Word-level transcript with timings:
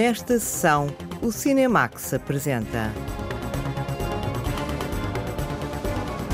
Nesta 0.00 0.38
sessão, 0.38 0.86
o 1.20 1.30
Cinemax 1.30 2.14
apresenta. 2.14 2.90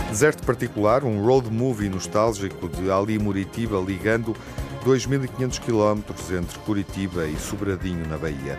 Deserto 0.08 0.46
Particular, 0.46 1.02
um 1.02 1.26
road 1.26 1.50
movie 1.50 1.88
nostálgico 1.88 2.68
de 2.68 2.88
Ali 2.92 3.18
Muritiba 3.18 3.76
ligando 3.84 4.36
2.500 4.84 5.58
km 5.58 6.38
entre 6.38 6.58
Curitiba 6.60 7.26
e 7.26 7.36
Sobradinho, 7.36 8.06
na 8.06 8.16
Bahia. 8.16 8.56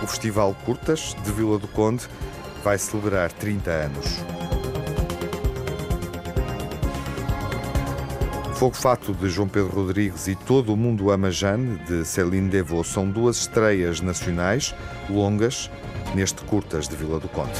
O 0.00 0.06
Festival 0.06 0.54
Curtas 0.64 1.16
de 1.24 1.32
Vila 1.32 1.58
do 1.58 1.66
Conde 1.66 2.06
vai 2.62 2.78
celebrar 2.78 3.32
30 3.32 3.68
anos. 3.68 4.45
Fogo 8.56 8.74
Fato 8.74 9.12
de 9.12 9.28
João 9.28 9.46
Pedro 9.46 9.70
Rodrigues 9.70 10.28
e 10.28 10.34
Todo 10.34 10.72
o 10.72 10.76
Mundo 10.78 11.10
Ama 11.10 11.30
Jane 11.30 11.76
de 11.84 12.06
Céline 12.06 12.48
Devaux 12.48 12.88
são 12.88 13.06
duas 13.10 13.36
estreias 13.36 14.00
nacionais 14.00 14.74
longas 15.10 15.70
neste 16.14 16.42
Curtas 16.44 16.88
de 16.88 16.96
Vila 16.96 17.20
do 17.20 17.28
Conde. 17.28 17.52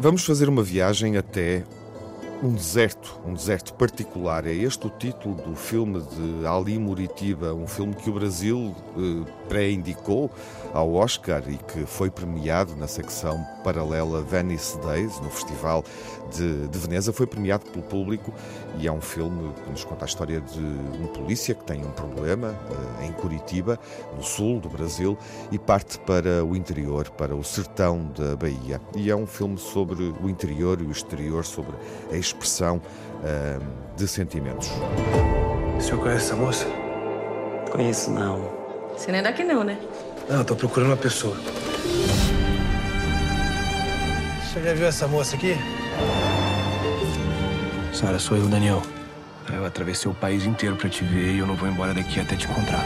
Vamos 0.00 0.24
fazer 0.24 0.48
uma 0.48 0.62
viagem 0.62 1.18
até 1.18 1.64
um 2.42 2.52
deserto, 2.52 3.18
um 3.26 3.34
deserto 3.34 3.72
particular. 3.74 4.46
É 4.46 4.52
este 4.52 4.86
o 4.86 4.90
título 4.90 5.34
do 5.34 5.54
filme 5.54 6.00
de 6.00 6.46
Ali 6.46 6.78
Muritiba, 6.78 7.54
um 7.54 7.66
filme 7.66 7.94
que 7.94 8.10
o 8.10 8.12
Brasil 8.12 8.74
eh, 8.96 9.45
pré-indicou 9.48 10.30
ao 10.72 10.92
Oscar 10.92 11.42
e 11.48 11.56
que 11.56 11.86
foi 11.86 12.10
premiado 12.10 12.76
na 12.76 12.86
secção 12.86 13.44
paralela 13.64 14.22
Venice 14.22 14.78
Days, 14.80 15.18
no 15.20 15.30
Festival 15.30 15.84
de, 16.30 16.68
de 16.68 16.78
Veneza. 16.78 17.12
Foi 17.12 17.26
premiado 17.26 17.64
pelo 17.66 17.84
público 17.84 18.32
e 18.78 18.86
é 18.86 18.92
um 18.92 19.00
filme 19.00 19.52
que 19.64 19.70
nos 19.70 19.84
conta 19.84 20.04
a 20.04 20.08
história 20.08 20.40
de 20.40 20.60
um 20.60 21.06
polícia 21.06 21.54
que 21.54 21.64
tem 21.64 21.84
um 21.84 21.90
problema 21.90 22.54
eh, 23.00 23.06
em 23.06 23.12
Curitiba, 23.12 23.78
no 24.14 24.22
sul 24.22 24.60
do 24.60 24.68
Brasil, 24.68 25.16
e 25.50 25.58
parte 25.58 25.98
para 26.00 26.44
o 26.44 26.54
interior, 26.54 27.08
para 27.10 27.34
o 27.34 27.42
sertão 27.42 28.10
da 28.16 28.36
Bahia. 28.36 28.80
E 28.94 29.10
é 29.10 29.16
um 29.16 29.26
filme 29.26 29.58
sobre 29.58 30.14
o 30.22 30.28
interior 30.28 30.80
e 30.80 30.84
o 30.84 30.90
exterior, 30.90 31.44
sobre 31.44 31.74
a 32.12 32.16
expressão 32.16 32.76
uh, 32.76 33.96
de 33.96 34.06
sentimentos. 34.06 34.70
O 35.76 35.80
senhor 35.80 36.00
conhece 36.00 36.26
essa 36.26 36.36
moça? 36.36 36.66
Conheço 37.70 38.10
não. 38.10 38.55
Você 38.96 39.12
não 39.12 39.18
é 39.18 39.22
daqui 39.22 39.44
não, 39.44 39.62
né? 39.62 39.78
Não, 40.28 40.38
eu 40.38 40.44
tô 40.44 40.56
procurando 40.56 40.90
uma 40.90 40.96
pessoa. 40.96 41.36
Senhor 44.52 44.64
já 44.64 44.74
viu 44.74 44.86
essa 44.86 45.06
moça 45.06 45.36
aqui? 45.36 45.54
Sara, 47.92 48.18
sou 48.18 48.36
eu, 48.36 48.48
Daniel. 48.48 48.82
Eu 49.52 49.64
atravessei 49.64 50.10
o 50.10 50.14
país 50.14 50.44
inteiro 50.44 50.76
pra 50.76 50.88
te 50.88 51.04
ver 51.04 51.34
e 51.34 51.38
eu 51.38 51.46
não 51.46 51.54
vou 51.54 51.68
embora 51.68 51.94
daqui 51.94 52.18
até 52.18 52.34
te 52.34 52.46
encontrar. 52.46 52.84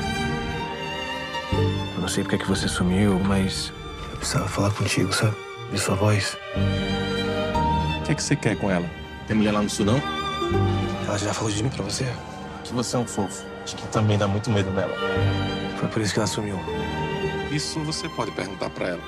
Eu 1.95 2.01
não 2.01 2.09
sei 2.09 2.23
porque 2.23 2.37
é 2.37 2.39
que 2.39 2.49
você 2.49 2.69
sumiu, 2.69 3.19
mas 3.21 3.73
eu 4.11 4.17
precisava 4.19 4.49
falar 4.49 4.71
contigo, 4.73 5.13
sabe? 5.13 5.37
De 5.73 5.79
sua 5.79 5.95
voz. 5.95 6.37
O 8.01 8.03
que 8.05 8.13
é 8.13 8.15
que 8.15 8.23
você 8.23 8.35
quer 8.35 8.57
com 8.57 8.71
ela? 8.71 8.89
Tem 9.27 9.37
mulher 9.37 9.53
lá 9.53 9.63
no 9.63 9.71
sul, 9.71 9.87
não? 9.87 10.03
Ela 11.07 11.19
já 11.19 11.33
falou 11.33 11.51
de 11.51 11.63
mim 11.63 11.71
pra 11.71 11.85
você? 11.85 12.05
Que 12.65 12.73
você 12.73 12.97
é 12.97 12.99
um 12.99 13.07
fofo. 13.07 13.50
Acho 13.63 13.77
que 13.77 13.89
também 13.89 14.19
dá 14.19 14.27
muito 14.27 14.51
medo 14.51 14.71
dela. 14.71 14.95
Foi 15.79 15.89
por 15.89 16.03
isso 16.03 16.13
que 16.13 16.19
ela 16.19 16.27
sumiu. 16.27 16.59
Isso 17.51 17.81
você 17.81 18.09
pode 18.09 18.31
perguntar 18.33 18.71
pra 18.71 18.89
ela. 18.89 19.03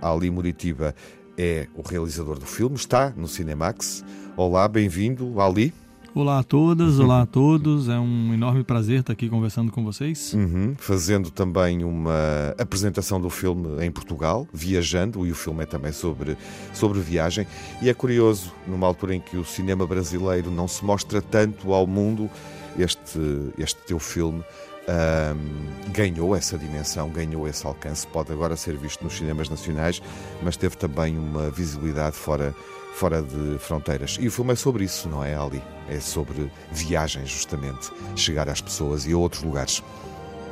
Ali 0.00 0.30
Muritiba 0.30 0.94
é 1.36 1.66
o 1.74 1.82
realizador 1.82 2.38
do 2.38 2.46
filme, 2.46 2.76
está 2.76 3.12
no 3.16 3.26
Cinemax. 3.26 4.04
Olá, 4.36 4.68
bem-vindo, 4.68 5.40
Ali. 5.40 5.74
Olá 6.16 6.38
a 6.38 6.42
todas, 6.42 6.98
olá 6.98 7.20
a 7.20 7.26
todos. 7.28 7.90
É 7.90 7.98
um 7.98 8.32
enorme 8.32 8.64
prazer 8.64 9.00
estar 9.00 9.12
aqui 9.12 9.28
conversando 9.28 9.70
com 9.70 9.84
vocês. 9.84 10.32
Uhum. 10.32 10.74
Fazendo 10.78 11.30
também 11.30 11.84
uma 11.84 12.54
apresentação 12.56 13.20
do 13.20 13.28
filme 13.28 13.84
em 13.84 13.90
Portugal, 13.90 14.48
viajando, 14.50 15.26
e 15.26 15.30
o 15.30 15.34
filme 15.34 15.64
é 15.64 15.66
também 15.66 15.92
sobre, 15.92 16.34
sobre 16.72 17.00
viagem. 17.00 17.46
E 17.82 17.90
é 17.90 17.92
curioso, 17.92 18.50
numa 18.66 18.86
altura 18.86 19.14
em 19.14 19.20
que 19.20 19.36
o 19.36 19.44
cinema 19.44 19.86
brasileiro 19.86 20.50
não 20.50 20.66
se 20.66 20.82
mostra 20.82 21.20
tanto 21.20 21.74
ao 21.74 21.86
mundo, 21.86 22.30
este, 22.78 23.20
este 23.58 23.78
teu 23.82 23.98
filme 23.98 24.42
um, 24.88 25.92
ganhou 25.92 26.34
essa 26.34 26.56
dimensão, 26.56 27.08
ganhou 27.10 27.48
esse 27.48 27.66
alcance. 27.66 28.06
Pode 28.06 28.32
agora 28.32 28.56
ser 28.56 28.76
visto 28.76 29.02
nos 29.02 29.16
cinemas 29.16 29.48
nacionais, 29.48 30.00
mas 30.42 30.56
teve 30.56 30.76
também 30.76 31.18
uma 31.18 31.50
visibilidade 31.50 32.16
fora, 32.16 32.54
fora 32.96 33.22
de 33.22 33.58
fronteiras. 33.58 34.16
E 34.20 34.26
o 34.26 34.30
filme 34.30 34.52
é 34.52 34.56
sobre 34.56 34.84
isso, 34.84 35.08
não 35.08 35.22
é, 35.22 35.34
Ali? 35.34 35.62
É 35.88 36.00
sobre 36.00 36.50
viagem, 36.72 37.24
justamente. 37.26 37.90
Chegar 38.14 38.48
às 38.48 38.60
pessoas 38.60 39.06
e 39.06 39.12
a 39.12 39.16
outros 39.16 39.42
lugares. 39.42 39.82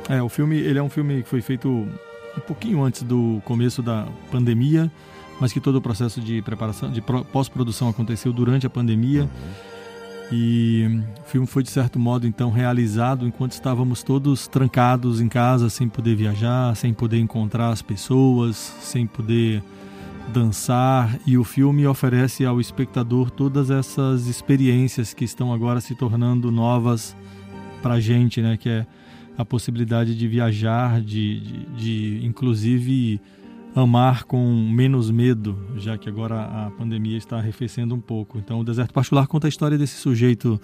É, 0.07 0.21
o 0.21 0.29
filme 0.29 0.57
ele 0.57 0.79
é 0.79 0.83
um 0.83 0.89
filme 0.89 1.23
que 1.23 1.29
foi 1.29 1.41
feito 1.41 1.67
um 1.67 2.41
pouquinho 2.47 2.83
antes 2.83 3.03
do 3.03 3.41
começo 3.45 3.81
da 3.81 4.07
pandemia, 4.31 4.91
mas 5.39 5.51
que 5.51 5.59
todo 5.59 5.77
o 5.77 5.81
processo 5.81 6.21
de 6.21 6.41
preparação, 6.41 6.91
de 6.91 7.01
pós-produção 7.01 7.89
aconteceu 7.89 8.31
durante 8.31 8.65
a 8.65 8.69
pandemia. 8.69 9.23
Uhum 9.23 9.75
e 10.31 11.01
o 11.23 11.29
filme 11.29 11.47
foi, 11.47 11.61
de 11.61 11.69
certo 11.69 11.99
modo, 11.99 12.25
então 12.25 12.49
realizado 12.49 13.27
enquanto 13.27 13.51
estávamos 13.51 14.01
todos 14.01 14.47
trancados 14.47 15.21
em 15.21 15.27
casa, 15.27 15.69
sem 15.69 15.87
poder 15.87 16.15
viajar, 16.15 16.75
sem 16.75 16.93
poder 16.93 17.19
encontrar 17.19 17.69
as 17.69 17.81
pessoas, 17.81 18.55
sem 18.81 19.05
poder 19.05 19.61
dançar. 20.33 21.19
E 21.25 21.37
o 21.37 21.43
filme 21.43 21.85
oferece 21.87 22.45
ao 22.45 22.59
espectador 22.59 23.29
todas 23.29 23.69
essas 23.69 24.27
experiências 24.27 25.13
que 25.13 25.23
estão 25.23 25.53
agora 25.53 25.81
se 25.81 25.95
tornando 25.95 26.51
novas 26.51 27.15
para 27.81 27.95
a 27.95 27.99
gente, 27.99 28.41
né? 28.41 28.57
Que 28.57 28.69
é 28.69 28.87
a 29.37 29.43
possibilidade 29.43 30.15
de 30.15 30.27
viajar, 30.27 31.01
de, 31.01 31.39
de, 31.39 31.65
de 31.75 32.25
inclusive 32.25 33.19
amar 33.75 34.23
com 34.23 34.69
menos 34.71 35.11
medo, 35.11 35.57
já 35.75 35.97
que 35.97 36.07
agora 36.07 36.43
a 36.43 36.71
pandemia 36.71 37.17
está 37.17 37.37
arrefecendo 37.37 37.93
um 37.93 37.99
pouco. 37.99 38.37
Então, 38.37 38.61
o 38.61 38.63
Deserto 38.63 38.93
Particular 38.93 39.27
conta 39.27 39.47
a 39.47 39.49
história 39.49 39.77
desse 39.77 39.97
sujeito 39.97 40.59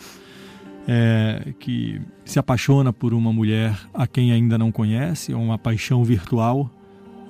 é, 0.87 1.53
que 1.59 2.01
se 2.23 2.39
apaixona 2.39 2.93
por 2.93 3.13
uma 3.13 3.33
mulher 3.33 3.77
a 3.93 4.07
quem 4.07 4.31
ainda 4.31 4.57
não 4.57 4.71
conhece, 4.71 5.33
é 5.33 5.35
uma 5.35 5.57
paixão 5.57 6.03
virtual, 6.05 6.71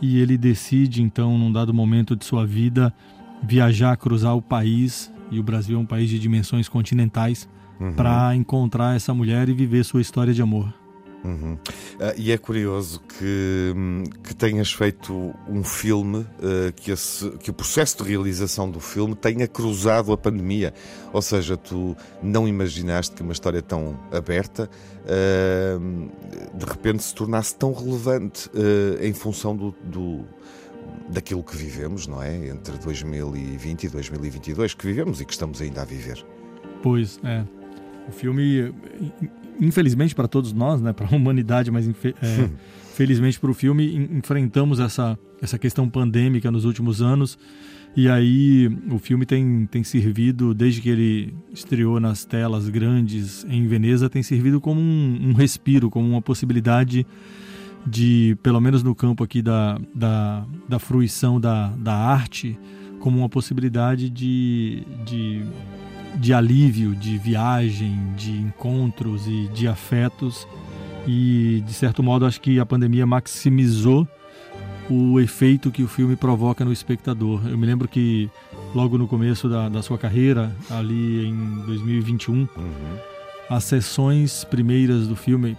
e 0.02 0.20
ele 0.20 0.38
decide, 0.38 1.02
então, 1.02 1.38
num 1.38 1.52
dado 1.52 1.74
momento 1.74 2.16
de 2.16 2.26
sua 2.26 2.46
vida, 2.46 2.94
viajar, 3.44 3.96
cruzar 3.98 4.36
o 4.36 4.42
país, 4.42 5.14
e 5.30 5.40
o 5.40 5.44
Brasil 5.44 5.78
é 5.78 5.80
um 5.80 5.86
país 5.86 6.10
de 6.10 6.18
dimensões 6.18 6.68
continentais, 6.68 7.48
uhum. 7.80 7.94
para 7.94 8.36
encontrar 8.36 8.96
essa 8.96 9.14
mulher 9.14 9.48
e 9.48 9.54
viver 9.54 9.84
sua 9.86 10.02
história 10.02 10.34
de 10.34 10.42
amor. 10.42 10.81
Uhum. 11.24 11.54
Uh, 11.54 11.60
e 12.18 12.32
é 12.32 12.38
curioso 12.38 13.00
que, 13.02 13.74
hum, 13.76 14.04
que 14.24 14.34
tenhas 14.34 14.74
feito 14.74 15.34
um 15.48 15.64
filme 15.64 16.20
uh, 16.20 16.74
que, 16.76 16.92
esse, 16.92 17.30
que 17.38 17.52
o 17.52 17.54
processo 17.54 18.04
de 18.04 18.10
realização 18.10 18.70
do 18.70 18.80
filme 18.80 19.16
tenha 19.16 19.48
cruzado 19.48 20.12
a 20.12 20.18
pandemia. 20.18 20.74
Ou 21.14 21.22
seja, 21.22 21.56
tu 21.56 21.96
não 22.24 22.48
imaginaste 22.48 23.16
que 23.16 23.22
uma 23.22 23.34
história 23.34 23.62
tão 23.62 24.00
aberta 24.12 24.70
uh, 25.06 26.58
de 26.58 26.66
repente 26.66 27.04
se 27.04 27.14
tornasse 27.14 27.56
tão 27.56 27.74
relevante 27.74 28.50
em 29.02 29.14
função 29.14 29.56
do, 29.56 29.76
do 29.84 30.26
daquilo 31.10 31.44
que 31.44 31.56
vivemos, 31.56 32.08
não 32.08 32.22
é? 32.22 32.48
Entre 32.48 32.78
2020 32.78 33.84
e 33.84 33.90
2022, 33.90 34.74
que 34.74 34.86
vivemos 34.86 35.22
e 35.22 35.26
que 35.26 35.34
estamos 35.34 35.62
ainda 35.62 35.82
a 35.82 35.86
viver. 35.86 36.26
Pois 36.82 37.20
é. 37.24 37.46
O 38.08 38.12
filme 38.12 38.74
infelizmente 39.62 40.16
para 40.16 40.28
todos 40.28 40.52
nós, 40.52 40.82
né, 40.82 40.92
para 40.92 41.08
a 41.08 41.10
humanidade, 41.16 41.70
mas 41.70 41.88
é, 41.88 42.50
felizmente 42.96 43.40
para 43.40 43.52
o 43.52 43.54
filme, 43.54 44.10
enfrentamos 44.12 44.80
essa, 44.80 45.18
essa 45.42 45.60
questão 45.60 45.88
pandêmica 45.88 46.50
nos 46.50 46.66
últimos 46.66 47.02
anos. 47.02 47.38
E 47.96 48.08
aí 48.10 48.70
o 48.90 48.98
filme 48.98 49.26
tem, 49.26 49.66
tem 49.66 49.84
servido, 49.84 50.54
desde 50.54 50.82
que 50.82 50.90
ele 50.90 51.34
estreou 51.54 52.00
nas 52.00 52.24
telas 52.24 52.70
grandes 52.70 53.46
em 53.50 53.68
Veneza, 53.68 54.10
tem 54.10 54.24
servido 54.24 54.62
como 54.62 54.80
um, 54.80 55.30
um 55.30 55.34
respiro, 55.34 55.90
como 55.90 56.08
uma 56.08 56.22
possibilidade 56.22 57.06
de, 57.86 58.38
pelo 58.42 58.62
menos 58.62 58.82
no 58.82 58.96
campo 58.96 59.24
aqui 59.24 59.42
da, 59.42 59.78
da, 59.94 60.46
da 60.70 60.80
fruição 60.80 61.40
da, 61.40 61.68
da 61.70 61.94
arte, 61.94 62.58
como 63.00 63.18
uma 63.18 63.28
possibilidade 63.28 64.10
de, 64.10 64.84
de 65.04 65.44
de 66.16 66.34
alívio, 66.34 66.96
de 66.96 67.18
viagem, 67.18 68.14
de 68.16 68.32
encontros 68.32 69.28
e 69.28 69.48
de 69.54 69.68
afetos. 69.68 70.48
E, 71.08 71.64
de 71.66 71.74
certo 71.74 72.04
modo, 72.04 72.26
acho 72.26 72.40
que 72.40 72.60
a 72.60 72.66
pandemia 72.66 73.06
maximizou 73.06 74.08
o 74.90 75.20
efeito 75.20 75.72
que 75.72 75.84
o 75.84 75.88
filme 75.88 76.16
provoca 76.16 76.66
no 76.66 76.72
espectador. 76.72 77.42
Eu 77.48 77.58
me 77.58 77.66
lembro 77.66 77.88
que 77.88 78.30
logo 78.76 78.98
no 78.98 79.08
começo 79.08 79.48
da, 79.48 79.70
da 79.70 79.82
sua 79.82 79.98
carreira, 79.98 80.54
ali 80.70 81.28
em 81.28 81.64
2021, 81.66 82.36
uhum. 82.36 82.48
as 83.50 83.64
sessões 83.64 84.44
primeiras 84.44 85.08
do 85.08 85.16
filme 85.16 85.58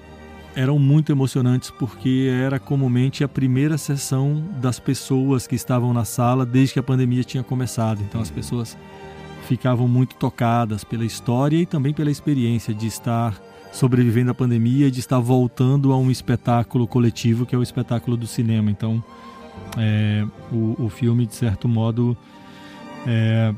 eram 0.54 0.78
muito 0.78 1.10
emocionantes 1.10 1.70
porque 1.70 2.30
era 2.30 2.58
comumente 2.58 3.24
a 3.24 3.28
primeira 3.28 3.78
sessão 3.78 4.44
das 4.60 4.78
pessoas 4.78 5.46
que 5.46 5.54
estavam 5.54 5.94
na 5.94 6.04
sala 6.04 6.44
desde 6.44 6.74
que 6.74 6.78
a 6.78 6.82
pandemia 6.82 7.24
tinha 7.24 7.42
começado. 7.42 8.02
Então 8.02 8.20
as 8.20 8.28
uhum. 8.28 8.34
pessoas 8.34 8.76
ficavam 9.42 9.86
muito 9.88 10.14
tocadas 10.16 10.84
pela 10.84 11.04
história 11.04 11.56
e 11.56 11.66
também 11.66 11.92
pela 11.92 12.10
experiência 12.10 12.72
de 12.72 12.86
estar 12.86 13.40
sobrevivendo 13.72 14.30
à 14.30 14.34
pandemia 14.34 14.88
e 14.88 14.90
de 14.90 15.00
estar 15.00 15.18
voltando 15.18 15.92
a 15.92 15.96
um 15.96 16.10
espetáculo 16.10 16.86
coletivo 16.86 17.46
que 17.46 17.54
é 17.54 17.58
o 17.58 17.62
espetáculo 17.62 18.16
do 18.16 18.26
cinema. 18.26 18.70
Então, 18.70 19.02
é, 19.78 20.24
o, 20.52 20.84
o, 20.84 20.88
filme, 20.88 21.26
de 21.26 21.34
certo 21.34 21.66
modo, 21.68 22.16
é, 23.06 23.54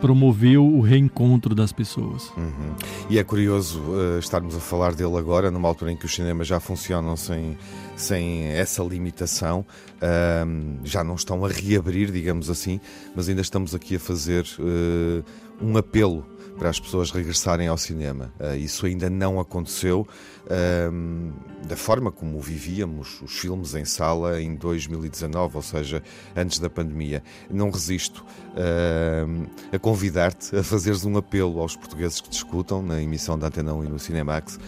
promoveu 0.00 0.66
o 0.66 0.80
reencontro 0.80 1.54
das 1.54 1.72
pessoas. 1.72 2.30
Uhum. 2.36 2.74
E 3.10 3.18
é 3.18 3.24
curioso 3.24 3.80
uh, 3.80 4.18
estarmos 4.18 4.56
a 4.56 4.60
falar 4.60 4.94
dele 4.94 5.16
agora, 5.16 5.50
numa 5.50 5.68
altura 5.68 5.92
em 5.92 5.96
que 5.96 6.06
os 6.06 6.14
cinemas 6.14 6.46
já 6.46 6.60
funcionam 6.60 7.16
sem, 7.16 7.56
sem 7.96 8.44
essa 8.46 8.82
limitação, 8.82 9.64
uh, 9.96 10.78
já 10.84 11.02
não 11.02 11.14
estão 11.14 11.44
a 11.44 11.48
reabrir, 11.48 12.10
digamos 12.10 12.48
assim, 12.48 12.80
mas 13.14 13.28
ainda 13.28 13.42
estamos 13.42 13.74
aqui 13.74 13.96
a 13.96 14.00
fazer 14.00 14.44
uh, 14.58 15.24
um 15.60 15.76
apelo 15.76 16.24
para 16.58 16.68
as 16.68 16.80
pessoas 16.80 17.10
regressarem 17.10 17.68
ao 17.68 17.78
cinema. 17.78 18.32
Uh, 18.38 18.56
isso 18.56 18.84
ainda 18.84 19.08
não 19.08 19.38
aconteceu 19.38 20.06
uh, 20.44 21.66
da 21.66 21.76
forma 21.76 22.10
como 22.10 22.40
vivíamos 22.40 23.22
os 23.22 23.38
filmes 23.38 23.74
em 23.74 23.84
sala 23.84 24.42
em 24.42 24.56
2019, 24.56 25.56
ou 25.56 25.62
seja, 25.62 26.02
antes 26.36 26.58
da 26.58 26.68
pandemia. 26.68 27.22
Não 27.48 27.70
resisto 27.70 28.24
uh, 28.52 29.48
a 29.72 29.78
convidar-te 29.78 30.56
a 30.56 30.62
fazeres 30.62 31.04
um 31.04 31.16
apelo 31.16 31.60
aos 31.60 31.76
portugueses 31.76 32.20
que 32.20 32.28
discutam 32.28 32.82
na 32.82 33.00
emissão 33.00 33.38
da 33.38 33.46
Antena 33.46 33.72
1 33.72 33.84
e 33.84 33.88
no 33.88 33.98
Cinemax, 33.98 34.58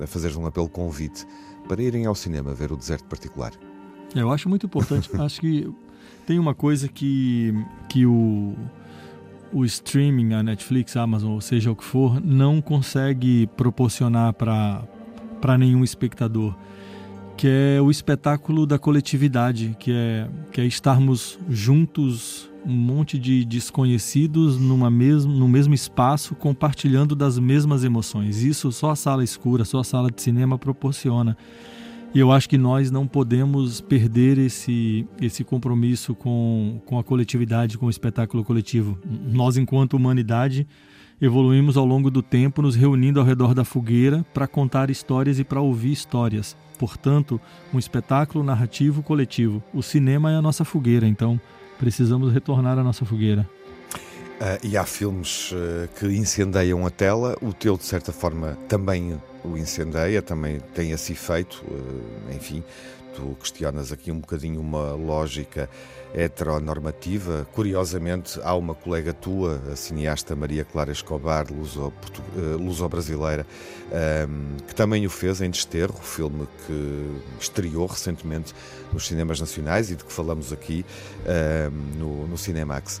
a 0.00 0.06
fazeres 0.06 0.36
um 0.36 0.46
apelo 0.46 0.68
convite 0.68 1.26
para 1.66 1.82
irem 1.82 2.06
ao 2.06 2.14
cinema 2.14 2.54
ver 2.54 2.70
o 2.70 2.76
Deserto 2.76 3.04
Particular. 3.06 3.52
Eu 4.14 4.30
acho 4.30 4.48
muito 4.48 4.66
importante. 4.66 5.10
acho 5.18 5.40
que 5.40 5.68
tem 6.26 6.38
uma 6.38 6.54
coisa 6.54 6.88
que, 6.88 7.52
que 7.88 8.06
o 8.06 8.54
o 9.52 9.64
streaming, 9.64 10.34
a 10.34 10.42
Netflix, 10.42 10.96
a 10.96 11.02
Amazon, 11.02 11.32
ou 11.32 11.40
seja 11.40 11.70
o 11.70 11.76
que 11.76 11.84
for, 11.84 12.20
não 12.24 12.60
consegue 12.60 13.46
proporcionar 13.56 14.32
para 14.32 15.58
nenhum 15.58 15.82
espectador, 15.82 16.54
que 17.36 17.48
é 17.48 17.80
o 17.80 17.90
espetáculo 17.90 18.66
da 18.66 18.78
coletividade, 18.78 19.76
que 19.78 19.92
é, 19.92 20.28
que 20.52 20.60
é 20.60 20.66
estarmos 20.66 21.38
juntos, 21.48 22.50
um 22.66 22.72
monte 22.72 23.18
de 23.18 23.44
desconhecidos 23.44 24.58
numa 24.58 24.90
mesmo, 24.90 25.32
no 25.32 25.48
mesmo 25.48 25.72
espaço, 25.72 26.34
compartilhando 26.34 27.16
das 27.16 27.38
mesmas 27.38 27.82
emoções. 27.82 28.42
Isso 28.42 28.70
só 28.70 28.90
a 28.90 28.96
sala 28.96 29.24
escura, 29.24 29.64
só 29.64 29.80
a 29.80 29.84
sala 29.84 30.10
de 30.10 30.20
cinema 30.20 30.58
proporciona. 30.58 31.36
E 32.12 32.18
eu 32.18 32.32
acho 32.32 32.48
que 32.48 32.58
nós 32.58 32.90
não 32.90 33.06
podemos 33.06 33.80
perder 33.80 34.36
esse, 34.36 35.06
esse 35.20 35.44
compromisso 35.44 36.12
com, 36.12 36.82
com 36.84 36.98
a 36.98 37.04
coletividade, 37.04 37.78
com 37.78 37.86
o 37.86 37.90
espetáculo 37.90 38.44
coletivo. 38.44 38.98
Nós, 39.04 39.56
enquanto 39.56 39.94
humanidade, 39.94 40.66
evoluímos 41.22 41.76
ao 41.76 41.84
longo 41.84 42.10
do 42.10 42.20
tempo, 42.20 42.62
nos 42.62 42.74
reunindo 42.74 43.20
ao 43.20 43.26
redor 43.26 43.54
da 43.54 43.64
fogueira 43.64 44.26
para 44.34 44.48
contar 44.48 44.90
histórias 44.90 45.38
e 45.38 45.44
para 45.44 45.60
ouvir 45.60 45.92
histórias. 45.92 46.56
Portanto, 46.80 47.40
um 47.72 47.78
espetáculo 47.78 48.42
narrativo 48.42 49.04
coletivo. 49.04 49.62
O 49.72 49.80
cinema 49.80 50.32
é 50.32 50.34
a 50.34 50.42
nossa 50.42 50.64
fogueira, 50.64 51.06
então 51.06 51.40
precisamos 51.78 52.32
retornar 52.32 52.76
à 52.76 52.82
nossa 52.82 53.04
fogueira. 53.04 53.48
Uh, 54.40 54.66
e 54.66 54.76
há 54.76 54.84
filmes 54.84 55.52
uh, 55.52 55.88
que 55.96 56.06
incendeiam 56.06 56.84
a 56.84 56.90
tela, 56.90 57.36
o 57.40 57.52
teu, 57.52 57.76
de 57.76 57.84
certa 57.84 58.10
forma, 58.10 58.58
também 58.68 59.20
o 59.44 59.56
incendeia, 59.56 60.22
também 60.22 60.60
tem 60.74 60.92
esse 60.92 61.12
efeito. 61.12 61.64
Uh, 61.66 62.34
enfim, 62.34 62.62
tu 63.14 63.36
questionas 63.40 63.92
aqui 63.92 64.10
um 64.10 64.20
bocadinho 64.20 64.60
uma 64.60 64.92
lógica 64.92 65.68
heteronormativa. 66.14 67.46
Curiosamente, 67.52 68.40
há 68.42 68.54
uma 68.54 68.74
colega 68.74 69.12
tua, 69.12 69.60
a 69.72 69.76
cineasta 69.76 70.34
Maria 70.34 70.64
Clara 70.64 70.90
Escobar, 70.90 71.46
luso-brasileira, 72.58 73.46
um, 74.28 74.56
que 74.66 74.74
também 74.74 75.06
o 75.06 75.10
fez 75.10 75.40
em 75.40 75.50
Desterro, 75.50 75.94
filme 75.94 76.48
que 76.66 77.20
estreou 77.40 77.86
recentemente 77.86 78.54
nos 78.92 79.06
cinemas 79.06 79.40
nacionais 79.40 79.90
e 79.90 79.96
de 79.96 80.04
que 80.04 80.12
falamos 80.12 80.52
aqui 80.52 80.84
no, 81.96 82.26
no 82.26 82.36
Cinemax. 82.36 83.00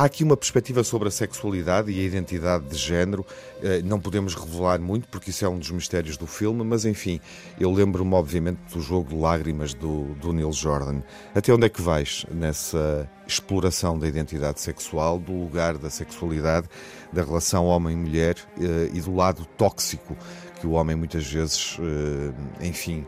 Há 0.00 0.04
aqui 0.04 0.24
uma 0.24 0.34
perspectiva 0.34 0.82
sobre 0.82 1.08
a 1.08 1.10
sexualidade 1.10 1.92
e 1.92 2.00
a 2.00 2.02
identidade 2.02 2.64
de 2.64 2.74
género. 2.74 3.22
Eh, 3.62 3.82
não 3.82 4.00
podemos 4.00 4.34
revelar 4.34 4.80
muito, 4.80 5.06
porque 5.08 5.28
isso 5.28 5.44
é 5.44 5.48
um 5.50 5.58
dos 5.58 5.70
mistérios 5.70 6.16
do 6.16 6.26
filme, 6.26 6.64
mas 6.64 6.86
enfim, 6.86 7.20
eu 7.60 7.70
lembro-me, 7.70 8.14
obviamente, 8.14 8.60
do 8.72 8.80
jogo 8.80 9.10
de 9.10 9.14
lágrimas 9.14 9.74
do, 9.74 10.14
do 10.14 10.32
Neil 10.32 10.54
Jordan. 10.54 11.02
Até 11.34 11.52
onde 11.52 11.66
é 11.66 11.68
que 11.68 11.82
vais 11.82 12.24
nessa 12.32 13.06
exploração 13.26 13.98
da 13.98 14.08
identidade 14.08 14.62
sexual, 14.62 15.18
do 15.18 15.34
lugar 15.34 15.76
da 15.76 15.90
sexualidade, 15.90 16.66
da 17.12 17.22
relação 17.22 17.66
homem-mulher 17.66 18.36
eh, 18.58 18.88
e 18.94 19.02
do 19.02 19.14
lado 19.14 19.44
tóxico 19.58 20.16
que 20.62 20.66
o 20.66 20.70
homem 20.70 20.96
muitas 20.96 21.30
vezes, 21.30 21.76
eh, 21.78 22.66
enfim, 22.66 23.06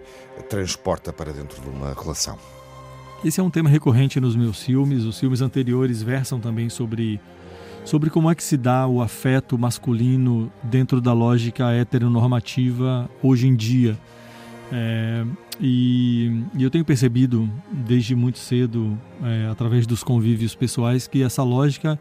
transporta 0.50 1.10
para 1.10 1.32
dentro 1.32 1.58
de 1.58 1.70
uma 1.70 1.94
relação? 1.94 2.38
Esse 3.24 3.38
é 3.38 3.42
um 3.42 3.50
tema 3.50 3.70
recorrente 3.70 4.19
nos 4.19 4.34
meus 4.34 4.64
filmes. 4.64 5.04
Os 5.04 5.20
filmes 5.20 5.40
anteriores 5.40 6.02
versam 6.02 6.40
também 6.40 6.69
sobre, 6.69 7.20
sobre 7.84 8.10
como 8.10 8.28
é 8.28 8.34
que 8.34 8.42
se 8.42 8.56
dá 8.56 8.84
o 8.88 9.00
afeto 9.00 9.56
masculino 9.56 10.50
dentro 10.60 11.00
da 11.00 11.12
lógica 11.12 11.70
heteronormativa 11.70 13.08
hoje 13.22 13.46
em 13.46 13.54
dia. 13.54 13.96
É, 14.72 15.24
e, 15.60 16.42
e, 16.56 16.64
eu 16.64 16.70
tenho 16.70 16.84
percebido 16.84 17.48
desde 17.70 18.16
muito 18.16 18.40
cedo, 18.40 18.98
é, 19.22 19.48
através 19.48 19.86
dos 19.86 20.02
convívios 20.02 20.56
pessoais, 20.56 21.06
que 21.06 21.22
essa 21.22 21.44
lógica 21.44 22.00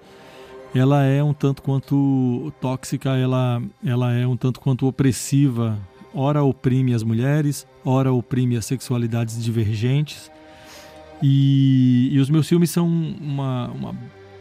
ela 0.73 1.03
é 1.03 1.23
um 1.23 1.33
tanto 1.33 1.61
quanto 1.61 2.51
tóxica, 2.59 3.11
ela, 3.11 3.61
ela 3.85 4.11
é 4.11 4.25
um 4.25 4.35
tanto 4.35 4.59
quanto 4.59 4.87
opressiva. 4.87 5.77
Ora 6.15 6.41
oprime 6.41 6.95
as 6.95 7.03
mulheres, 7.03 7.67
ora 7.85 8.11
oprime 8.11 8.57
as 8.57 8.65
sexualidades 8.65 9.41
divergentes 9.41 10.31
e, 11.21 12.09
e 12.11 12.19
os 12.19 12.29
meus 12.29 12.47
filmes 12.47 12.69
são 12.69 12.87
uma, 12.87 13.69
uma, 13.69 13.95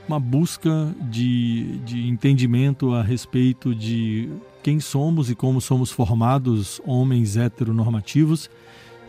uma 0.09 0.21
busca 0.21 0.95
de, 1.03 1.79
de 1.79 2.09
entendimento 2.09 2.95
a 2.95 3.03
respeito 3.03 3.75
de 3.75 4.31
quem 4.63 4.81
somos 4.81 5.31
e 5.31 5.35
como 5.35 5.61
somos 5.61 5.91
formados, 5.91 6.81
homens 6.87 7.37
heteronormativos, 7.37 8.51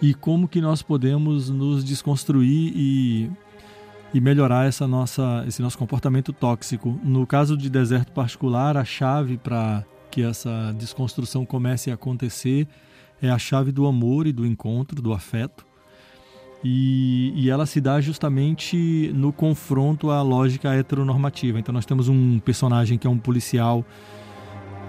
e 0.02 0.14
como 0.14 0.48
que 0.48 0.60
nós 0.60 0.82
podemos 0.82 1.50
nos 1.50 1.84
desconstruir 1.84 2.74
e, 2.76 3.30
e 4.14 4.20
melhorar 4.20 4.68
essa 4.68 4.88
nossa, 4.88 5.44
esse 5.48 5.62
nosso 5.62 5.78
comportamento 5.78 6.34
tóxico. 6.34 7.00
No 7.04 7.28
caso 7.28 7.56
de 7.56 7.70
deserto 7.70 8.12
particular, 8.12 8.76
a 8.76 8.84
chave 8.84 9.38
para 9.38 9.86
que 10.10 10.24
essa 10.24 10.74
desconstrução 10.78 11.46
comece 11.46 11.92
a 11.92 11.94
acontecer 11.94 12.68
é 13.22 13.30
a 13.30 13.38
chave 13.38 13.72
do 13.72 13.86
amor 13.86 14.26
e 14.26 14.32
do 14.32 14.46
encontro, 14.46 15.02
do 15.02 15.14
afeto. 15.14 15.71
E, 16.64 17.34
e, 17.36 17.50
ela 17.50 17.66
se 17.66 17.82
dá 17.82 18.00
justamente 18.00 19.12
no 19.16 19.34
confronto 19.34 20.12
à 20.12 20.22
lógica 20.22 20.74
heteronormativa. 20.74 21.60
Então 21.60 21.74
nós 21.74 21.86
temos 21.86 22.08
um 22.08 22.38
personagem 22.40 23.00
que 23.00 23.08
é 23.08 23.10
um 23.10 23.18
policial 23.18 23.84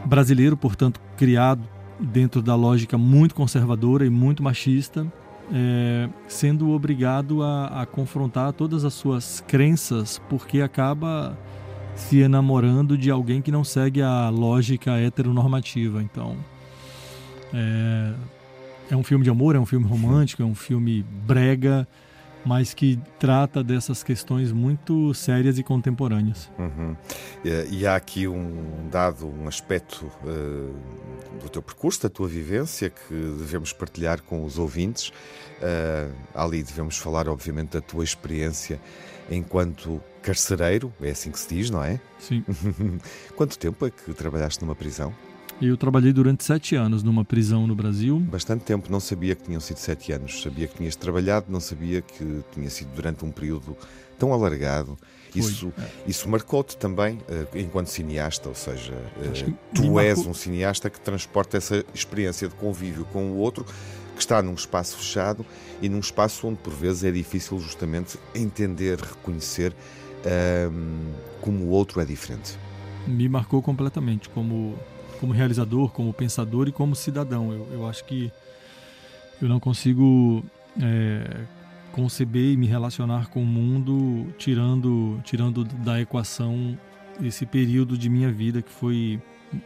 brasileiro, 0.04 0.56
portanto 0.56 1.00
criado 1.16 1.62
dentro 1.98 2.42
da 2.42 2.54
lógica 2.54 2.98
muito 2.98 3.34
conservadora 3.34 4.04
e 4.04 4.10
muito 4.10 4.42
machista, 4.42 5.06
é, 5.52 6.08
sendo 6.26 6.70
obrigado 6.70 7.42
a, 7.42 7.82
a, 7.82 7.86
confrontar 7.86 8.52
todas 8.52 8.84
as 8.84 8.94
suas 8.94 9.42
crenças, 9.46 10.20
porque 10.28 10.60
acaba 10.60 11.38
se 11.94 12.18
enamorando 12.20 12.96
de 12.96 13.10
alguém 13.10 13.42
que 13.42 13.52
não 13.52 13.62
segue 13.62 14.02
a 14.02 14.28
lógica 14.30 14.92
heteronormativa. 14.92 16.02
Então, 16.02 16.36
é, 17.52 18.14
é 18.90 18.96
um 18.96 19.02
filme 19.02 19.24
de 19.24 19.30
amor, 19.30 19.56
é 19.56 19.58
um 19.58 19.66
filme 19.66 19.86
romântico, 19.86 20.42
é 20.42 20.46
um 20.46 20.54
filme 20.54 21.02
brega, 21.02 21.86
mas 22.44 22.74
que 22.74 22.98
trata 23.18 23.62
dessas 23.62 24.02
questões 24.02 24.52
muito 24.52 25.14
sérias 25.14 25.58
e 25.58 25.62
contemporâneas. 25.62 26.50
Uhum. 26.58 26.96
E, 27.44 27.78
e, 27.78 27.86
há 27.86 27.96
aqui 27.96 28.26
um 28.26 28.88
dado, 28.90 29.26
um 29.26 29.46
aspecto 29.46 30.06
uh, 30.24 31.40
do 31.40 31.48
teu 31.48 31.62
percurso, 31.62 32.02
da 32.02 32.08
tua 32.08 32.28
vivência, 32.28 32.90
que 32.90 33.14
devemos 33.38 33.72
partilhar 33.72 34.22
com 34.22 34.44
os 34.44 34.58
ouvintes. 34.58 35.08
Uh, 35.08 36.12
ali 36.34 36.62
devemos 36.62 36.98
falar, 36.98 37.28
obviamente, 37.28 37.70
da 37.70 37.80
tua 37.80 38.04
experiência 38.04 38.80
enquanto 39.30 40.00
carcereiro, 40.20 40.92
é 41.00 41.10
assim 41.10 41.30
que 41.30 41.38
se 41.38 41.48
diz, 41.48 41.70
não 41.70 41.82
é? 41.82 42.00
Sim. 42.18 42.44
Quanto 43.36 43.58
tempo 43.58 43.86
é 43.86 43.90
que 43.90 44.12
trabalhaste 44.12 44.62
numa 44.62 44.74
prisão? 44.74 45.14
Eu 45.62 45.76
trabalhei 45.76 46.12
durante 46.12 46.42
sete 46.42 46.74
anos 46.74 47.04
numa 47.04 47.24
prisão 47.24 47.68
no 47.68 47.74
Brasil. 47.76 48.18
Bastante 48.18 48.64
tempo, 48.64 48.90
não 48.90 48.98
sabia 48.98 49.36
que 49.36 49.44
tinham 49.44 49.60
sido 49.60 49.76
sete 49.76 50.12
anos. 50.12 50.42
Sabia 50.42 50.66
que 50.66 50.76
tinhas 50.76 50.96
trabalhado, 50.96 51.46
não 51.48 51.60
sabia 51.60 52.02
que 52.02 52.42
tinha 52.52 52.68
sido 52.68 52.90
durante 52.96 53.24
um 53.24 53.30
período 53.30 53.76
tão 54.18 54.32
alargado. 54.32 54.98
Isso, 55.32 55.72
é. 55.78 56.10
isso 56.10 56.28
marcou-te 56.28 56.76
também 56.76 57.16
uh, 57.16 57.56
enquanto 57.56 57.86
cineasta, 57.86 58.48
ou 58.48 58.56
seja, 58.56 58.92
uh, 58.92 59.54
tu 59.72 60.00
és 60.00 60.16
marcou... 60.16 60.32
um 60.32 60.34
cineasta 60.34 60.90
que 60.90 61.00
transporta 61.00 61.56
essa 61.56 61.84
experiência 61.94 62.48
de 62.48 62.54
convívio 62.56 63.04
com 63.06 63.30
o 63.30 63.36
outro, 63.36 63.64
que 64.14 64.20
está 64.20 64.42
num 64.42 64.54
espaço 64.54 64.96
fechado 64.98 65.46
e 65.80 65.88
num 65.88 66.00
espaço 66.00 66.48
onde 66.48 66.58
por 66.58 66.74
vezes 66.74 67.04
é 67.04 67.10
difícil 67.12 67.58
justamente 67.60 68.18
entender, 68.34 68.98
reconhecer 68.98 69.72
uh, 69.72 71.12
como 71.40 71.66
o 71.66 71.68
outro 71.68 72.00
é 72.00 72.04
diferente. 72.04 72.58
Me 73.06 73.28
marcou 73.28 73.62
completamente 73.62 74.28
como 74.28 74.76
como 75.22 75.32
realizador, 75.32 75.88
como 75.92 76.12
pensador 76.12 76.66
e 76.66 76.72
como 76.72 76.96
cidadão. 76.96 77.52
Eu, 77.52 77.68
eu 77.74 77.88
acho 77.88 78.04
que 78.04 78.32
eu 79.40 79.48
não 79.48 79.60
consigo 79.60 80.44
é, 80.80 81.44
conceber 81.92 82.52
e 82.52 82.56
me 82.56 82.66
relacionar 82.66 83.28
com 83.28 83.40
o 83.40 83.46
mundo 83.46 84.34
tirando, 84.36 85.20
tirando 85.22 85.64
da 85.64 86.00
equação 86.00 86.76
esse 87.22 87.46
período 87.46 87.96
de 87.96 88.10
minha 88.10 88.32
vida 88.32 88.60
que 88.62 88.70
foi, 88.70 89.22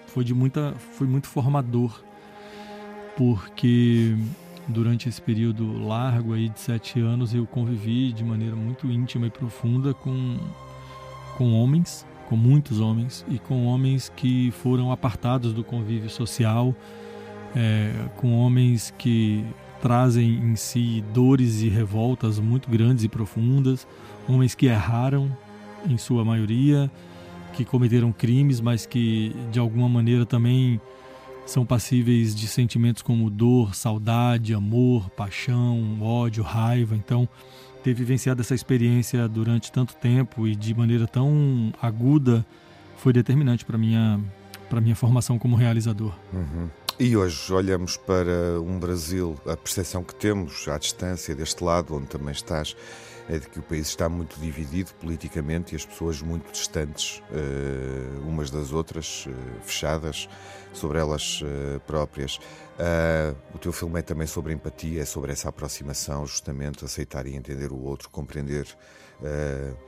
foi, 0.08 0.24
de 0.24 0.34
muita, 0.34 0.74
foi 0.74 1.06
muito 1.06 1.26
formador, 1.26 2.02
porque 3.16 4.14
durante 4.68 5.08
esse 5.08 5.22
período 5.22 5.86
largo 5.86 6.34
aí 6.34 6.50
de 6.50 6.60
sete 6.60 7.00
anos 7.00 7.32
eu 7.32 7.46
convivi 7.46 8.12
de 8.12 8.22
maneira 8.22 8.54
muito 8.54 8.90
íntima 8.90 9.26
e 9.26 9.30
profunda 9.30 9.94
com, 9.94 10.36
com 11.38 11.54
homens 11.54 12.04
com 12.28 12.36
muitos 12.36 12.80
homens 12.80 13.24
e 13.28 13.38
com 13.38 13.66
homens 13.66 14.12
que 14.14 14.50
foram 14.50 14.90
apartados 14.92 15.52
do 15.52 15.64
convívio 15.64 16.10
social, 16.10 16.74
é, 17.54 17.92
com 18.16 18.38
homens 18.38 18.92
que 18.98 19.44
trazem 19.80 20.34
em 20.34 20.56
si 20.56 21.04
dores 21.12 21.62
e 21.62 21.68
revoltas 21.68 22.38
muito 22.38 22.68
grandes 22.70 23.04
e 23.04 23.08
profundas, 23.08 23.86
homens 24.28 24.54
que 24.54 24.66
erraram 24.66 25.30
em 25.88 25.96
sua 25.96 26.24
maioria, 26.24 26.90
que 27.52 27.64
cometeram 27.64 28.12
crimes, 28.12 28.60
mas 28.60 28.84
que 28.84 29.34
de 29.50 29.58
alguma 29.58 29.88
maneira 29.88 30.26
também 30.26 30.80
são 31.46 31.64
passíveis 31.64 32.34
de 32.34 32.48
sentimentos 32.48 33.02
como 33.02 33.30
dor, 33.30 33.74
saudade, 33.74 34.52
amor, 34.52 35.08
paixão, 35.10 35.98
ódio, 36.02 36.42
raiva. 36.42 36.96
Então, 36.96 37.28
ter 37.86 37.94
vivenciado 37.94 38.40
essa 38.40 38.52
experiência 38.52 39.28
durante 39.28 39.70
tanto 39.70 39.94
tempo 39.94 40.44
e 40.44 40.56
de 40.56 40.74
maneira 40.74 41.06
tão 41.06 41.72
aguda 41.80 42.44
foi 42.96 43.12
determinante 43.12 43.64
para 43.64 43.78
minha 43.78 44.20
para 44.68 44.80
minha 44.80 44.96
formação 44.96 45.38
como 45.38 45.54
realizador. 45.54 46.12
Uhum. 46.32 46.68
E 46.98 47.16
hoje 47.16 47.52
olhamos 47.52 47.96
para 47.96 48.60
um 48.60 48.80
Brasil, 48.80 49.38
a 49.46 49.56
percepção 49.56 50.02
que 50.02 50.12
temos 50.16 50.66
à 50.66 50.76
distância 50.76 51.32
deste 51.32 51.62
lado, 51.62 51.94
onde 51.94 52.06
também 52.06 52.32
estás, 52.32 52.74
é 53.28 53.38
de 53.38 53.48
que 53.48 53.58
o 53.58 53.62
país 53.62 53.88
está 53.88 54.08
muito 54.08 54.38
dividido 54.38 54.92
politicamente 54.94 55.74
e 55.74 55.76
as 55.76 55.84
pessoas 55.84 56.22
muito 56.22 56.50
distantes 56.52 57.22
uh, 57.30 58.28
umas 58.28 58.50
das 58.50 58.72
outras, 58.72 59.26
uh, 59.26 59.32
fechadas 59.62 60.28
sobre 60.72 60.98
elas 60.98 61.42
uh, 61.42 61.80
próprias. 61.80 62.38
o 63.54 63.58
teu 63.58 63.72
filme 63.72 63.98
é 63.98 64.02
também 64.02 64.26
sobre 64.26 64.52
empatia, 64.52 65.02
é 65.02 65.04
sobre 65.04 65.32
essa 65.32 65.48
aproximação, 65.48 66.26
justamente 66.26 66.84
aceitar 66.84 67.26
e 67.26 67.34
entender 67.34 67.72
o 67.72 67.82
outro, 67.82 68.10
compreender 68.10 68.66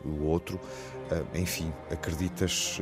o 0.03 0.25
outro. 0.25 0.59
enfim, 1.35 1.71
acreditas 1.91 2.81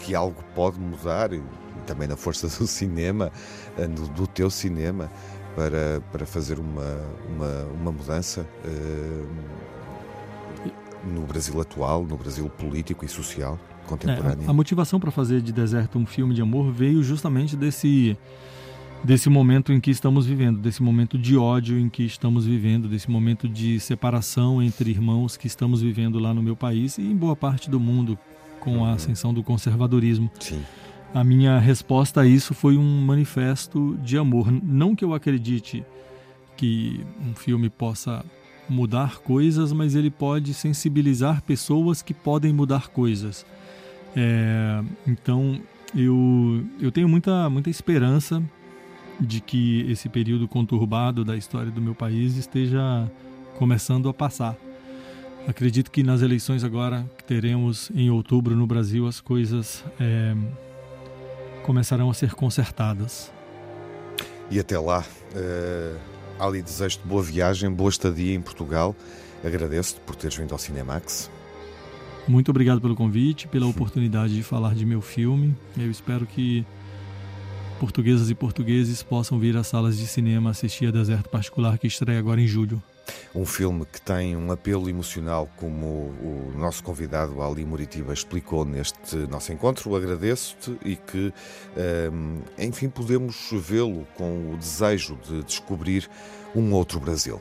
que 0.00 0.12
algo 0.16 0.42
pode 0.52 0.80
mudar, 0.80 1.32
e 1.32 1.40
também 1.86 2.08
na 2.08 2.16
força 2.16 2.48
do 2.48 2.66
cinema, 2.66 3.30
do, 3.76 4.08
do 4.08 4.26
teu 4.26 4.50
cinema, 4.50 5.08
para, 5.54 6.02
para 6.12 6.26
fazer 6.26 6.58
uma, 6.58 7.00
uma, 7.34 7.64
uma 7.80 7.92
mudança 7.92 8.46
uh, 8.64 9.28
no 11.12 11.22
Brasil 11.22 11.60
atual, 11.60 12.04
no 12.04 12.16
Brasil 12.16 12.48
político 12.48 13.04
e 13.04 13.08
social 13.08 13.58
contemporâneo. 13.86 14.44
É, 14.44 14.46
a, 14.46 14.50
a, 14.50 14.52
motivação 14.52 14.98
para 14.98 15.10
fazer 15.10 15.40
de 15.42 15.52
Deserto 15.52 15.98
um 15.98 16.06
filme 16.06 16.34
de 16.34 16.42
amor 16.42 16.72
veio 16.72 17.02
justamente 17.02 17.56
desse 17.56 18.16
desse 19.02 19.28
momento 19.28 19.70
em 19.70 19.78
que 19.78 19.90
estamos 19.90 20.24
vivendo, 20.24 20.58
desse 20.58 20.82
momento 20.82 21.18
de 21.18 21.36
ódio 21.36 21.78
em 21.78 21.90
que 21.90 22.04
estamos 22.04 22.46
vivendo, 22.46 22.88
desse 22.88 23.10
momento 23.10 23.46
de 23.46 23.78
separação 23.78 24.62
entre 24.62 24.88
irmãos 24.90 25.36
que 25.36 25.46
estamos 25.46 25.82
vivendo 25.82 26.18
lá 26.18 26.32
no 26.32 26.42
meu 26.42 26.56
país 26.56 26.96
e 26.96 27.02
em 27.02 27.14
boa 27.14 27.36
parte 27.36 27.68
do 27.68 27.78
mundo 27.78 28.18
com 28.60 28.76
a 28.76 28.88
uhum. 28.88 28.94
ascensão 28.94 29.34
do 29.34 29.42
conservadorismo. 29.42 30.30
Sim 30.40 30.62
a 31.14 31.22
minha 31.22 31.60
resposta 31.60 32.22
a 32.22 32.26
isso 32.26 32.52
foi 32.52 32.76
um 32.76 33.00
manifesto 33.00 33.96
de 34.02 34.18
amor. 34.18 34.50
Não 34.50 34.96
que 34.96 35.04
eu 35.04 35.14
acredite 35.14 35.84
que 36.56 37.00
um 37.24 37.36
filme 37.36 37.70
possa 37.70 38.24
mudar 38.68 39.18
coisas, 39.18 39.72
mas 39.72 39.94
ele 39.94 40.10
pode 40.10 40.52
sensibilizar 40.52 41.40
pessoas 41.42 42.02
que 42.02 42.12
podem 42.12 42.52
mudar 42.52 42.88
coisas. 42.88 43.46
É, 44.16 44.82
então 45.06 45.60
eu, 45.94 46.64
eu 46.80 46.90
tenho 46.90 47.08
muita, 47.08 47.48
muita 47.48 47.70
esperança 47.70 48.42
de 49.20 49.40
que 49.40 49.88
esse 49.88 50.08
período 50.08 50.48
conturbado 50.48 51.24
da 51.24 51.36
história 51.36 51.70
do 51.70 51.80
meu 51.80 51.94
país 51.94 52.36
esteja 52.36 53.08
começando 53.56 54.08
a 54.08 54.14
passar. 54.14 54.56
Acredito 55.46 55.92
que 55.92 56.02
nas 56.02 56.22
eleições 56.22 56.64
agora 56.64 57.08
que 57.16 57.22
teremos 57.22 57.88
em 57.94 58.10
outubro 58.10 58.56
no 58.56 58.66
Brasil 58.66 59.06
as 59.06 59.20
coisas 59.20 59.84
é, 60.00 60.34
começarão 61.64 62.10
a 62.10 62.14
ser 62.14 62.34
consertadas. 62.34 63.32
E 64.50 64.60
até 64.60 64.78
lá, 64.78 65.00
uh, 65.34 66.14
Ali 66.38 66.62
desejo-te 66.62 67.06
boa 67.06 67.22
viagem, 67.22 67.70
boa 67.70 67.90
estadia 67.90 68.34
em 68.34 68.40
Portugal. 68.40 68.94
Agradeço-te 69.44 70.00
por 70.00 70.16
teres 70.16 70.36
vindo 70.36 70.52
ao 70.52 70.58
Cinemax. 70.58 71.30
Muito 72.26 72.50
obrigado 72.50 72.80
pelo 72.80 72.96
convite, 72.96 73.46
pela 73.46 73.66
oportunidade 73.66 74.34
de 74.34 74.42
falar 74.42 74.74
de 74.74 74.84
meu 74.84 75.00
filme. 75.00 75.54
Eu 75.76 75.90
espero 75.90 76.26
que 76.26 76.64
portuguesas 77.78 78.30
e 78.30 78.34
portugueses 78.34 79.02
possam 79.02 79.38
vir 79.38 79.56
às 79.56 79.66
salas 79.66 79.96
de 79.98 80.06
cinema 80.06 80.50
assistir 80.50 80.88
a 80.88 80.90
Deserto 80.90 81.28
Particular, 81.28 81.78
que 81.78 81.86
estreia 81.86 82.18
agora 82.18 82.40
em 82.40 82.46
julho 82.46 82.82
um 83.34 83.44
filme 83.44 83.84
que 83.84 84.00
tem 84.00 84.36
um 84.36 84.50
apelo 84.50 84.88
emocional, 84.88 85.48
como 85.56 85.86
o 85.86 86.52
nosso 86.56 86.82
convidado 86.82 87.42
Ali 87.42 87.64
Muritiba 87.64 88.12
explicou 88.12 88.64
neste 88.64 89.16
nosso 89.28 89.52
encontro. 89.52 89.94
Agradeço-te 89.94 90.76
e 90.84 90.96
que, 90.96 91.32
ehm, 91.76 92.40
enfim, 92.58 92.88
podemos 92.88 93.50
vê-lo 93.52 94.06
com 94.14 94.52
o 94.52 94.56
desejo 94.56 95.18
de 95.24 95.42
descobrir 95.42 96.08
um 96.54 96.72
outro 96.72 97.00
Brasil. 97.00 97.40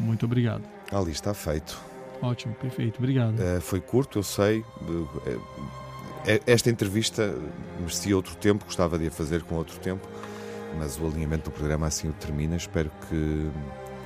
Muito 0.00 0.24
obrigado. 0.24 0.62
Ali 0.90 1.12
está 1.12 1.34
feito. 1.34 1.80
Ótimo, 2.22 2.54
perfeito, 2.54 2.98
obrigado. 2.98 3.38
Uh, 3.38 3.60
foi 3.60 3.80
curto, 3.80 4.18
eu 4.18 4.22
sei. 4.22 4.60
Uh, 4.60 5.40
esta 6.46 6.68
entrevista 6.68 7.34
merecia 7.78 8.14
outro 8.14 8.34
tempo, 8.36 8.64
gostava 8.64 8.98
de 8.98 9.06
a 9.06 9.10
fazer 9.10 9.42
com 9.42 9.54
outro 9.54 9.78
tempo, 9.78 10.06
mas 10.78 10.98
o 10.98 11.06
alinhamento 11.06 11.44
do 11.44 11.50
programa 11.50 11.86
assim 11.86 12.08
o 12.08 12.12
termina. 12.12 12.56
Espero 12.56 12.90
que 13.08 13.50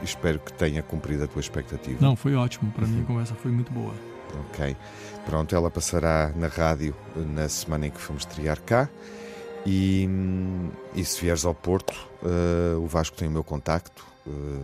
espero 0.03 0.39
que 0.39 0.53
tenha 0.53 0.83
cumprido 0.83 1.25
a 1.25 1.27
tua 1.27 1.41
expectativa. 1.41 1.99
Não, 2.01 2.17
foi 2.17 2.35
ótimo. 2.35 2.71
Para 2.73 2.87
mim 2.87 3.03
a 3.03 3.05
conversa 3.05 3.35
foi 3.35 3.51
muito 3.51 3.73
boa. 3.73 3.95
Ok. 4.51 4.77
Pronto, 5.25 5.55
ela 5.55 5.71
passará 5.71 6.33
na 6.37 6.49
rádio 6.49 6.95
na 7.15 7.49
semana 7.49 7.87
em 7.87 7.91
que 7.91 8.01
vamos 8.07 8.23
estrear 8.23 8.61
cá. 8.61 8.89
E, 9.67 10.09
e 10.95 11.05
se 11.05 11.21
vieres 11.21 11.45
ao 11.45 11.55
Porto, 11.55 11.95
uh, 12.23 12.79
o 12.79 12.87
Vasco 12.87 13.17
tem 13.17 13.29
o 13.29 13.31
meu 13.31 13.45
contacto. 13.45 14.05
Uh, 14.27 14.63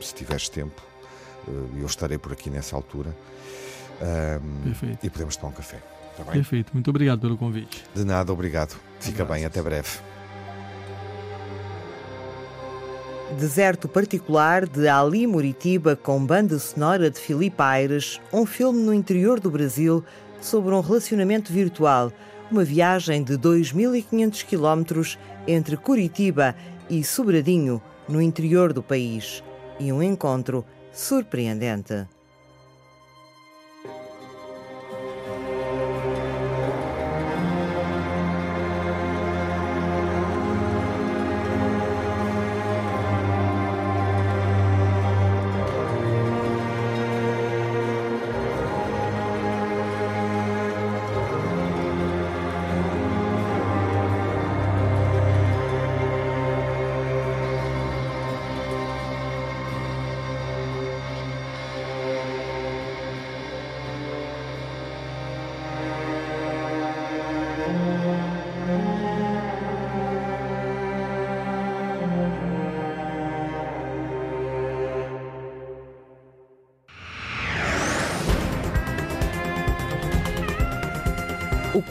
se 0.00 0.14
tiveres 0.14 0.48
tempo, 0.48 0.80
uh, 1.48 1.68
eu 1.78 1.86
estarei 1.86 2.18
por 2.18 2.32
aqui 2.32 2.50
nessa 2.50 2.76
altura. 2.76 3.16
Perfeito. 4.62 5.04
E 5.04 5.10
podemos 5.10 5.36
tomar 5.36 5.52
um 5.52 5.54
café. 5.54 5.78
Tá 6.16 6.24
Perfeito. 6.24 6.70
Muito 6.72 6.88
obrigado 6.90 7.20
pelo 7.20 7.36
convite. 7.36 7.84
De 7.94 8.04
nada, 8.04 8.32
obrigado. 8.32 8.76
Fica 9.00 9.24
bem, 9.24 9.44
até 9.44 9.60
breve. 9.62 9.98
Deserto 13.34 13.88
Particular 13.88 14.66
de 14.66 14.88
Ali 14.88 15.26
Muritiba 15.26 15.96
com 15.96 16.24
banda 16.24 16.58
sonora 16.60 17.10
de 17.10 17.18
Filipe 17.18 17.60
Aires, 17.60 18.20
um 18.32 18.46
filme 18.46 18.80
no 18.80 18.94
interior 18.94 19.40
do 19.40 19.50
Brasil 19.50 20.02
sobre 20.40 20.72
um 20.72 20.80
relacionamento 20.80 21.52
virtual, 21.52 22.12
uma 22.50 22.64
viagem 22.64 23.24
de 23.24 23.36
2.500 23.36 24.44
quilómetros 24.44 25.18
entre 25.46 25.76
Curitiba 25.76 26.54
e 26.88 27.02
Sobradinho, 27.02 27.82
no 28.08 28.22
interior 28.22 28.72
do 28.72 28.82
país, 28.82 29.42
e 29.78 29.92
um 29.92 30.00
encontro 30.00 30.64
surpreendente. 30.92 32.06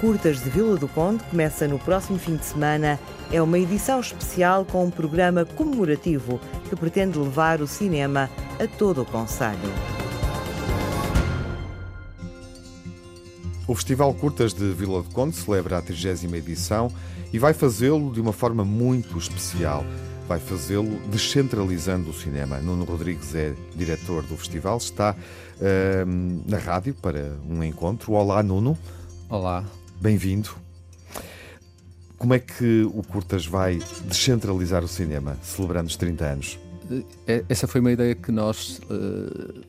Curtas 0.06 0.40
de 0.44 0.52
Vila 0.52 0.78
do 0.78 0.88
Conde 0.88 1.24
começa 1.24 1.68
no 1.68 1.80
próximo 1.80 2.20
fim 2.20 2.36
de 2.36 2.46
semana. 2.46 3.00
É 3.32 3.42
uma 3.42 3.58
edição 3.58 4.00
especial 4.00 4.64
com 4.64 4.86
um 4.86 4.92
programa 4.92 5.44
comemorativo 5.46 6.40
que 6.70 6.76
pretende 6.76 7.18
levar 7.18 7.60
o 7.60 7.66
cinema 7.66 8.30
a 8.64 8.68
todo 8.68 9.02
o 9.02 9.06
Conselho. 9.06 9.58
O 13.68 13.74
Festival 13.74 14.14
Curtas 14.14 14.54
de 14.54 14.72
Vila 14.74 15.02
do 15.02 15.10
Conde 15.10 15.36
celebra 15.36 15.80
a 15.80 15.82
30 15.82 16.38
edição 16.38 16.92
e 17.34 17.40
vai 17.40 17.56
fazê-lo 17.56 18.14
de 18.14 18.22
uma 18.22 18.32
forma 18.32 18.64
muito 18.64 19.18
especial. 19.18 19.84
Vai 20.28 20.40
fazê-lo 20.40 21.00
descentralizando 21.10 22.12
o 22.12 22.14
cinema. 22.14 22.60
Nuno 22.60 22.86
Rodrigues 22.86 23.34
é 23.34 23.56
diretor 23.76 24.22
do 24.22 24.38
festival, 24.38 24.78
está 24.78 25.16
uh, 25.16 26.48
na 26.48 26.60
rádio 26.60 26.94
para 26.94 27.40
um 27.50 27.64
encontro. 27.64 28.14
Olá, 28.14 28.44
Nuno. 28.44 28.78
Olá. 29.28 29.66
Bem-vindo. 30.00 30.50
Como 32.18 32.34
é 32.34 32.40
que 32.40 32.84
o 32.84 33.04
Curtas 33.04 33.46
vai 33.46 33.80
descentralizar 34.06 34.84
o 34.84 34.88
cinema, 34.88 35.38
celebrando 35.42 35.88
os 35.88 35.96
30 35.96 36.26
anos? 36.26 36.60
Eh, 37.28 37.44
essa 37.50 37.68
foi 37.68 37.82
uma 37.82 37.92
ideia 37.92 38.16
que 38.16 38.32
nós 38.32 38.80
uh, 38.90 39.62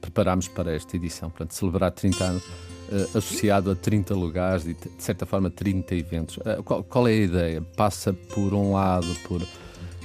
preparámos 0.00 0.48
para 0.48 0.74
esta 0.74 0.96
edição, 0.96 1.30
portanto, 1.30 1.52
celebrar 1.52 1.92
30 1.92 2.24
anos 2.24 2.42
uh, 2.44 3.18
associado 3.18 3.70
a 3.70 3.76
30 3.76 4.14
lugares 4.14 4.66
e, 4.66 4.74
de 4.74 5.02
certa 5.02 5.26
forma, 5.26 5.50
30 5.50 5.94
eventos. 5.94 6.36
Uh, 6.38 6.62
qual, 6.64 6.82
qual, 6.82 7.08
é 7.08 7.12
a 7.12 7.16
ideia? 7.16 7.62
Passa, 7.76 8.12
por 8.12 8.54
um 8.54 8.72
lado, 8.72 9.14
por 9.26 9.46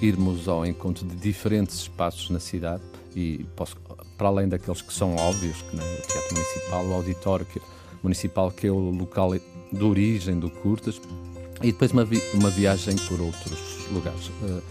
irmos 0.02 0.48
ao 0.48 0.66
encontro 0.66 1.06
de 1.08 1.16
diferentes 1.16 1.76
espaços 1.78 2.30
na 2.30 2.40
cidade 2.40 2.84
e 3.16 3.46
posso, 3.56 3.78
para 4.18 4.28
além 4.28 4.48
daqueles 4.48 4.82
que 4.82 4.94
são 4.94 5.16
óbvios, 5.16 5.62
que, 5.62 5.76
né, 5.76 5.84
o 5.84 6.08
Teatro 6.08 6.34
Municipal, 6.34 6.86
o 6.86 6.94
Auditório 6.94 7.46
que, 7.46 7.62
Municipal, 8.06 8.52
que 8.52 8.68
é 8.68 8.72
o 8.72 8.78
local 8.78 9.34
de 9.34 9.84
origem 9.84 10.40
do 10.40 10.50
Curtas, 10.50 11.02
e 11.62 11.72
depois 11.72 11.92
uma, 11.92 12.06
vi, 12.06 12.22
uma 12.34 12.50
viagem 12.50 12.96
por 13.08 13.20
outros 13.20 13.88
lugares. 13.92 14.28
Uh, 14.42 14.62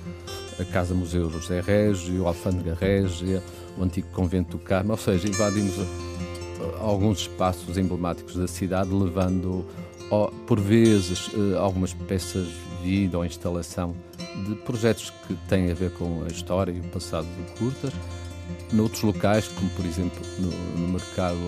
a 0.59 0.65
Casa 0.65 0.95
Museu 0.95 1.31
José 1.31 1.61
Régio, 1.61 2.23
o 2.23 2.29
Alfândega 2.29 2.75
Régia, 2.75 3.43
o 3.77 3.83
antigo 3.83 4.09
Convento 4.13 4.57
do 4.57 4.63
Carmo, 4.63 4.93
ou 4.93 4.97
seja, 4.97 5.29
invadimos 5.29 5.75
alguns 6.81 7.21
espaços 7.21 7.77
emblemáticos 7.77 8.37
da 8.37 8.47
cidade, 8.47 8.91
levando 8.91 9.67
por 10.47 10.61
vezes 10.61 11.31
eh, 11.35 11.59
algumas 11.59 11.93
peças 11.93 12.47
de 12.47 12.85
vida 12.85 13.19
ou 13.19 13.25
instalação 13.25 13.97
de 14.47 14.55
projetos 14.57 15.11
que 15.27 15.35
têm 15.49 15.71
a 15.71 15.75
ver 15.75 15.91
com 15.93 16.23
a 16.25 16.29
história 16.29 16.71
e 16.71 16.79
o 16.79 16.85
passado 16.85 17.27
do 17.27 17.59
Curtas. 17.59 17.93
Noutros 18.73 19.03
locais, 19.03 19.49
como 19.49 19.69
por 19.71 19.85
exemplo 19.85 20.21
no, 20.39 20.51
no 20.79 20.89
mercado 20.93 21.39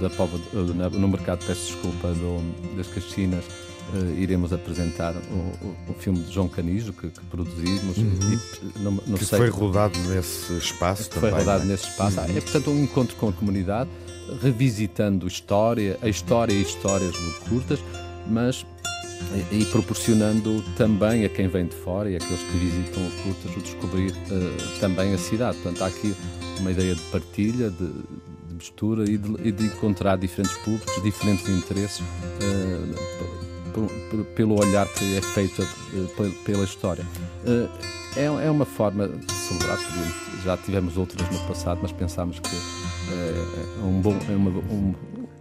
da 0.00 0.98
no 0.98 1.08
mercado, 1.08 1.44
peço 1.46 1.72
desculpa, 1.72 2.08
do, 2.08 2.76
das 2.76 2.86
Caxinas, 2.88 3.44
uh, 3.44 4.20
iremos 4.20 4.52
apresentar 4.52 5.14
o, 5.14 5.90
o, 5.90 5.94
filme 5.94 6.20
de 6.20 6.32
João 6.32 6.48
Canijo 6.48 6.92
que, 6.92 7.08
que 7.08 7.24
produzimos. 7.26 7.96
Uhum. 7.96 8.38
E, 8.76 8.78
no, 8.78 8.90
no 9.06 9.18
que 9.18 9.24
foi 9.24 9.48
rodado 9.48 9.98
nesse 10.08 10.52
espaço 10.54 11.10
também. 11.10 11.30
Foi 11.30 11.38
rodado 11.40 11.64
é? 11.64 11.66
nesse 11.66 11.88
espaço. 11.88 12.20
Uhum. 12.20 12.36
É, 12.36 12.40
portanto, 12.40 12.70
um 12.70 12.82
encontro 12.82 13.16
com 13.16 13.28
a 13.28 13.32
comunidade, 13.32 13.90
revisitando 14.40 15.26
história, 15.26 15.98
a 16.02 16.08
história 16.08 16.52
e 16.52 16.62
histórias 16.62 17.12
do 17.12 17.48
Curtas, 17.48 17.80
mas 18.26 18.64
e, 19.50 19.62
e, 19.62 19.64
proporcionando 19.66 20.62
também 20.76 21.24
a 21.24 21.28
quem 21.28 21.48
vem 21.48 21.66
de 21.66 21.74
fora 21.74 22.10
e 22.10 22.16
aqueles 22.16 22.42
que 22.42 22.58
visitam 22.58 23.06
o 23.06 23.10
Curtas 23.22 23.56
o 23.56 23.60
descobrir 23.60 24.10
uh, 24.10 24.80
também 24.80 25.14
a 25.14 25.18
cidade. 25.18 25.56
Portanto, 25.58 25.82
há 25.82 25.86
aqui 25.86 26.14
uma 26.60 26.70
ideia 26.70 26.94
de 26.94 27.00
partilha, 27.02 27.70
de, 27.70 27.90
de 28.54 28.64
mistura 28.64 29.04
e 29.04 29.18
de, 29.18 29.48
e 29.48 29.52
de, 29.52 29.64
encontrar 29.64 30.16
diferentes 30.16 30.56
públicos, 30.58 31.02
diferentes 31.02 31.48
interesses 31.48 32.00
uh, 32.00 33.14
pelo 34.36 34.60
olhar 34.60 34.86
que 34.86 35.16
é 35.16 35.20
feito 35.20 35.60
eh, 35.62 36.30
pela 36.44 36.62
história. 36.62 37.04
Eh, 37.44 37.68
é, 38.16 38.24
é 38.26 38.50
uma 38.50 38.64
forma 38.64 39.08
de 39.08 39.32
celebrar, 39.32 39.76
já 40.44 40.56
tivemos 40.56 40.96
outras 40.96 41.28
no 41.28 41.40
passado, 41.48 41.80
mas 41.82 41.90
pensámos 41.90 42.38
que 42.38 42.54
é, 42.54 43.84
um 43.84 44.00
bom, 44.00 44.16
é 44.30 44.36
uma, 44.36 44.50
um, 44.50 44.94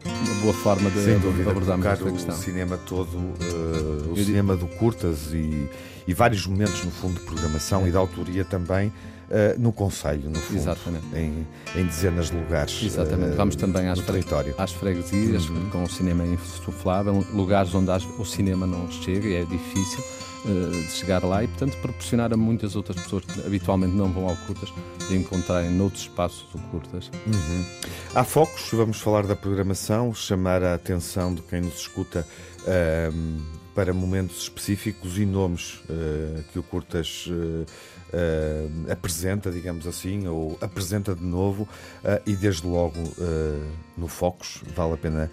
uma 0.04 0.42
boa 0.42 0.54
forma 0.56 0.90
de, 0.90 1.04
Sem 1.04 1.20
dúvida, 1.20 1.52
abordarmos 1.52 1.86
esta 1.86 2.12
questão. 2.12 2.34
o 2.34 2.38
cinema 2.40 2.76
todo, 2.88 3.16
uh, 3.16 4.12
o 4.12 4.18
Eu 4.18 4.26
cinema 4.26 4.56
digo... 4.56 4.68
do 4.68 4.76
curtas 4.78 5.32
e, 5.32 5.70
e 6.08 6.14
vários 6.16 6.48
momentos 6.48 6.84
no 6.84 6.90
fundo 6.90 7.20
de 7.20 7.26
programação 7.28 7.86
é. 7.86 7.90
e 7.90 7.92
de 7.92 7.98
autoria 7.98 8.44
também 8.44 8.92
uh, 9.30 9.60
no 9.60 9.72
Conselho, 9.72 10.30
no 10.30 10.40
fundo, 10.40 10.58
Exatamente. 10.58 11.06
Em, 11.14 11.48
em 11.76 11.86
dezenas 11.86 12.30
de 12.30 12.38
lugares. 12.38 12.82
Exatamente. 12.84 13.36
Vamos 13.36 13.56
também 13.56 13.88
às, 13.88 14.00
fre 14.00 14.24
às 14.58 14.72
freguesias 14.72 15.50
uhum. 15.50 15.70
com 15.70 15.84
o 15.84 15.90
cinema 15.90 16.26
insuflável, 16.26 17.24
lugares 17.34 17.74
onde 17.74 17.92
o 18.18 18.26
cinema 18.26 18.66
não 18.66 18.90
chega 18.90 19.28
e 19.28 19.36
é 19.36 19.46
difícil 19.46 20.04
uh, 20.46 20.72
de 20.72 20.92
chegar 20.92 21.24
lá 21.24 21.44
e, 21.44 21.48
portanto, 21.48 21.78
proporcionar 21.78 22.34
a 22.34 22.38
muitas 22.38 22.76
outras 22.76 23.02
pessoas 23.02 23.26
que 23.26 23.40
habitualmente 23.46 23.94
não 23.94 24.12
vão 24.12 24.28
ao 24.28 24.36
Curtas 24.36 24.74
de 25.08 25.16
encontrarem 25.16 25.72
noutros 25.72 26.04
espaços 26.04 26.46
o 26.54 26.60
Curtas. 26.70 27.10
Uhum. 27.26 27.66
Há 28.16 28.24
focos, 28.24 28.70
vamos 28.72 29.00
falar 29.00 29.26
da 29.26 29.36
programação, 29.36 30.14
chamar 30.14 30.64
a 30.64 30.76
atenção 30.76 31.34
de 31.34 31.42
quem 31.42 31.62
nos 31.62 31.76
escuta. 31.76 32.26
Uh, 32.62 33.63
para 33.74 33.94
momentos 33.94 34.44
específicos 34.44 35.18
e 35.18 35.26
nomes 35.26 35.82
uh, 35.90 36.44
que 36.52 36.60
o 36.60 36.64
Curtas 36.64 37.28
uh, 37.28 37.32
uh, 37.34 38.92
apresenta, 38.92 39.52
digamos 39.52 39.88
assim, 39.88 40.28
ou 40.28 40.58
apresenta 40.62 41.16
de 41.16 41.24
novo, 41.24 41.68
e 42.26 42.36
desde 42.36 42.68
logo 42.68 42.98
no 43.98 44.08
Focus 44.08 44.62
vale 44.76 44.94
a 44.94 44.98
pena 44.98 45.32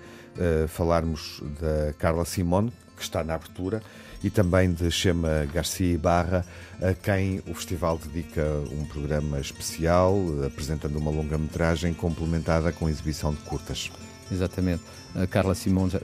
falarmos 0.68 1.42
da 1.60 1.92
Carla 1.94 2.24
Simone, 2.24 2.72
que 2.96 3.02
está 3.02 3.22
na 3.22 3.34
abertura, 3.34 3.82
e 4.22 4.30
também 4.30 4.72
de 4.72 4.90
Chema 4.90 5.46
Garcia 5.52 5.98
Barra, 5.98 6.44
a 6.80 6.94
quem 6.94 7.42
o 7.46 7.54
festival 7.54 7.98
dedica 7.98 8.44
um 8.72 8.84
programa 8.84 9.40
especial, 9.40 10.16
apresentando 10.46 10.96
uma 10.96 11.10
longa-metragem 11.10 11.92
complementada 11.94 12.72
com 12.72 12.88
exibição 12.88 13.32
de 13.32 13.40
curtas. 13.40 13.90
Exatamente. 14.30 14.82
A 15.14 15.26
Carla 15.26 15.54
Simone 15.54 15.90
já, 15.90 16.00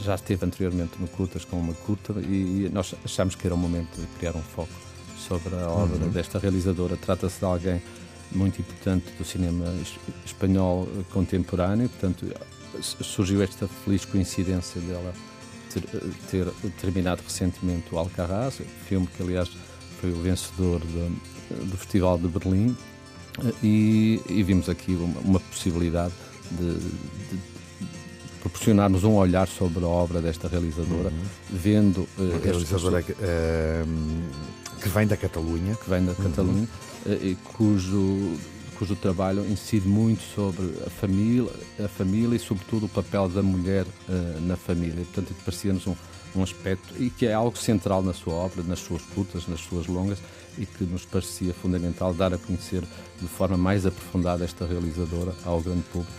já 0.00 0.14
esteve 0.14 0.44
anteriormente 0.44 0.92
no 0.98 1.06
Curtas 1.08 1.44
com 1.44 1.56
uma 1.58 1.74
curta 1.74 2.12
e 2.20 2.68
nós 2.72 2.94
achamos 3.04 3.34
que 3.34 3.46
era 3.46 3.54
o 3.54 3.58
momento 3.58 4.00
de 4.00 4.06
criar 4.18 4.34
um 4.36 4.42
foco 4.42 4.72
sobre 5.16 5.54
a 5.54 5.68
obra 5.68 6.04
uhum. 6.04 6.10
desta 6.10 6.38
realizadora. 6.38 6.96
Trata-se 6.96 7.38
de 7.38 7.44
alguém 7.44 7.82
muito 8.32 8.60
importante 8.60 9.12
do 9.16 9.24
cinema 9.24 9.64
espanhol 10.24 10.88
contemporâneo, 11.12 11.88
portanto 11.88 12.26
surgiu 12.80 13.42
esta 13.42 13.68
feliz 13.68 14.04
coincidência 14.04 14.80
dela 14.80 15.14
ter, 15.72 15.82
ter 16.30 16.70
terminado 16.80 17.22
recentemente 17.22 17.94
o 17.94 17.98
Alcarrás, 17.98 18.60
filme 18.88 19.06
que 19.06 19.22
aliás 19.22 19.48
foi 20.00 20.10
o 20.10 20.16
vencedor 20.16 20.80
de, 20.80 21.64
do 21.66 21.76
Festival 21.76 22.18
de 22.18 22.28
Berlim 22.28 22.76
e, 23.62 24.20
e 24.28 24.42
vimos 24.42 24.68
aqui 24.68 24.92
uma, 24.92 25.20
uma 25.20 25.40
possibilidade 25.40 26.12
de, 26.50 26.78
de 26.78 27.38
proporcionarmos 28.40 29.04
um 29.04 29.14
olhar 29.14 29.48
sobre 29.48 29.84
a 29.84 29.88
obra 29.88 30.20
desta 30.20 30.46
realizadora, 30.48 31.08
uhum. 31.08 31.24
vendo. 31.50 32.08
Uh, 32.18 32.40
realizadora 32.42 33.02
que, 33.02 33.12
uh, 33.12 33.16
que 34.80 34.88
vem 34.88 35.06
da 35.06 35.16
Catalunha. 35.16 35.74
Que 35.74 35.88
vem 35.88 36.04
da 36.04 36.12
uhum. 36.12 36.24
Catalunha, 36.24 36.68
uh, 37.06 37.12
e 37.12 37.36
cujo, 37.56 38.34
cujo 38.78 38.94
trabalho 38.96 39.44
incide 39.50 39.88
muito 39.88 40.22
sobre 40.34 40.66
a 40.86 40.90
família, 40.90 41.50
a 41.82 41.88
família 41.88 42.36
e, 42.36 42.38
sobretudo, 42.38 42.86
o 42.86 42.88
papel 42.88 43.28
da 43.30 43.42
mulher 43.42 43.86
uh, 44.08 44.40
na 44.42 44.56
família. 44.56 45.04
Portanto, 45.06 45.34
parecia-nos 45.42 45.86
um, 45.86 45.96
um 46.36 46.42
aspecto 46.42 46.94
e 47.02 47.08
que 47.08 47.24
é 47.26 47.32
algo 47.32 47.56
central 47.56 48.02
na 48.02 48.12
sua 48.12 48.34
obra, 48.34 48.62
nas 48.62 48.80
suas 48.80 49.02
curtas, 49.14 49.48
nas 49.48 49.60
suas 49.60 49.86
longas 49.86 50.18
e 50.58 50.66
que 50.66 50.84
nos 50.84 51.04
parecia 51.04 51.52
fundamental 51.54 52.12
dar 52.14 52.32
a 52.34 52.38
conhecer 52.38 52.82
de 53.20 53.28
forma 53.28 53.56
mais 53.56 53.86
aprofundada 53.86 54.44
esta 54.44 54.66
realizadora 54.66 55.32
ao 55.44 55.60
grande 55.60 55.82
público 55.92 56.12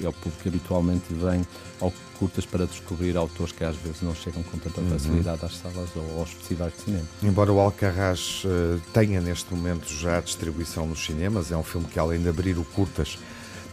e 0.00 0.06
ao 0.06 0.12
público 0.12 0.42
que 0.42 0.48
habitualmente 0.48 1.04
vem 1.10 1.46
ao 1.80 1.92
curtas 2.18 2.46
para 2.46 2.66
descobrir 2.66 3.16
autores 3.16 3.52
que 3.52 3.64
às 3.64 3.74
vezes 3.76 4.00
não 4.00 4.14
chegam 4.14 4.42
com 4.44 4.56
tanta 4.58 4.80
uhum. 4.80 4.90
facilidade 4.90 5.44
às 5.44 5.56
salas 5.56 5.88
ou 5.96 6.20
aos 6.20 6.30
festivais 6.30 6.72
de 6.74 6.82
cinema. 6.82 7.04
Embora 7.22 7.52
o 7.52 7.58
Alcarrás 7.58 8.44
uh, 8.44 8.80
tenha 8.92 9.20
neste 9.20 9.52
momento 9.52 9.88
já 9.88 10.18
a 10.18 10.20
distribuição 10.20 10.86
nos 10.86 11.04
cinemas, 11.04 11.50
é 11.50 11.56
um 11.56 11.64
filme 11.64 11.86
que 11.88 11.98
além 11.98 12.22
de 12.22 12.28
abrir 12.28 12.56
o 12.58 12.64
curtas 12.64 13.18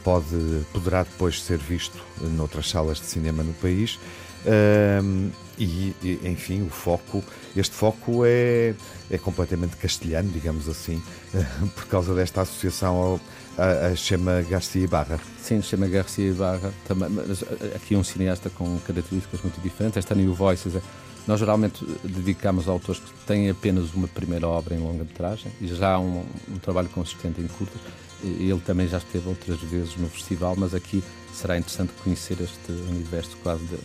pode, 0.04 0.66
poderá 0.74 1.04
depois 1.04 1.44
ser 1.44 1.60
visto 1.60 1.98
noutras 2.36 2.70
salas 2.70 2.98
de 2.98 3.06
cinema 3.06 3.44
no 3.44 3.54
país. 3.54 4.00
Uh, 4.46 5.30
e, 5.60 6.20
enfim, 6.24 6.62
o 6.62 6.70
foco, 6.70 7.24
este 7.56 7.76
foco 7.76 8.24
é, 8.26 8.74
é 9.12 9.18
completamente 9.18 9.76
castelhano, 9.76 10.30
digamos 10.32 10.70
assim, 10.70 11.02
por 11.76 11.86
causa 11.86 12.16
desta 12.16 12.42
associação 12.42 12.96
ao, 12.96 13.20
a, 13.58 13.88
a 13.88 13.96
Chema 13.96 14.42
Garcia 14.42 14.84
Ibarra. 14.84 15.20
Sim, 15.42 15.62
Chema 15.62 15.88
Garcia 15.88 16.30
Ibarra, 16.30 16.74
também, 16.88 17.10
mas 17.10 17.44
eh, 17.44 17.76
aqui 17.76 17.96
um 17.96 18.04
cineasta 18.04 18.50
com 18.50 18.80
características 18.80 19.42
muito 19.42 19.60
diferentes. 19.62 19.98
Esta 19.98 20.16
New 20.16 20.34
Voices, 20.34 20.76
é, 20.76 20.82
nós 21.28 21.40
geralmente 21.40 21.86
dedicamos 22.04 22.70
a 22.70 22.72
autores 22.72 23.02
que 23.02 23.26
têm 23.26 23.50
apenas 23.50 23.94
uma 23.94 24.08
primeira 24.08 24.48
obra 24.48 24.74
em 24.74 24.80
longa-metragem 24.80 25.52
e 25.60 25.68
já 25.68 26.00
um, 26.00 26.24
um 26.48 26.58
trabalho 26.58 26.88
consistente 26.90 27.42
em 27.42 27.48
curtas. 27.48 27.82
Ele 28.24 28.62
também 28.66 28.88
já 28.88 28.98
esteve 28.98 29.28
outras 29.28 29.60
vezes 29.62 29.96
no 29.98 30.10
festival, 30.10 30.56
mas 30.58 30.74
aqui 30.74 31.04
será 31.34 31.58
interessante 31.58 31.92
conhecer 32.04 32.38
este 32.42 32.72
universo 32.90 33.38
quase 33.44 33.64
de 33.66 33.78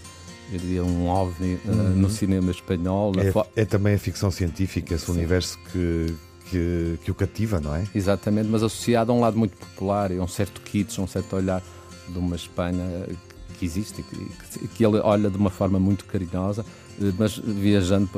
eu 0.53 0.59
diria, 0.59 0.85
um 0.85 1.09
OVNI 1.09 1.55
uh, 1.65 1.73
no 1.97 2.11
cinema 2.11 2.51
espanhol. 2.51 3.13
É, 3.57 3.63
é, 3.63 3.65
também 3.65 3.95
a 3.95 3.99
ficção 3.99 4.31
científica, 4.31 4.95
esse 4.95 5.07
Sim. 5.07 5.13
universo 5.13 5.59
que, 5.73 6.15
que, 6.51 6.99
que, 7.05 7.11
o 7.11 7.15
cativa, 7.15 7.61
não 7.61 7.75
é? 7.75 7.85
Exatamente, 7.95 8.49
mas 8.49 8.63
associado 8.63 9.13
a 9.13 9.15
um 9.15 9.21
lado 9.21 9.39
muito 9.39 9.57
popular 9.57 10.11
e 10.11 10.19
a 10.19 10.23
um 10.23 10.29
certo 10.29 10.61
kitsch, 10.61 10.99
a 10.99 11.03
um 11.03 11.07
certo 11.07 11.35
olhar 11.37 11.63
de 12.09 12.19
uma 12.19 12.37
Espanha 12.37 12.85
que 13.59 13.65
existe 13.65 14.01
e 14.01 14.05
que, 14.05 14.69
que 14.69 14.85
ele 14.85 14.99
olha 14.99 15.31
de 15.31 15.37
uma 15.37 15.51
forma 15.51 15.79
muito 15.79 16.05
carinhosa, 16.05 16.65
eh, 17.01 17.13
mas 17.19 17.39
viajando 17.39 18.09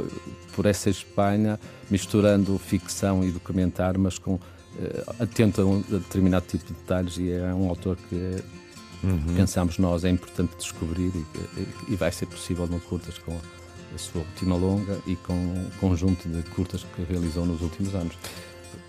por 0.55 0.67
essa 0.67 0.91
Espanha, 0.91 1.61
misturando 1.91 2.59
ficção 2.59 3.23
e 3.23 3.31
documentário, 3.31 4.01
mas 4.01 4.19
com 4.19 4.39
eh, 4.79 5.05
atento 5.21 5.61
a 5.61 5.65
um 5.65 5.81
determinado 5.81 6.47
tipo 6.47 6.67
de 6.67 6.73
detalhes 6.73 7.19
e 7.19 7.31
é 7.31 7.55
um 7.55 7.69
autor 7.69 7.97
que 8.09 8.43
uhum. 9.07 9.35
pensamos 9.37 9.79
nós 9.79 10.05
é 10.05 10.11
importante 10.11 10.57
descobrir 10.57 11.13
e, 11.15 11.67
e, 11.89 11.97
vai 11.97 12.13
ser 12.13 12.27
possível 12.27 12.67
no 12.67 12.81
curtas 12.81 13.19
com 13.19 13.39
a 13.95 13.99
sua 13.99 14.21
última 14.23 14.57
longa 14.57 14.99
e 15.07 15.17
com 15.17 15.33
um 15.33 15.71
conjunto 15.81 16.29
de 16.29 16.43
curtas 16.51 16.85
que 16.95 17.03
realizou 17.03 17.47
nos 17.47 17.61
últimos 17.63 17.95
anos. 17.95 18.17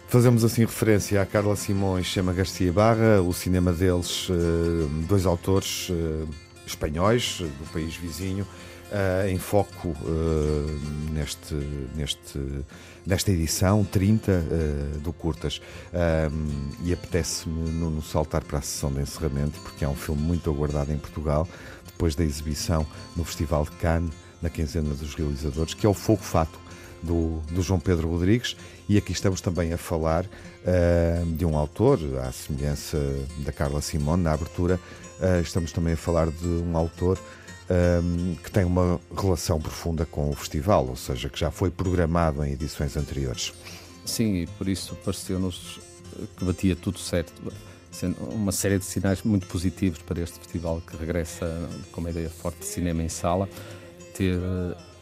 Fazemos 0.08 0.44
assim 0.46 0.62
referência 0.62 1.22
a 1.22 1.26
Carla 1.26 1.56
Simões 1.56 2.06
e 2.06 2.10
Chama 2.10 2.32
Garcia 2.32 2.72
Barra, 2.72 3.22
o 3.22 3.34
cinema 3.34 3.74
deles, 3.74 4.30
eh, 4.30 5.06
dois 5.06 5.26
autores 5.26 5.90
eh, 5.92 6.26
espanhóis 6.68 7.40
do 7.40 7.72
país 7.72 7.96
vizinho, 7.96 8.46
uh, 8.92 9.28
em 9.28 9.38
foco 9.38 9.90
uh, 9.90 11.12
neste, 11.12 11.56
neste, 11.96 12.40
nesta 13.06 13.32
edição 13.32 13.84
30 13.84 14.32
uh, 14.32 15.00
do 15.00 15.14
Curtas. 15.14 15.62
e 16.84 16.94
apetece-me 16.94 17.70
no, 17.72 18.02
saltar 18.02 18.44
para 18.44 18.60
a 18.60 18.62
sessão 18.62 18.92
de 18.92 19.02
encerramento, 19.02 19.60
porque 19.62 19.86
é 19.86 19.88
um 19.88 19.96
filme 19.96 20.22
muito 20.22 20.50
aguardado 20.50 20.92
em 20.92 20.98
Portugal, 20.98 21.48
depois 21.86 22.16
da 22.16 22.24
exibição 22.24 22.86
no 23.16 23.24
Festival 23.24 23.64
de 23.66 23.72
Cannes, 23.72 24.14
na 24.42 24.50
quinzena 24.50 24.94
dos 24.94 25.16
realizadores, 25.16 25.74
que 25.74 25.86
é 25.86 25.90
o 25.90 25.94
Fogo 25.94 26.22
Fato. 26.22 26.68
Do, 27.04 27.42
do, 27.52 27.62
João 27.62 27.80
Pedro 27.80 28.10
Rodrigues, 28.10 28.58
e 28.90 28.98
aqui 28.98 29.12
estamos 29.12 29.40
também 29.40 29.72
a 29.72 29.78
falar 29.78 30.26
uh, 30.26 31.26
de 31.28 31.46
um 31.46 31.56
autor, 31.56 32.00
à 32.28 32.32
semelhança 32.32 32.98
da 33.46 33.52
Carla 33.52 33.82
Simone, 33.82 34.24
na 34.24 34.34
abertura, 34.34 34.80
uh, 35.20 35.42
estamos 35.42 35.72
também 35.72 35.94
a 35.94 35.98
falar 35.98 36.30
de 36.30 36.48
um 36.48 36.76
autor 36.78 37.20
um, 37.70 38.36
que 38.36 38.52
tem 38.52 38.64
uma 38.64 39.00
relação 39.16 39.60
profunda 39.60 40.06
com 40.06 40.30
o 40.30 40.34
festival, 40.34 40.88
ou 40.88 40.96
seja, 40.96 41.30
que 41.30 41.40
já 41.40 41.52
foi 41.52 41.70
programado 41.70 42.44
em 42.44 42.54
edições 42.54 42.96
anteriores. 42.96 43.54
Sim, 44.06 44.36
e 44.36 44.48
por 44.48 44.68
isso 44.68 44.96
pareceu-nos 45.04 45.80
que 46.38 46.46
batia 46.46 46.76
tudo 46.76 46.98
certo. 46.98 47.34
Sendo 47.92 48.16
uma 48.26 48.52
série 48.52 48.78
de 48.78 48.86
sinais 48.86 49.24
muito 49.24 49.48
positivos 49.48 50.00
para 50.00 50.22
este 50.22 50.38
festival 50.38 50.82
que 50.82 50.96
regressa 50.96 51.48
com 51.92 52.02
uma 52.02 52.10
ideia 52.10 52.30
forte 52.30 52.60
de 52.60 52.66
cinema 52.66 53.02
em 53.02 53.10
sala. 53.10 53.50
Ter, 54.14 54.40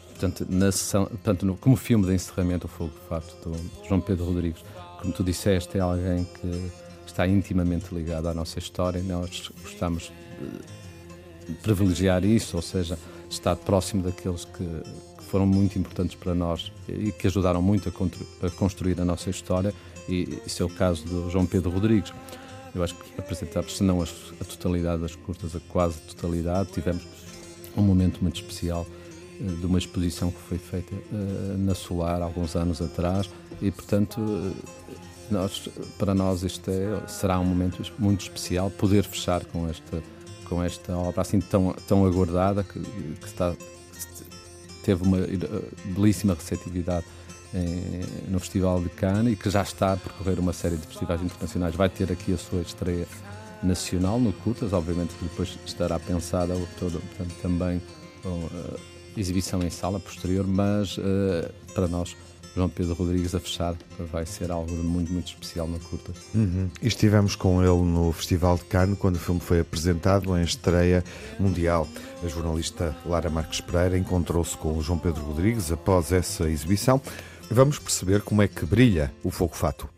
portanto, 0.08 0.46
na 0.48 0.72
sessão, 0.72 1.06
portanto, 1.06 1.44
no, 1.46 1.56
como 1.56 1.76
filme 1.76 2.06
de 2.06 2.14
encerramento, 2.14 2.66
o 2.66 2.70
Fogo 2.70 2.92
Fato, 3.08 3.34
do 3.44 3.56
João 3.86 4.00
Pedro 4.00 4.24
Rodrigues, 4.24 4.64
como 5.00 5.12
tu 5.12 5.22
disseste, 5.22 5.76
é 5.76 5.80
alguém 5.80 6.24
que 6.24 6.70
está 7.16 7.26
intimamente 7.26 7.94
ligado 7.94 8.28
à 8.28 8.34
nossa 8.34 8.58
história. 8.58 9.02
Nós 9.02 9.50
gostamos 9.62 10.12
de, 11.46 11.54
privilegiar 11.62 12.22
isso, 12.24 12.56
ou 12.56 12.62
seja, 12.62 12.98
estar 13.30 13.56
próximo 13.56 14.02
daqueles 14.02 14.44
que, 14.44 14.64
que 15.16 15.24
foram 15.24 15.46
muito 15.46 15.78
importantes 15.78 16.14
para 16.14 16.34
nós 16.34 16.70
e 16.86 17.10
que 17.12 17.26
ajudaram 17.26 17.62
muito 17.62 17.88
a, 17.88 18.46
a 18.46 18.50
construir 18.50 19.00
a 19.00 19.04
nossa 19.04 19.30
história, 19.30 19.72
e 20.06 20.40
isso 20.44 20.62
é 20.62 20.66
o 20.66 20.68
caso 20.68 21.06
do 21.06 21.30
João 21.30 21.46
Pedro 21.46 21.70
Rodrigues. 21.70 22.12
Eu 22.74 22.84
acho 22.84 22.94
que 22.94 23.18
apresentamos, 23.18 23.78
se 23.78 23.82
não 23.82 24.02
a, 24.02 24.04
a 24.04 24.44
totalidade 24.44 25.00
das 25.00 25.16
curtas, 25.16 25.56
a 25.56 25.60
quase 25.60 25.98
totalidade, 26.00 26.70
tivemos 26.72 27.02
um 27.74 27.80
momento 27.82 28.20
muito 28.20 28.42
especial 28.42 28.86
uh, 29.40 29.56
de 29.56 29.64
uma 29.64 29.78
exposição 29.78 30.30
que 30.30 30.40
foi 30.40 30.58
feita 30.58 30.94
uh, 30.94 31.56
na 31.56 31.74
Solar 31.74 32.20
alguns 32.20 32.54
anos 32.56 32.82
atrás 32.82 33.30
e, 33.62 33.70
portanto, 33.70 34.20
uh, 34.20 34.54
nós, 35.32 35.68
para 35.98 36.14
nós 36.14 36.42
este 36.42 36.70
é, 36.70 37.06
será 37.06 37.38
um 37.38 37.44
momento 37.44 37.82
muito 37.98 38.22
especial 38.22 38.70
poder 38.70 39.04
fechar 39.04 39.44
com 39.44 39.68
esta 39.68 40.02
com 40.48 40.62
esta 40.62 40.96
obra 40.96 41.22
assim 41.22 41.40
tão, 41.40 41.74
tão 41.86 42.06
aguardada, 42.06 42.62
que, 42.62 42.80
que 42.80 43.26
está, 43.26 43.54
teve 44.82 45.02
uma 45.02 45.18
belíssima 45.86 46.34
receptividade 46.34 47.04
em, 47.54 48.30
no 48.30 48.38
Festival 48.38 48.80
de 48.80 48.88
Cannes 48.90 49.32
e 49.32 49.36
que 49.36 49.50
já 49.50 49.62
está 49.62 49.92
a 49.92 49.96
percorrer 49.96 50.38
uma 50.38 50.52
série 50.52 50.76
de 50.76 50.86
festivais 50.86 51.22
internacionais. 51.22 51.74
Vai 51.74 51.88
ter 51.88 52.10
aqui 52.10 52.32
a 52.32 52.38
sua 52.38 52.62
estreia 52.62 53.06
nacional 53.62 54.20
no 54.20 54.32
Curtas, 54.32 54.72
obviamente 54.72 55.14
que 55.14 55.24
depois 55.24 55.58
estará 55.64 55.98
pensada 55.98 56.54
todo, 56.78 57.00
portanto, 57.00 57.34
também 57.42 57.82
com, 58.22 58.28
uh, 58.28 58.80
exibição 59.16 59.62
em 59.62 59.70
sala 59.70 59.98
posterior, 59.98 60.46
mas 60.46 60.98
uh, 60.98 61.02
para 61.74 61.88
nós 61.88 62.16
João 62.56 62.70
Pedro 62.70 62.94
Rodrigues 62.94 63.34
a 63.34 63.38
fechar, 63.38 63.76
vai 64.10 64.24
ser 64.24 64.50
algo 64.50 64.72
muito, 64.72 65.12
muito 65.12 65.26
especial 65.26 65.68
na 65.68 65.78
curta. 65.78 66.10
Uhum. 66.34 66.70
E 66.80 66.88
estivemos 66.88 67.36
com 67.36 67.62
ele 67.62 67.82
no 67.82 68.10
Festival 68.12 68.56
de 68.56 68.64
Cannes, 68.64 68.98
quando 68.98 69.16
o 69.16 69.18
filme 69.18 69.40
foi 69.40 69.60
apresentado 69.60 70.34
em 70.38 70.42
estreia 70.42 71.04
mundial. 71.38 71.86
A 72.24 72.28
jornalista 72.28 72.96
Lara 73.04 73.28
Marques 73.28 73.60
Pereira 73.60 73.98
encontrou-se 73.98 74.56
com 74.56 74.76
o 74.76 74.82
João 74.82 74.98
Pedro 74.98 75.22
Rodrigues 75.22 75.70
após 75.70 76.12
essa 76.12 76.48
exibição. 76.48 76.98
Vamos 77.50 77.78
perceber 77.78 78.22
como 78.22 78.40
é 78.40 78.48
que 78.48 78.64
brilha 78.64 79.12
o 79.22 79.30
Fogo 79.30 79.54
Fato. 79.54 79.95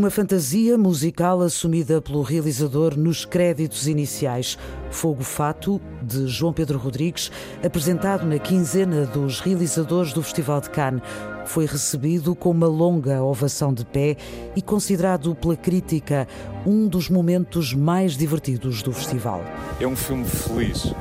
Uma 0.00 0.08
fantasia 0.08 0.78
musical 0.78 1.42
assumida 1.42 2.00
pelo 2.00 2.22
realizador 2.22 2.96
nos 2.96 3.26
créditos 3.26 3.86
iniciais. 3.86 4.56
Fogo 4.90 5.22
Fato, 5.22 5.78
de 6.02 6.26
João 6.26 6.54
Pedro 6.54 6.78
Rodrigues, 6.78 7.30
apresentado 7.62 8.24
na 8.24 8.38
quinzena 8.38 9.04
dos 9.04 9.40
realizadores 9.40 10.14
do 10.14 10.22
Festival 10.22 10.62
de 10.62 10.70
Cannes. 10.70 11.02
Foi 11.44 11.66
recebido 11.66 12.34
com 12.34 12.50
uma 12.50 12.66
longa 12.66 13.22
ovação 13.22 13.74
de 13.74 13.84
pé 13.84 14.16
e 14.56 14.62
considerado 14.62 15.34
pela 15.34 15.54
crítica 15.54 16.26
um 16.64 16.88
dos 16.88 17.10
momentos 17.10 17.74
mais 17.74 18.16
divertidos 18.16 18.82
do 18.82 18.94
festival. 18.94 19.44
É 19.78 19.86
um 19.86 19.94
filme 19.94 20.24
feliz 20.24 20.94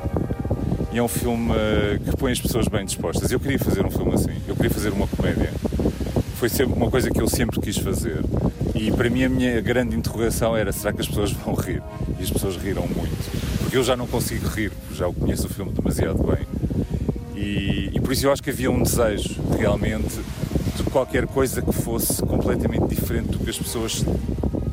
e 0.92 0.98
é 0.98 1.02
um 1.02 1.08
filme 1.08 1.54
eh, 1.56 2.00
que 2.04 2.18
põe 2.18 2.34
as 2.34 2.42
pessoas 2.42 2.68
bem 2.68 2.84
dispostas. 2.84 3.32
Eu 3.32 3.40
queria 3.40 3.60
fazer 3.60 3.86
um 3.86 3.92
filme 3.92 4.14
assim, 4.14 4.36
eu 4.46 4.58
queria 4.58 4.72
fazer 4.72 4.92
uma 4.92 5.08
comédia. 5.08 5.54
Foi 6.36 6.50
sempre 6.50 6.74
uma 6.74 6.92
coisa 6.92 7.10
que 7.10 7.22
eu 7.22 7.30
sempre 7.30 7.62
quis 7.62 7.78
fazer. 7.78 8.24
E 8.80 8.94
para 8.94 9.10
mim 9.10 9.26
a 9.26 9.30
minha 9.30 9.60
grande 9.60 9.94
interrogação 9.94 10.56
era 10.56 10.72
será 10.72 10.94
que 10.94 11.02
as 11.02 11.08
pessoas 11.08 11.34
vão 11.34 11.54
rir? 11.54 11.84
E 12.18 12.24
as 12.24 12.30
pessoas 12.32 12.56
riram 12.56 12.88
muito. 12.88 13.60
Porque 13.60 13.76
eu 13.76 13.84
já 13.84 13.94
não 13.98 14.08
consigo 14.08 14.48
rir, 14.48 14.72
já 14.94 15.06
o 15.06 15.14
conheço 15.14 15.48
o 15.48 15.50
filme 15.50 15.74
demasiado 15.74 16.24
bem. 16.24 16.48
E, 17.36 17.90
e 17.94 18.00
por 18.00 18.14
isso 18.14 18.26
eu 18.26 18.32
acho 18.32 18.42
que 18.42 18.50
havia 18.50 18.72
um 18.72 18.82
desejo 18.82 19.36
realmente 19.58 20.22
de 20.78 20.84
qualquer 20.84 21.28
coisa 21.28 21.62
que 21.62 21.74
fosse 21.74 22.22
completamente 22.22 22.88
diferente 22.88 23.32
do 23.32 23.40
que 23.40 23.50
as 23.50 23.58
pessoas 23.58 24.06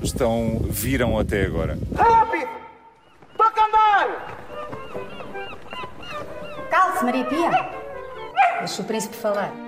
estão 0.01 0.61
viram 0.71 1.19
até 1.19 1.45
agora. 1.45 1.77
Rápido! 1.97 2.49
Toca 3.37 3.61
andar! 3.61 4.37
Calce, 6.71 7.05
Maria 7.05 7.25
Pia. 7.25 7.51
Deixa 8.61 8.83
o 8.83 8.85
príncipe 8.85 9.17
falar. 9.17 9.66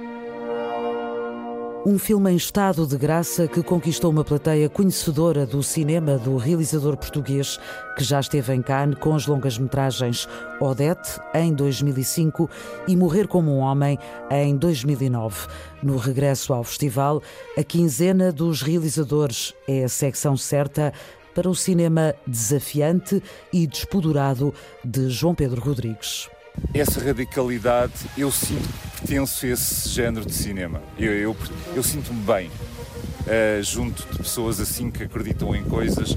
Um 1.88 1.98
filme 1.98 2.30
em 2.30 2.36
estado 2.36 2.86
de 2.86 2.98
graça 2.98 3.48
que 3.48 3.62
conquistou 3.62 4.10
uma 4.10 4.22
plateia 4.22 4.68
conhecedora 4.68 5.46
do 5.46 5.62
cinema 5.62 6.18
do 6.18 6.36
realizador 6.36 6.98
português 6.98 7.58
que 7.96 8.04
já 8.04 8.20
esteve 8.20 8.52
em 8.52 8.60
Cannes 8.60 8.98
com 8.98 9.14
as 9.14 9.26
longas-metragens 9.26 10.28
Odette, 10.60 11.18
em 11.32 11.50
2005, 11.50 12.50
e 12.86 12.94
Morrer 12.94 13.26
como 13.26 13.50
um 13.56 13.60
Homem, 13.60 13.98
em 14.30 14.54
2009. 14.54 15.48
No 15.82 15.96
regresso 15.96 16.52
ao 16.52 16.62
festival, 16.62 17.22
a 17.56 17.64
quinzena 17.64 18.30
dos 18.30 18.60
realizadores 18.60 19.54
é 19.66 19.84
a 19.84 19.88
secção 19.88 20.36
certa 20.36 20.92
para 21.34 21.48
o 21.48 21.54
cinema 21.54 22.14
desafiante 22.26 23.22
e 23.50 23.66
despodurado 23.66 24.52
de 24.84 25.08
João 25.08 25.34
Pedro 25.34 25.62
Rodrigues 25.62 26.28
essa 26.74 27.00
radicalidade, 27.00 27.94
eu 28.16 28.30
sinto 28.30 28.68
que 28.68 28.88
pertenço 29.00 29.46
a 29.46 29.48
esse 29.48 29.88
género 29.88 30.26
de 30.26 30.34
cinema. 30.34 30.82
Eu, 30.98 31.12
eu, 31.12 31.36
eu 31.74 31.82
sinto-me 31.82 32.20
bem 32.20 32.48
uh, 32.48 33.62
junto 33.62 34.06
de 34.10 34.18
pessoas 34.18 34.60
assim 34.60 34.90
que 34.90 35.02
acreditam 35.02 35.54
em 35.54 35.64
coisas, 35.64 36.16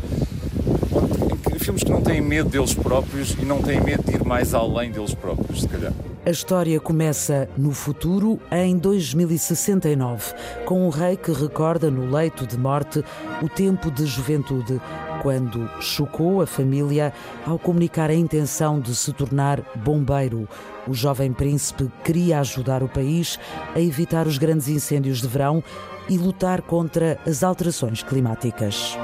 em 1.53 1.59
filmes 1.59 1.83
que 1.83 1.91
não 1.91 2.01
têm 2.01 2.21
medo 2.21 2.49
deles 2.49 2.73
próprios 2.73 3.31
e 3.31 3.45
não 3.45 3.61
têm 3.61 3.81
medo 3.81 4.03
de 4.03 4.15
ir 4.15 4.23
mais 4.23 4.53
além 4.53 4.91
deles 4.91 5.13
próprios, 5.13 5.61
se 5.61 5.67
calhar. 5.67 5.93
A 6.23 6.29
história 6.29 6.79
começa 6.79 7.49
no 7.57 7.71
futuro, 7.71 8.39
em 8.51 8.77
2069, 8.77 10.33
com 10.65 10.85
um 10.85 10.89
rei 10.89 11.17
que 11.17 11.31
recorda 11.31 11.89
no 11.89 12.13
leito 12.15 12.45
de 12.45 12.59
morte 12.59 13.03
o 13.41 13.49
tempo 13.49 13.89
de 13.89 14.05
juventude 14.05 14.79
quando 15.21 15.69
chocou 15.79 16.41
a 16.41 16.47
família 16.47 17.13
ao 17.45 17.59
comunicar 17.59 18.09
a 18.09 18.15
intenção 18.15 18.79
de 18.79 18.95
se 18.95 19.13
tornar 19.13 19.61
bombeiro. 19.75 20.49
O 20.87 20.95
jovem 20.95 21.31
príncipe 21.31 21.91
queria 22.03 22.39
ajudar 22.39 22.81
o 22.81 22.89
país 22.89 23.39
a 23.75 23.79
evitar 23.79 24.25
os 24.25 24.39
grandes 24.39 24.67
incêndios 24.67 25.21
de 25.21 25.27
verão 25.27 25.63
e 26.09 26.17
lutar 26.17 26.63
contra 26.63 27.19
as 27.25 27.43
alterações 27.43 28.01
climáticas. 28.01 28.97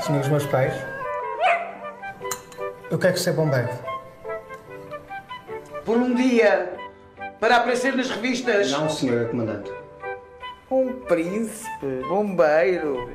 Senhores 0.00 0.28
meus 0.28 0.46
pais, 0.46 0.72
eu 2.90 2.98
quero 2.98 3.18
ser 3.18 3.34
bombeiro. 3.34 3.68
Por 5.84 5.98
um 5.98 6.14
dia, 6.14 6.72
para 7.38 7.56
aparecer 7.56 7.94
nas 7.94 8.10
revistas. 8.10 8.70
Não, 8.70 8.88
senhora 8.88 9.26
comandante. 9.26 9.77
Um 10.70 10.92
príncipe, 11.00 12.02
bombeiro. 12.08 13.10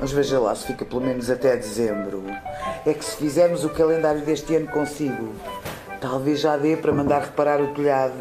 Mas 0.00 0.10
veja 0.10 0.40
lá 0.40 0.52
se 0.54 0.66
fica 0.66 0.84
pelo 0.84 1.00
menos 1.00 1.30
até 1.30 1.56
dezembro. 1.56 2.24
É 2.84 2.92
que 2.92 3.04
se 3.04 3.16
fizermos 3.16 3.64
o 3.64 3.70
calendário 3.70 4.22
deste 4.22 4.56
ano 4.56 4.66
consigo, 4.66 5.32
talvez 6.00 6.40
já 6.40 6.56
dê 6.56 6.76
para 6.76 6.92
mandar 6.92 7.22
reparar 7.22 7.60
o 7.60 7.72
telhado. 7.72 8.14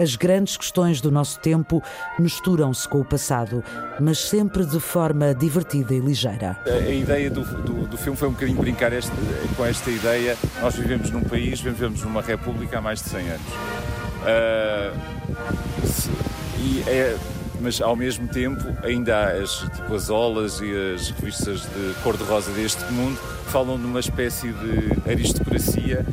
As 0.00 0.16
grandes 0.16 0.56
questões 0.56 1.00
do 1.00 1.10
nosso 1.10 1.38
tempo 1.40 1.82
misturam-se 2.18 2.88
com 2.88 3.00
o 3.00 3.04
passado, 3.04 3.62
mas 4.00 4.18
sempre 4.18 4.64
de 4.64 4.80
forma 4.80 5.34
divertida 5.34 5.94
e 5.94 6.00
ligeira. 6.00 6.58
A, 6.66 6.70
a 6.70 6.90
ideia 6.90 7.30
do, 7.30 7.44
do, 7.44 7.86
do, 7.86 7.98
filme 7.98 8.16
foi 8.16 8.28
um 8.28 8.32
bocadinho 8.32 8.58
brincar 8.58 8.92
este, 8.92 9.12
com 9.56 9.66
esta 9.66 9.90
ideia. 9.90 10.36
Nós 10.60 10.76
vivemos 10.76 11.10
num 11.10 11.22
país, 11.22 11.60
vivemos 11.60 12.02
numa 12.02 12.22
república 12.22 12.78
há 12.78 12.80
mais 12.80 13.02
de 13.02 13.10
100 13.10 13.28
anos. 13.28 13.81
Uh, 14.22 15.86
se, 15.86 16.10
e 16.58 16.84
é, 16.86 17.16
mas 17.60 17.80
ao 17.80 17.96
mesmo 17.96 18.28
tempo 18.28 18.62
ainda 18.82 19.16
há 19.16 19.30
as, 19.32 19.58
tipo, 19.74 19.94
as 19.94 20.10
olas 20.10 20.60
e 20.60 20.94
as 20.94 21.10
revistas 21.10 21.62
de 21.62 21.94
cor-de-rosa 22.02 22.50
deste 22.52 22.84
mundo 22.92 23.18
que 23.44 23.50
falam 23.50 23.78
de 23.78 23.86
uma 23.86 24.00
espécie 24.00 24.52
de 24.52 25.10
aristocracia 25.10 26.04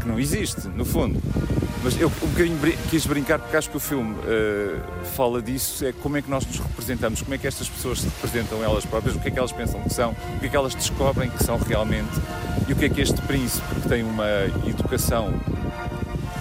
que 0.00 0.08
não 0.08 0.18
existe, 0.18 0.68
no 0.68 0.84
fundo. 0.84 1.20
Mas 1.82 2.00
eu 2.00 2.06
um 2.08 2.28
bocadinho 2.28 2.58
quis 2.90 3.04
brincar 3.06 3.40
porque 3.40 3.56
acho 3.56 3.68
que 3.68 3.76
o 3.76 3.80
filme 3.80 4.14
uh, 4.14 5.04
fala 5.16 5.42
disso, 5.42 5.84
é 5.84 5.92
como 5.92 6.16
é 6.16 6.22
que 6.22 6.30
nós 6.30 6.46
nos 6.46 6.58
representamos, 6.58 7.22
como 7.22 7.34
é 7.34 7.38
que 7.38 7.46
estas 7.46 7.68
pessoas 7.68 8.00
se 8.00 8.06
representam 8.06 8.62
elas 8.62 8.84
próprias, 8.84 9.16
o 9.16 9.20
que 9.20 9.28
é 9.28 9.30
que 9.32 9.38
elas 9.38 9.50
pensam 9.50 9.82
que 9.82 9.92
são, 9.92 10.12
o 10.36 10.40
que 10.40 10.46
é 10.46 10.48
que 10.48 10.56
elas 10.56 10.76
descobrem 10.76 11.28
que 11.28 11.42
são 11.42 11.58
realmente 11.58 12.20
e 12.68 12.72
o 12.72 12.76
que 12.76 12.84
é 12.84 12.88
que 12.88 13.00
este 13.00 13.20
príncipe 13.22 13.66
que 13.80 13.88
tem 13.88 14.04
uma 14.04 14.28
educação 14.64 15.34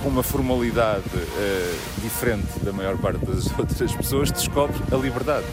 com 0.02 0.10
uma 0.10 0.24
formalidade 0.24 1.04
uh, 1.16 2.02
diferente 2.02 2.60
da 2.64 2.72
maior 2.72 2.98
parte 2.98 3.26
das 3.26 3.48
outras 3.58 3.92
pessoas 3.94 4.32
descobre 4.32 4.76
a 4.92 4.96
liberdade. 4.96 5.46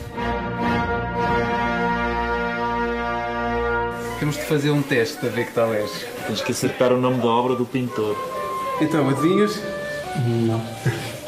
Temos 4.18 4.36
de 4.36 4.42
fazer 4.42 4.70
um 4.70 4.82
teste 4.82 5.18
para 5.18 5.28
ver 5.28 5.46
que 5.46 5.52
tal 5.52 5.72
és. 5.72 5.90
Tens 6.26 6.40
que 6.40 6.52
acertar 6.52 6.92
o 6.92 7.00
nome 7.00 7.18
da 7.18 7.28
obra 7.28 7.54
do 7.54 7.64
pintor. 7.64 8.16
Então, 8.80 9.08
adivinhas? 9.08 9.62
Não. 10.26 10.60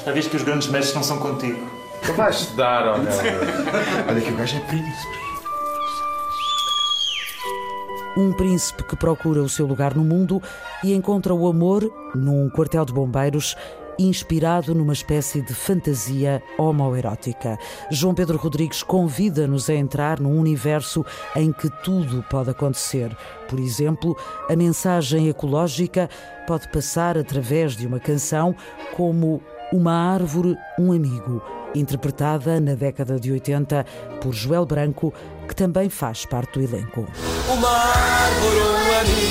Já 0.04 0.12
viste 0.12 0.30
que 0.30 0.36
os 0.36 0.42
grandes 0.42 0.68
mestres 0.68 0.94
não 0.94 1.02
são 1.02 1.18
contigo. 1.18 1.70
Tu 2.04 2.12
vais 2.14 2.46
dar, 2.56 2.88
olha. 2.88 3.10
olha 4.08 4.20
que 4.20 4.30
o 4.30 4.36
gajo 4.36 4.56
é 4.56 4.60
príncipe. 4.60 5.19
Um 8.16 8.32
príncipe 8.32 8.82
que 8.82 8.96
procura 8.96 9.40
o 9.40 9.48
seu 9.48 9.66
lugar 9.66 9.94
no 9.94 10.02
mundo 10.02 10.42
e 10.82 10.92
encontra 10.92 11.32
o 11.32 11.46
amor 11.46 11.88
num 12.14 12.50
quartel 12.50 12.84
de 12.84 12.92
bombeiros 12.92 13.56
inspirado 13.98 14.74
numa 14.74 14.92
espécie 14.92 15.42
de 15.42 15.54
fantasia 15.54 16.42
homoerótica. 16.58 17.58
João 17.90 18.14
Pedro 18.14 18.38
Rodrigues 18.38 18.82
convida-nos 18.82 19.68
a 19.68 19.74
entrar 19.74 20.18
num 20.18 20.38
universo 20.38 21.04
em 21.36 21.52
que 21.52 21.70
tudo 21.84 22.24
pode 22.30 22.50
acontecer. 22.50 23.14
Por 23.48 23.60
exemplo, 23.60 24.16
a 24.48 24.56
mensagem 24.56 25.28
ecológica 25.28 26.08
pode 26.46 26.68
passar 26.68 27.18
através 27.18 27.76
de 27.76 27.86
uma 27.86 28.00
canção 28.00 28.56
como 28.96 29.42
Uma 29.72 29.92
Árvore, 29.92 30.56
um 30.78 30.92
Amigo, 30.92 31.42
interpretada 31.74 32.60
na 32.60 32.74
década 32.74 33.18
de 33.18 33.32
80 33.32 33.84
por 34.20 34.32
Joel 34.32 34.66
Branco, 34.66 35.12
que 35.48 35.54
também 35.54 35.88
faz 35.88 36.24
parte 36.24 36.58
do 36.58 36.64
elenco. 36.64 37.06
Uma 37.48 37.68
árvore, 37.68 38.60
um 38.60 38.98
amigo, 39.00 39.30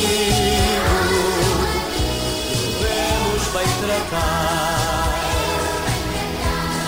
devemos 2.80 3.44
bem 3.54 3.68
tratar. 3.86 5.20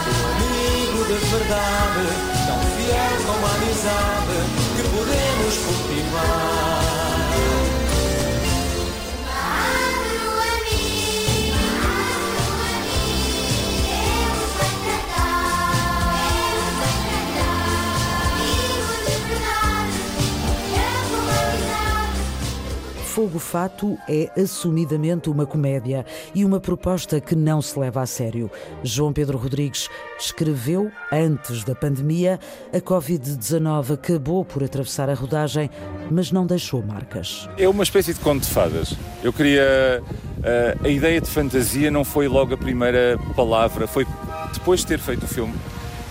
Um 0.08 0.24
amigo 0.32 1.00
de 1.06 1.14
verdade, 1.30 2.06
tão 2.48 2.60
fiel 2.76 3.14
como 3.26 3.46
a 3.46 3.52
amizade, 3.56 4.38
que 4.76 4.84
podemos 4.90 5.58
cultivar. 5.58 6.91
Fogo 23.12 23.40
Fato 23.40 23.98
é 24.08 24.32
assumidamente 24.42 25.30
uma 25.30 25.46
comédia 25.46 26.06
e 26.34 26.46
uma 26.46 26.62
proposta 26.62 27.20
que 27.20 27.36
não 27.36 27.62
se 27.62 27.78
leva 27.78 28.02
a 28.02 28.06
sério. 28.06 28.50
João 28.86 29.12
Pedro 29.12 29.38
Rodrigues 29.38 29.90
escreveu, 30.18 30.90
antes 31.12 31.66
da 31.66 31.76
pandemia, 31.76 32.40
a 32.74 32.80
Covid-19 32.80 33.96
acabou 33.96 34.46
por 34.46 34.64
atravessar 34.64 35.10
a 35.10 35.14
rodagem, 35.14 35.70
mas 36.10 36.32
não 36.32 36.46
deixou 36.46 36.82
marcas. 36.82 37.50
É 37.58 37.68
uma 37.68 37.84
espécie 37.84 38.14
de 38.14 38.22
conto 38.22 38.44
de 38.44 38.50
fadas. 38.50 38.96
Eu 39.22 39.34
queria. 39.34 40.02
Eh, 40.42 40.78
a 40.82 40.88
ideia 40.88 41.20
de 41.20 41.30
fantasia 41.30 41.92
não 41.92 42.06
foi 42.06 42.30
logo 42.30 42.54
a 42.54 42.58
primeira 42.58 43.20
palavra, 43.36 43.88
foi 43.88 44.08
depois 44.54 44.80
de 44.80 44.88
ter 44.88 45.00
feito 45.00 45.24
o 45.24 45.28
filme. 45.28 45.54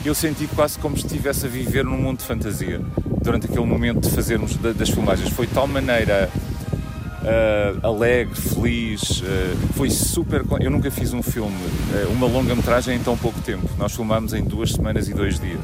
Eu 0.05 0.15
senti 0.15 0.47
quase 0.49 0.79
como 0.79 0.99
se 0.99 1.07
estivesse 1.07 1.47
a 1.47 1.49
viver 1.49 1.83
num 1.83 1.97
mundo 1.97 2.19
de 2.19 2.25
fantasia 2.27 2.79
durante 3.23 3.47
aquele 3.47 3.65
momento 3.65 4.01
de 4.01 4.11
fazermos 4.15 4.55
das 4.57 4.91
filmagens. 4.91 5.31
Foi 5.31 5.47
de 5.47 5.55
tal 5.55 5.67
maneira 5.67 6.29
uh, 7.23 7.87
alegre, 7.87 8.35
feliz. 8.35 9.21
Uh, 9.21 9.57
foi 9.75 9.91
super. 9.91 10.45
Eu 10.61 10.71
nunca 10.71 10.91
fiz 10.91 11.13
um 11.13 11.23
filme, 11.23 11.57
uh, 11.57 12.13
uma 12.13 12.27
longa-metragem 12.27 12.97
em 12.97 13.03
tão 13.03 13.17
pouco 13.17 13.41
tempo. 13.41 13.69
Nós 13.79 13.95
filmámos 13.95 14.33
em 14.33 14.43
duas 14.43 14.73
semanas 14.73 15.09
e 15.09 15.15
dois 15.15 15.39
dias. 15.39 15.61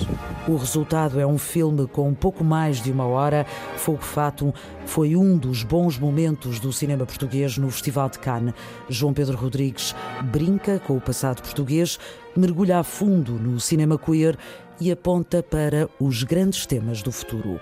O 0.47 0.57
resultado 0.57 1.19
é 1.21 1.27
um 1.27 1.39
filme 1.39 1.87
com 1.87 2.09
um 2.09 2.15
pouco 2.15 2.45
mais 2.45 2.83
de 2.83 2.91
uma 2.91 3.07
hora. 3.07 3.47
Fogo 3.77 4.03
Fatum 4.03 4.53
foi 4.85 5.17
um 5.17 5.37
dos 5.37 5.63
bons 5.63 5.99
momentos 5.99 6.61
do 6.61 6.73
cinema 6.73 7.05
português 7.05 7.59
no 7.59 7.71
Festival 7.71 8.09
de 8.09 8.19
Cannes. 8.19 8.55
João 8.89 9.13
Pedro 9.13 9.37
Rodrigues 9.37 9.95
brinca 10.25 10.79
com 10.79 10.97
o 10.97 11.01
passado 11.01 11.43
português, 11.43 11.99
mergulha 12.37 12.79
a 12.79 12.85
fundo 12.85 13.33
no 13.33 13.59
cinema 13.59 13.99
queer 13.99 14.37
e 14.81 14.93
aponta 14.93 15.43
para 15.43 15.89
os 15.99 16.23
grandes 16.23 16.67
temas 16.67 17.03
do 17.03 17.11
futuro. 17.11 17.61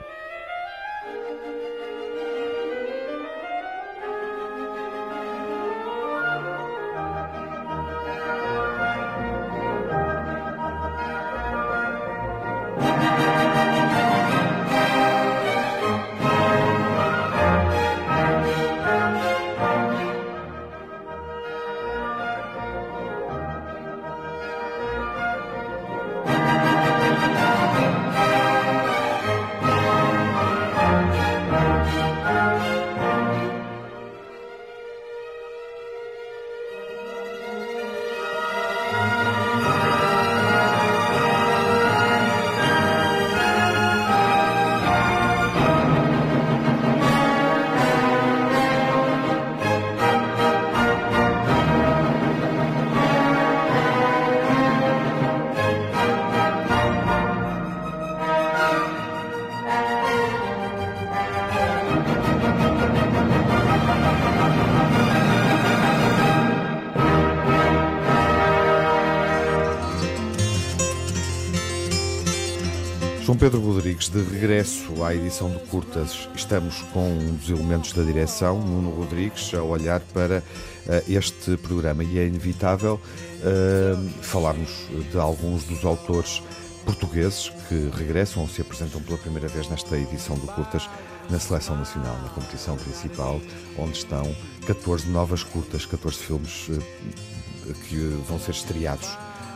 João 73.35 73.51
Pedro 73.51 73.61
Rodrigues, 73.62 74.09
de 74.09 74.23
regresso 74.23 75.03
à 75.03 75.12
edição 75.12 75.51
de 75.51 75.59
Curtas, 75.64 76.29
estamos 76.37 76.83
com 76.92 77.09
um 77.09 77.35
dos 77.35 77.51
elementos 77.51 77.92
da 77.92 78.05
direção, 78.05 78.61
Nuno 78.61 78.90
Rodrigues, 78.90 79.53
a 79.55 79.61
olhar 79.61 79.99
para 80.01 80.38
uh, 80.38 81.12
este 81.12 81.57
programa 81.57 82.05
e 82.05 82.16
é 82.20 82.29
inevitável 82.29 82.94
uh, 82.94 84.23
falarmos 84.23 84.70
de 85.11 85.18
alguns 85.18 85.64
dos 85.64 85.85
autores 85.85 86.44
portugueses 86.85 87.51
que 87.68 87.90
regressam 87.97 88.40
ou 88.40 88.49
se 88.49 88.61
apresentam 88.61 89.01
pela 89.03 89.18
primeira 89.18 89.49
vez 89.49 89.68
nesta 89.68 89.99
edição 89.99 90.37
do 90.38 90.47
Curtas 90.47 90.88
na 91.29 91.40
Seleção 91.40 91.77
Nacional, 91.77 92.16
na 92.23 92.29
competição 92.29 92.77
principal, 92.77 93.40
onde 93.77 93.99
estão 93.99 94.33
14 94.64 95.09
novas 95.09 95.42
curtas, 95.42 95.85
14 95.85 96.18
filmes 96.18 96.68
uh, 96.68 97.75
que 97.88 97.97
vão 98.29 98.38
ser 98.38 98.53
estreados 98.53 99.09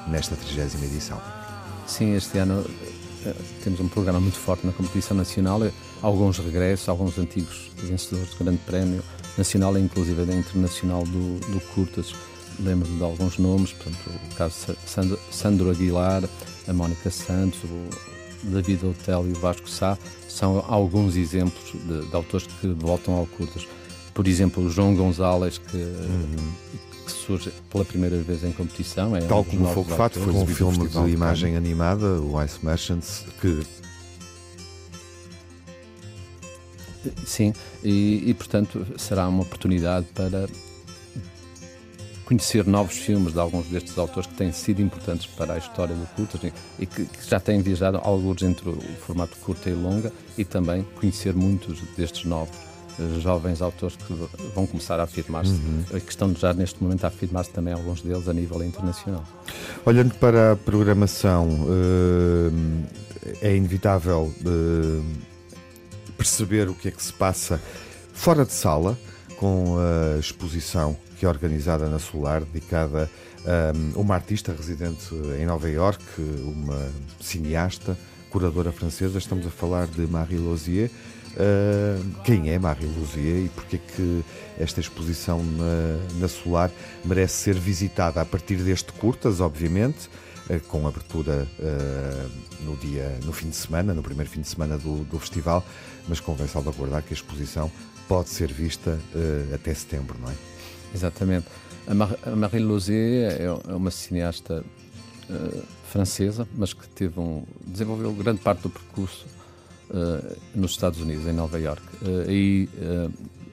nesta 0.09 0.35
30 0.35 0.85
edição. 0.85 1.23
Sim, 1.88 2.14
este 2.14 2.37
ano 2.37 2.67
eh, 2.69 2.97
temos 3.62 3.81
um 3.81 3.88
programa 3.88 4.20
muito 4.20 4.38
forte 4.38 4.66
na 4.66 4.72
competição 4.72 5.16
nacional, 5.16 5.64
eh, 5.64 5.72
alguns 6.02 6.38
regressos, 6.38 6.88
alguns 6.88 7.18
antigos 7.18 7.70
vencedores 7.76 8.31
do 8.31 8.44
Grande 8.44 8.59
Prémio 8.66 9.02
Nacional 9.37 9.76
e 9.76 9.81
inclusive 9.81 10.24
da 10.24 10.35
Internacional 10.35 11.04
do, 11.04 11.38
do 11.52 11.61
Curtas. 11.74 12.14
Lembro 12.61 12.88
de 12.88 13.02
alguns 13.02 13.38
nomes, 13.38 13.72
portanto, 13.72 14.11
o 14.31 14.35
caso 14.35 14.76
Sandro, 14.85 15.18
Sandro 15.31 15.70
Aguilar, 15.70 16.24
a 16.66 16.72
Mónica 16.72 17.11
Santos, 17.11 17.61
o 17.64 18.50
David 18.50 18.85
Hotel 18.85 19.28
e 19.28 19.33
o 19.33 19.35
Vasco 19.35 19.68
Sá, 19.68 19.96
são 20.28 20.64
alguns 20.68 21.16
exemplos 21.16 21.72
de, 21.72 22.09
de 22.09 22.16
autores 22.16 22.46
que 22.46 22.66
voltam 22.68 23.14
ao 23.14 23.26
Curtas. 23.26 23.66
Por 24.12 24.26
exemplo, 24.26 24.64
o 24.64 24.70
João 24.70 24.94
Gonzalez, 24.94 25.59
que, 25.59 25.76
uhum 25.76 26.52
que 27.09 27.12
surge 27.12 27.51
pela 27.71 27.85
primeira 27.85 28.18
vez 28.18 28.44
em 28.44 28.53
competição. 28.53 29.16
É 29.16 29.21
Tal 29.23 29.40
um 29.40 29.44
como 29.44 29.64
o 29.64 29.73
Fogo 29.73 29.90
Fato, 29.90 30.21
foi 30.21 30.33
um 30.33 30.47
filme 30.47 30.87
de 30.87 31.11
imagem 31.11 31.57
animada, 31.57 32.21
o 32.21 32.42
Ice 32.42 32.64
Merchants, 32.64 33.25
que 33.40 33.62
Sim, 37.25 37.55
e, 37.83 38.25
e, 38.27 38.35
portanto 38.35 38.85
será 38.99 39.29
uma 39.29 39.42
oportunidade 39.42 40.07
para 40.14 40.47
conhecer 42.27 42.66
novos 42.66 42.99
filmes 42.99 43.33
de 43.33 43.38
alguns 43.38 43.66
destes 43.66 43.97
autores 43.97 44.29
que 44.29 44.35
têm 44.35 44.53
sido 44.53 44.83
importantes 44.83 45.25
para 45.25 45.55
a 45.55 45.59
história 45.59 45.94
do 45.94 46.07
curto 46.09 46.38
e 46.79 46.85
que, 46.85 47.07
que, 47.07 47.31
já 47.31 47.40
têm 47.40 47.62
viajado 47.62 47.99
alguns 48.03 48.42
entre 48.42 48.68
o 48.68 48.79
formato 49.01 49.37
curta 49.38 49.71
e 49.71 49.75
longa 49.75 50.12
e 50.37 50.44
também 50.44 50.85
conhecer 50.97 51.35
muitos 51.35 51.81
destes 51.97 52.25
novos 52.25 52.67
jovens 53.20 53.62
autores 53.62 53.96
que 53.96 54.12
vão 54.54 54.66
começar 54.66 54.98
a 55.00 55.04
afirmar-se 55.04 55.52
uhum. 55.52 55.84
e 55.94 56.00
que 56.00 56.11
estão 56.11 56.34
já 56.34 56.52
neste 56.52 56.82
momento 56.82 57.04
a 57.04 57.08
afirmar-se 57.08 57.50
também 57.50 57.72
alguns 57.72 58.02
deles 58.02 58.28
a 58.28 58.32
nível 58.32 58.62
internacional. 58.62 59.24
Olhando 59.84 60.14
para 60.14 60.52
a 60.52 60.56
programação, 60.56 61.48
eh, 63.22 63.48
é 63.48 63.56
inevitável 63.56 64.32
eh, 64.44 65.02
perceber 66.16 66.68
o 66.68 66.74
que 66.74 66.88
é 66.88 66.90
que 66.90 67.02
se 67.02 67.12
passa 67.12 67.61
fora 68.12 68.44
de 68.44 68.52
sala 68.52 68.98
com 69.37 69.76
a 69.78 70.18
exposição 70.18 70.96
que 71.18 71.26
é 71.26 71.28
organizada 71.28 71.88
na 71.88 71.98
Solar, 71.98 72.42
dedicada 72.42 73.11
a 73.46 73.98
uma 73.98 74.14
artista 74.14 74.52
residente 74.52 75.14
em 75.38 75.46
Nova 75.46 75.68
York, 75.68 76.02
uma 76.18 76.90
cineasta, 77.20 77.96
curadora 78.30 78.70
francesa. 78.72 79.18
Estamos 79.18 79.46
a 79.46 79.50
falar 79.50 79.87
de 79.87 80.06
Marie 80.06 80.38
Lozier 80.38 80.90
Uh, 81.38 82.03
quem 82.24 82.51
é 82.51 82.59
Marie 82.59 82.88
Luzier 82.88 83.44
e 83.44 83.48
porque 83.51 83.77
é 83.77 83.79
que 83.79 84.24
esta 84.59 84.81
exposição 84.81 85.40
na, 85.40 86.18
na, 86.18 86.27
Solar 86.27 86.68
merece 87.05 87.35
ser 87.35 87.55
visitada 87.55 88.20
a 88.20 88.24
partir 88.24 88.57
deste 88.57 88.92
curtas, 88.94 89.40
obviamente, 89.40 90.11
uh, 90.51 90.59
com 90.66 90.85
abertura 90.88 91.46
uh, 91.61 92.31
no 92.64 92.74
dia, 92.79 93.16
no 93.24 93.33
fim 93.33 93.51
de 93.51 93.55
semana, 93.55 93.94
no 93.94 94.03
primeiro 94.03 94.29
fim 94.29 94.40
de 94.40 94.48
semana 94.48 94.77
do, 94.77 95.05
do 95.05 95.16
festival, 95.20 95.64
mas 96.09 96.18
convém 96.18 96.48
salvaguardar 96.48 97.05
que 97.05 97.12
a 97.12 97.16
exposição 97.16 97.70
pode 98.09 98.31
ser 98.31 98.53
vista 98.53 98.98
até 99.55 99.72
setembro, 99.74 100.18
não 100.20 100.31
é? 100.31 100.35
Exatamente. 100.92 101.46
A, 101.87 101.94
Mar 101.94 102.16
a 102.27 102.35
Marie 102.35 102.59
Luzier 102.59 103.31
é, 103.31 103.44
é 103.44 103.74
uma 103.74 103.92
cineasta 103.92 104.64
francesa, 105.85 106.48
mas 106.57 106.72
que 106.72 106.88
teve 106.88 107.20
um, 107.20 107.44
desenvolveu 107.66 108.11
grande 108.14 108.40
parte 108.40 108.62
do 108.62 108.70
percurso 108.70 109.27
nos 110.55 110.72
Estados 110.72 111.01
Unidos, 111.01 111.27
em 111.27 111.33
Nova 111.33 111.59
York. 111.59 111.83
E, 112.29 112.68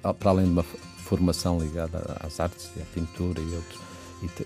uh, 0.03 0.13
para 0.13 0.31
além 0.31 0.45
de 0.45 0.51
uma 0.51 0.63
formação 0.63 1.59
ligada 1.59 2.17
às 2.19 2.39
artes 2.39 2.69
à 2.77 2.85
pintura 2.93 3.39
e, 3.39 3.55
outros, 3.55 3.79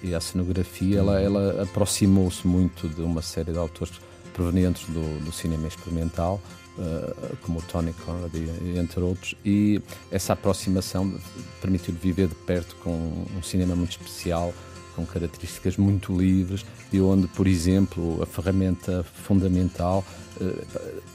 e, 0.04 0.08
e 0.10 0.15
à 0.15 0.19
cenografia, 0.19 0.99
ela, 0.99 1.19
ela 1.19 1.63
aproximou-se 1.63 2.45
muito 2.45 2.88
de 2.88 3.02
uma 3.02 3.21
série 3.21 3.52
de 3.52 3.58
autores 3.58 3.93
provenientes 4.34 4.86
do, 4.88 5.25
do 5.25 5.32
cinema 5.32 5.67
experimental, 5.67 6.39
Uh, 6.78 7.36
como 7.41 7.60
o 7.60 7.62
Tony 7.63 7.91
Conrad, 8.06 8.34
entre 8.78 9.02
outros, 9.02 9.36
e 9.43 9.82
essa 10.10 10.32
aproximação 10.32 11.13
permitiu-lhe 11.60 11.99
viver 11.99 12.30
de 12.30 12.36
perto 12.36 12.73
com 12.78 12.91
um 13.38 13.43
cinema 13.43 13.75
muito 13.75 13.91
especial, 13.91 14.54
com 14.95 15.06
características 15.06 15.75
muito 15.75 16.17
livres 16.17 16.65
e 16.93 17.02
onde, 17.02 17.28
por 17.28 17.47
exemplo, 17.47 18.21
a 18.23 18.25
ferramenta 18.25 19.04
fundamental 19.25 20.06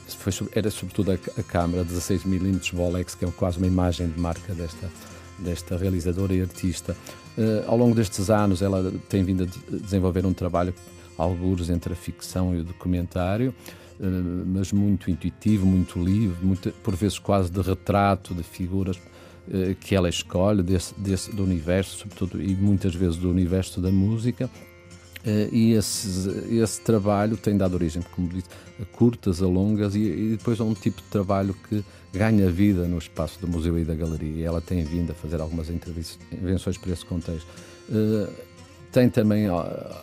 foi, 0.07 0.33
era 0.53 0.69
sobretudo 0.69 1.11
a, 1.11 1.15
a 1.15 1.43
câmara 1.43 1.83
16mm 1.83 2.73
Volex, 2.73 3.15
que 3.15 3.25
é 3.25 3.31
quase 3.31 3.57
uma 3.57 3.67
imagem 3.67 4.07
de 4.07 4.19
marca 4.19 4.53
desta, 4.53 4.89
desta 5.39 5.77
realizadora 5.77 6.33
e 6.33 6.41
artista. 6.41 6.95
Uh, 7.37 7.69
ao 7.69 7.77
longo 7.77 7.95
destes 7.95 8.29
anos, 8.29 8.61
ela 8.61 8.93
tem 9.09 9.23
vindo 9.23 9.43
a 9.43 9.77
desenvolver 9.77 10.25
um 10.25 10.33
trabalho, 10.33 10.73
alguns 11.17 11.69
entre 11.69 11.93
a 11.93 11.95
ficção 11.95 12.55
e 12.55 12.59
o 12.59 12.63
documentário, 12.63 13.53
uh, 13.99 14.05
mas 14.45 14.71
muito 14.71 15.11
intuitivo, 15.11 15.65
muito 15.65 16.01
livre, 16.01 16.37
muito, 16.45 16.71
por 16.83 16.95
vezes 16.95 17.19
quase 17.19 17.51
de 17.51 17.61
retrato 17.61 18.33
de 18.33 18.43
figuras 18.43 18.97
uh, 18.97 19.75
que 19.81 19.95
ela 19.95 20.07
escolhe 20.07 20.63
desse, 20.63 20.93
desse, 20.97 21.35
do 21.35 21.43
universo, 21.43 21.97
sobretudo, 21.97 22.41
e 22.41 22.55
muitas 22.55 22.95
vezes 22.95 23.17
do 23.17 23.29
universo 23.29 23.81
da 23.81 23.91
música. 23.91 24.49
Uh, 25.25 25.49
e 25.51 25.73
esse, 25.73 26.29
esse, 26.51 26.81
trabalho 26.81 27.35
tem 27.35 27.57
dado 27.57 27.73
origem, 27.73 28.03
como 28.13 28.27
disse, 28.27 28.47
a 28.79 28.85
curtas, 28.85 29.41
a 29.41 29.47
longas 29.47 29.95
e, 29.95 29.99
e, 29.99 30.35
depois 30.37 30.59
a 30.59 30.63
um 30.63 30.75
tipo 30.75 31.01
de 31.01 31.07
trabalho 31.07 31.55
que 31.67 31.83
ganha 32.13 32.49
vida 32.51 32.87
no 32.87 32.99
espaço 32.99 33.39
do 33.41 33.47
museu 33.47 33.77
e 33.79 33.83
da 33.83 33.95
galeria. 33.95 34.41
E 34.41 34.43
ela 34.43 34.61
tem 34.61 34.83
vindo 34.83 35.11
a 35.11 35.15
fazer 35.15 35.41
algumas 35.41 35.69
intervenções 35.69 36.77
para 36.77 36.91
esse 36.91 37.03
contexto. 37.05 37.47
Uh, 37.89 38.31
tem 38.91 39.09
também 39.09 39.49
uh, 39.49 39.55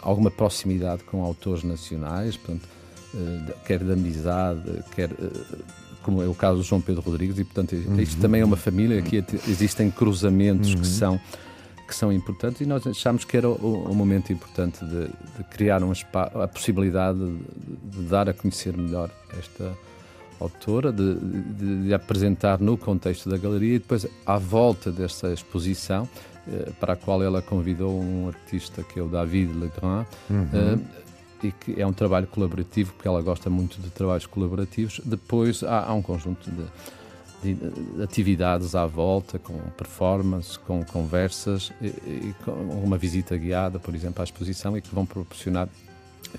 alguma 0.02 0.30
proximidade 0.30 1.04
com 1.04 1.22
autores 1.22 1.62
nacionais, 1.62 2.37
portanto, 2.37 2.68
quer 3.66 3.78
de 3.78 3.92
amizade, 3.92 4.82
quer 4.96 5.11
como 6.02 6.22
é 6.22 6.26
o 6.26 6.35
caso 6.35 6.58
do 6.58 6.62
João 6.62 6.80
Pedro 6.80 7.02
Rodrigues, 7.02 7.38
e 7.38 7.44
portanto 7.44 7.74
uhum. 7.74 8.00
isto 8.00 8.20
também 8.20 8.40
é 8.40 8.44
uma 8.44 8.56
família, 8.56 8.98
aqui 8.98 9.22
existem 9.48 9.90
cruzamentos 9.90 10.74
uhum. 10.74 10.80
que 10.80 10.87
são 10.87 11.20
que 11.92 11.96
são 11.96 12.11
importantes 12.11 12.62
e 12.62 12.66
nós 12.66 12.87
achamos 12.87 13.22
que 13.22 13.37
era 13.37 13.46
o, 13.46 13.85
o 13.90 13.94
momento 13.94 14.33
importante 14.33 14.83
de, 14.83 15.09
de 15.09 15.44
criar 15.50 15.83
um 15.83 15.92
espaço, 15.92 16.40
a 16.40 16.48
possibilidade 16.48 17.18
de, 17.18 17.98
de, 17.98 18.02
dar 18.09 18.31
a 18.31 18.33
conhecer 18.33 18.75
melhor 18.75 19.10
esta 19.38 19.77
autora, 20.40 20.90
de, 20.90 21.16
de, 21.85 21.92
apresentar 21.92 22.58
no 22.58 22.79
contexto 22.79 23.29
da 23.29 23.37
galeria 23.37 23.75
e 23.75 23.79
depois 23.79 24.06
à 24.25 24.38
volta 24.38 24.90
desta 24.90 25.35
exposição 25.35 26.08
eh, 26.48 26.73
para 26.81 26.94
a 26.94 26.96
qual 26.96 27.23
ela 27.23 27.42
convidou 27.42 28.00
um 28.00 28.29
artista 28.29 28.83
que 28.83 28.98
é 28.98 29.02
o 29.02 29.08
David 29.08 29.52
Legrand 29.52 30.06
uhum. 30.31 30.48
eh, 30.54 30.79
e 31.42 31.52
que 31.52 31.79
é 31.79 31.87
um 31.87 31.92
trabalho 31.92 32.27
colaborativo 32.27 32.94
porque 32.94 33.06
ela 33.06 33.21
gosta 33.21 33.50
muito 33.50 33.79
de 33.83 33.90
trabalhos 33.90 34.25
colaborativos. 34.25 34.98
Depois 35.04 35.62
há, 35.62 35.85
há 35.88 35.92
um 35.92 36.00
conjunto 36.00 36.50
de 36.50 36.64
de 37.42 37.56
atividades 38.02 38.74
à 38.74 38.86
volta, 38.86 39.38
com 39.38 39.58
performance, 39.76 40.58
com 40.58 40.84
conversas 40.84 41.72
e, 41.80 41.86
e, 41.86 42.34
com 42.44 42.52
uma 42.52 42.96
visita 42.96 43.36
guiada, 43.36 43.78
por 43.78 43.94
exemplo, 43.94 44.20
à 44.20 44.24
exposição 44.24 44.76
e 44.76 44.80
que 44.80 44.94
vão 44.94 45.04
proporcionar 45.04 45.68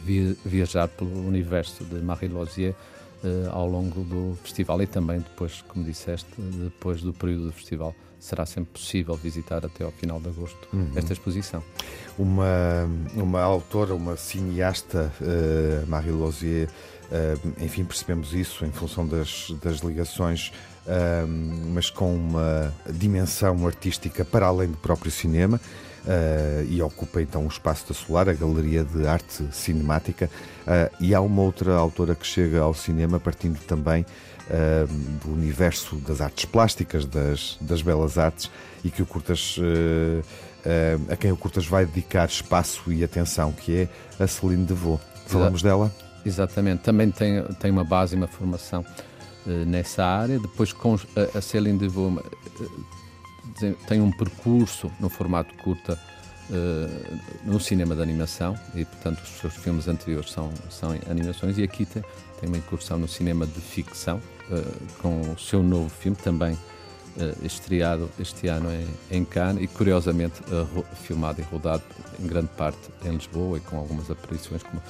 via, 0.04 0.36
viajar 0.46 0.88
pelo 0.88 1.28
universo 1.28 1.84
de 1.84 1.96
Marie 1.96 2.30
Lozier 2.30 2.74
eh, 3.24 3.50
ao 3.52 3.70
longo 3.70 4.02
do 4.04 4.38
festival 4.44 4.82
e 4.82 4.88
também 4.88 5.20
depois, 5.20 5.62
como 5.70 5.86
disseste, 5.86 6.30
depois 6.38 7.02
do 7.02 7.14
período 7.14 7.48
do 7.48 7.52
festival 7.54 7.96
será 8.20 8.46
sempre 8.46 8.72
possível 8.74 9.16
visitar 9.16 9.66
até 9.66 9.84
ao 9.84 9.92
final 9.92 10.20
de 10.20 10.30
agosto 10.30 10.68
uhum. 10.74 10.92
esta 10.96 11.14
exposição. 11.14 11.64
Uma, 12.18 12.90
uma 13.14 13.42
autora, 13.42 13.94
uma 13.94 14.16
cineasta, 14.18 15.12
uh, 15.22 15.88
Marie 15.88 16.12
Lozier, 16.12 16.70
uh, 16.70 17.64
enfim, 17.64 17.84
percebemos 17.84 18.34
isso 18.34 18.66
em 18.66 18.72
função 18.72 19.06
das, 19.06 19.54
das 19.62 19.80
ligações 19.80 20.52
mas 21.70 21.90
com 21.90 22.14
uma 22.14 22.74
dimensão 22.90 23.66
artística 23.66 24.26
para 24.26 24.48
além 24.48 24.70
do 24.70 24.78
próprio 24.78 25.12
cinema. 25.12 25.60
Uh, 26.04 26.68
e 26.68 26.82
ocupa 26.82 27.22
então 27.22 27.46
o 27.46 27.48
espaço 27.48 27.88
da 27.88 27.94
Solar, 27.94 28.28
a 28.28 28.34
Galeria 28.34 28.84
de 28.84 29.08
Arte 29.08 29.48
Cinemática. 29.54 30.30
Uh, 30.68 30.94
e 31.00 31.16
há 31.16 31.22
uma 31.22 31.42
outra 31.42 31.76
autora 31.76 32.14
que 32.14 32.28
chega 32.28 32.60
ao 32.60 32.74
cinema 32.74 33.22
partindo 33.22 33.58
também 33.60 34.06
uh, 34.50 34.88
do 35.24 35.32
universo 35.32 35.96
das 35.96 36.20
artes 36.20 36.44
plásticas, 36.44 37.06
das, 37.06 37.58
das 37.62 37.82
belas 37.82 38.18
artes, 38.18 38.52
e 38.84 38.90
que 38.90 39.02
o 39.02 39.06
Curtas, 39.06 39.58
a 41.10 41.16
quem 41.16 41.32
o 41.32 41.38
Curtas 41.38 41.66
vai 41.66 41.86
dedicar 41.86 42.28
espaço 42.28 42.92
e 42.92 43.02
atenção, 43.02 43.54
que 43.54 43.74
é 43.74 43.88
a 44.22 44.28
Celine 44.28 44.66
Devaux. 44.66 45.02
Falamos 45.26 45.62
dela? 45.62 45.90
Exatamente, 46.26 46.82
também 46.82 47.12
tem, 47.12 47.42
tem 47.62 47.72
uma 47.72 47.86
base 47.86 48.14
e 48.14 48.18
uma 48.18 48.28
formação 48.28 48.86
nessa 49.46 50.06
área. 50.06 50.40
Depois, 50.40 50.72
com 50.74 50.98
a, 51.36 51.42
Céline 51.42 51.78
Devaux 51.78 52.22
uh, 52.22 53.76
tem 53.88 54.02
um 54.02 54.12
percurso 54.12 54.92
no 55.00 55.10
formato 55.10 55.54
curta 55.58 56.00
no 57.46 57.58
cinema 57.58 57.96
de 57.96 58.02
animação 58.02 58.54
e, 58.76 58.84
portanto, 58.84 59.22
os 59.24 59.30
seus 59.40 59.56
filmes 59.56 59.88
anteriores 59.88 60.30
são, 60.30 60.52
são 60.70 60.92
animações. 61.10 61.58
E 61.58 61.64
aqui 61.64 61.86
tem, 61.86 62.04
tem 62.40 62.50
uma 62.50 62.58
incursão 62.58 63.00
no 63.00 63.08
cinema 63.08 63.46
de 63.48 63.62
ficção 63.62 64.22
com 65.02 65.22
o 65.22 65.40
seu 65.40 65.64
novo 65.64 65.90
filme, 65.90 66.18
também 66.18 66.58
estreado 67.44 68.10
este 68.20 68.48
ano 68.48 68.70
em 69.10 69.24
Cannes 69.24 69.64
e, 69.64 69.68
curiosamente, 69.68 70.42
filmado 71.04 71.40
e 71.42 71.44
rodado 71.44 71.84
em 72.20 72.28
grande 72.28 72.50
parte 72.58 72.90
em 73.06 73.12
Lisboa 73.12 73.58
e 73.58 73.62
com 73.62 73.78
algumas 73.78 74.10
aparições 74.10 74.64
como 74.64 74.82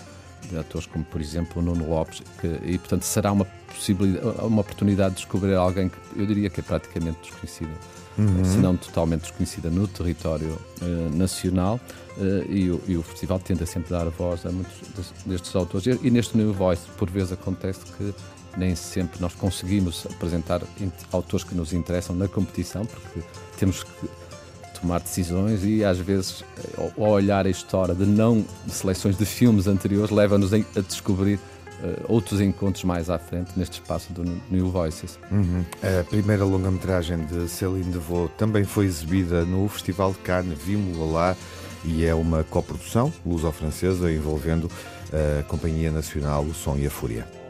de 0.50 0.58
atores 0.58 0.88
como, 0.88 1.04
por 1.06 1.22
exemplo, 1.22 1.62
o 1.62 1.66
Nuno 1.66 1.90
Lopes, 1.90 2.22
que, 2.40 2.48
e 2.64 2.78
portanto 2.78 3.04
será 3.04 3.32
uma 3.32 3.46
possibilidade, 3.46 4.28
uma 4.42 4.62
oportunidade 4.62 5.16
de 5.16 5.22
descobrir 5.22 5.56
alguém 5.56 5.90
que 5.90 5.98
eu 6.16 6.26
diria 6.26 6.50
que 6.50 6.60
é 6.60 6.64
praticamente 6.64 7.20
desconhecida, 7.22 7.72
uhum. 8.18 8.46
se 8.46 8.58
não 8.58 8.78
totalmente 8.78 9.22
desconhecida 9.22 9.70
no 9.70 9.88
território 9.88 10.58
uh, 10.82 11.16
nacional, 11.16 11.80
uh, 12.18 12.52
e, 12.52 12.70
o, 12.70 12.82
e, 12.88 12.98
o, 12.98 13.04
festival 13.04 13.40
tenta 13.40 13.66
sempre 13.66 13.90
dar 13.90 14.08
voz 14.10 14.46
a 14.46 14.52
muitos 14.52 14.74
destes 15.26 15.56
autores. 15.56 15.88
E, 15.88 16.08
e 16.08 16.12
neste 16.12 16.38
New 16.38 16.54
Voice, 16.54 16.84
por 16.98 17.10
vezes 17.10 17.32
acontece 17.32 17.80
que 17.98 18.14
nem 18.58 18.76
sempre 18.76 19.20
nós 19.20 19.34
conseguimos 19.34 20.06
apresentar 20.06 20.62
autores 21.12 21.44
que 21.44 21.56
nos 21.56 21.74
interessam 21.74 22.16
na 22.16 22.28
competição, 22.28 22.86
porque 22.86 23.22
temos 23.58 23.84
que 23.84 24.10
tomar 24.84 25.00
decisões 25.00 25.64
e 25.64 25.84
às 25.84 25.98
vezes 25.98 26.44
ao 26.78 27.10
olhar 27.10 27.48
a 27.48 27.50
história 27.50 27.96
de 27.96 28.06
não 28.06 28.46
de 28.66 28.74
seleções 28.74 29.18
de 29.18 29.26
filmes 29.26 29.66
anteriores 29.66 30.12
leva-nos 30.12 30.54
a 30.54 30.82
descobrir 30.82 31.36
uh, 31.36 32.04
outros 32.10 32.42
encontros 32.42 32.84
mais 32.84 33.10
à 33.10 33.18
frente 33.18 33.52
neste 33.56 33.82
espaço 33.82 34.12
do 34.12 34.24
New 34.52 34.70
Voices. 34.70 35.18
Uhum. 35.32 35.64
A 35.82 36.04
primeira 36.04 36.44
longa-metragem 36.44 37.26
de 37.26 37.48
Céline 37.48 37.92
Devaux 37.92 38.30
também 38.38 38.66
foi 38.66 38.86
exibida 38.86 39.46
no 39.46 39.68
Festival 39.70 40.12
de 40.12 40.20
Cannes, 40.20 40.60
vimos-la 40.60 41.06
lá 41.06 41.38
e 41.86 42.06
é 42.06 42.14
uma 42.14 42.44
coprodução 42.44 43.12
luso-francesa 43.26 44.12
envolvendo 44.12 44.70
a 45.12 45.44
Companhia 45.44 45.92
Nacional 45.92 46.44
O 46.44 46.54
Som 46.54 46.78
e 46.78 46.86
a 46.86 46.92
Fúria. 46.92 47.43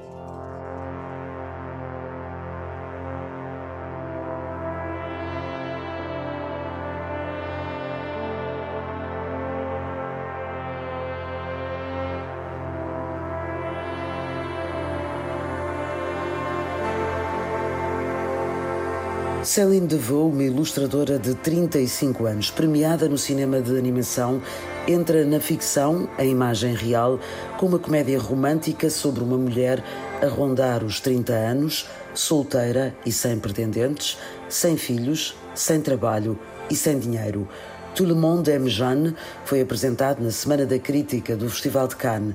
Céline 19.54 19.86
Devaux, 19.86 20.34
uma 20.34 20.44
ilustradora 20.44 21.20
de 21.20 21.36
35 21.36 22.26
anos, 22.26 22.50
premiada 22.50 23.08
no 23.08 23.20
cinema 23.20 23.62
de 23.62 23.78
animação, 23.78 24.42
entra 24.88 25.24
na 25.24 25.40
ficção, 25.40 26.10
a 26.18 26.26
imagem 26.26 26.74
real, 26.74 27.20
com 27.60 27.68
uma 27.68 27.78
comédia 27.78 28.20
romântica 28.20 28.90
sobre 28.90 29.24
uma 29.24 29.38
mulher 29.38 29.84
a 30.24 30.26
rondar 30.26 30.84
os 30.84 31.00
30 31.00 31.34
anos, 31.34 31.88
solteira 32.16 32.96
e 33.06 33.12
sem 33.12 33.38
pretendentes, 33.38 34.18
sem 34.50 34.76
filhos, 34.76 35.36
sem 35.54 35.80
trabalho 35.80 36.36
e 36.68 36.76
sem 36.76 36.98
dinheiro. 36.98 37.48
Tout 37.94 38.08
le 38.08 38.16
monde 38.16 38.50
aime 38.50 38.72
Jeanne 38.72 39.16
foi 39.46 39.62
apresentado 39.62 40.20
na 40.24 40.32
Semana 40.32 40.66
da 40.66 40.80
Crítica 40.80 41.36
do 41.36 41.48
Festival 41.48 41.88
de 41.88 41.96
Cannes. 41.96 42.34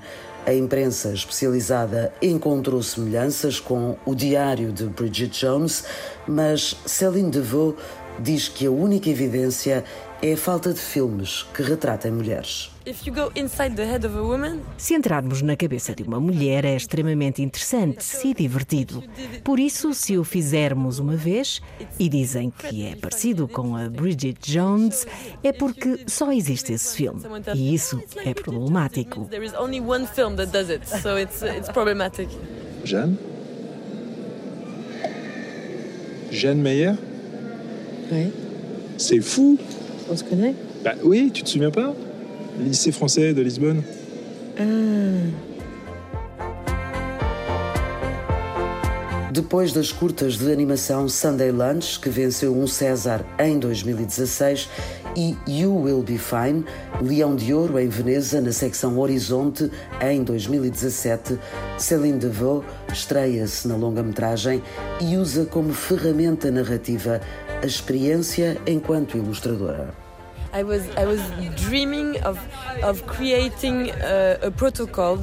A 0.48 0.54
imprensa 0.54 1.12
especializada 1.12 2.10
encontrou 2.22 2.82
semelhanças 2.82 3.60
com 3.60 3.98
o 4.06 4.14
diário 4.14 4.72
de 4.72 4.84
Bridget 4.84 5.38
Jones, 5.38 5.84
mas 6.26 6.74
Céline 6.86 7.30
Devaux 7.30 7.78
diz 8.18 8.48
que 8.48 8.64
a 8.64 8.70
única 8.70 9.10
evidência 9.10 9.84
é 10.20 10.32
a 10.32 10.36
falta 10.36 10.72
de 10.72 10.80
filmes 10.80 11.44
que 11.54 11.62
retratem 11.62 12.10
mulheres. 12.10 12.70
Se 14.76 14.94
entrarmos 14.94 15.42
na 15.42 15.56
cabeça 15.56 15.94
de 15.94 16.02
uma 16.02 16.18
mulher, 16.18 16.64
é 16.64 16.74
extremamente 16.74 17.42
interessante 17.42 18.04
e 18.24 18.34
divertido. 18.34 19.04
Por 19.44 19.60
isso, 19.60 19.94
se 19.94 20.16
o 20.16 20.24
fizermos 20.24 20.98
uma 20.98 21.14
vez 21.14 21.60
e 21.98 22.08
dizem 22.08 22.50
que 22.50 22.86
é 22.86 22.96
parecido 22.96 23.46
com 23.46 23.76
a 23.76 23.88
Bridget 23.88 24.38
Jones, 24.40 25.06
é 25.42 25.52
porque 25.52 26.00
só 26.06 26.32
existe 26.32 26.72
esse 26.72 26.96
filme. 26.96 27.20
E 27.54 27.74
isso 27.74 28.02
é 28.16 28.34
problemático. 28.34 29.28
Jeanne 32.84 33.18
Jeanne 36.30 36.62
Meyer 36.62 36.98
Oui. 38.10 38.32
C'est 38.96 39.20
fou 39.20 39.58
On 40.10 40.16
se 40.16 40.24
connaît 40.24 40.54
Bah 40.84 40.94
oui, 41.04 41.30
tu 41.32 41.42
te 41.42 41.48
souviens 41.48 41.70
pas 41.70 41.94
Lycée 42.58 42.92
français 42.92 43.34
de 43.34 43.42
Lisbonne. 43.42 43.82
Ah. 44.58 44.62
Depois 49.32 49.66
das 49.72 49.92
curtas 49.92 50.36
de 50.36 50.50
animação 50.50 51.06
Sunday 51.06 51.52
Lunch, 51.52 52.00
que 52.00 52.10
venceu 52.10 52.52
um 52.52 52.66
César 52.66 53.20
em 53.38 53.58
2016, 53.58 54.68
e 55.18 55.36
You 55.48 55.82
Will 55.82 56.00
Be 56.02 56.16
Fine, 56.16 56.64
Leão 57.02 57.34
de 57.34 57.52
Ouro 57.52 57.76
em 57.76 57.88
Veneza, 57.88 58.40
na 58.40 58.52
secção 58.52 58.96
Horizonte, 59.00 59.68
em 60.00 60.22
2017, 60.22 61.36
Céline 61.76 62.20
Devaux 62.20 62.64
estreia-se 62.92 63.66
na 63.66 63.74
longa-metragem 63.74 64.62
e 65.00 65.16
usa 65.16 65.44
como 65.44 65.72
ferramenta 65.72 66.52
narrativa 66.52 67.20
a 67.60 67.66
experiência 67.66 68.56
enquanto 68.64 69.18
ilustradora. 69.18 70.07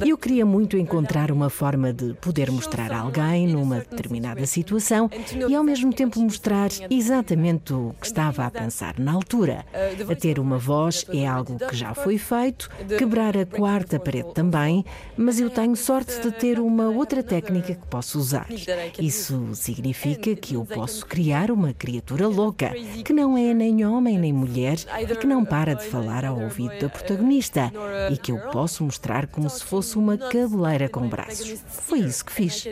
Eu 0.06 0.18
queria 0.18 0.46
muito 0.46 0.76
encontrar 0.76 1.30
uma 1.30 1.50
forma 1.50 1.92
de 1.92 2.14
poder 2.14 2.50
mostrar 2.50 2.92
alguém 2.92 3.48
numa 3.48 3.80
determinada 3.80 4.44
situação 4.46 5.10
e 5.48 5.54
ao 5.54 5.64
mesmo 5.64 5.92
tempo 5.92 6.20
mostrar 6.20 6.70
exatamente 6.90 7.72
o 7.72 7.94
que 8.00 8.06
estava 8.06 8.44
a 8.44 8.50
pensar 8.50 8.98
na 8.98 9.12
altura. 9.12 9.64
A 10.08 10.14
ter 10.14 10.38
uma 10.38 10.58
voz 10.58 11.04
é 11.12 11.26
algo 11.26 11.58
que 11.58 11.76
já 11.76 11.94
foi 11.94 12.18
feito, 12.18 12.70
quebrar 12.98 13.36
a 13.36 13.46
quarta 13.46 13.98
parede 13.98 14.32
também, 14.32 14.84
mas 15.16 15.40
eu 15.40 15.50
tenho 15.50 15.74
sorte 15.76 16.20
de 16.20 16.30
ter 16.30 16.60
uma 16.60 16.88
outra 16.88 17.22
técnica 17.22 17.74
que 17.74 17.86
posso 17.86 18.18
usar. 18.18 18.46
Isso 18.98 19.54
significa 19.54 20.34
que 20.36 20.54
eu 20.54 20.64
posso 20.64 21.04
criar 21.06 21.50
uma 21.50 21.72
criatura 21.72 22.28
louca, 22.28 22.72
que 23.04 23.12
não 23.12 23.36
é 23.36 23.52
nem 23.52 23.84
homem 23.84 24.18
nem 24.18 24.32
mulher, 24.32 24.76
que 25.16 25.26
não 25.26 25.44
para 25.44 25.74
de 25.74 25.84
falar 25.86 26.24
ao 26.24 26.40
ouvido 26.40 26.78
da 26.78 26.88
protagonista 26.88 27.72
e 28.10 28.16
que 28.16 28.32
eu 28.32 28.38
posso 28.50 28.84
mostrar 28.84 29.26
como 29.26 29.48
se 29.50 29.62
fosse 29.64 29.96
uma 29.96 30.16
cabeleira 30.16 30.88
com 30.88 31.08
braços. 31.08 31.62
Foi 31.68 32.00
isso 32.00 32.24
que 32.24 32.32
fiz. 32.32 32.64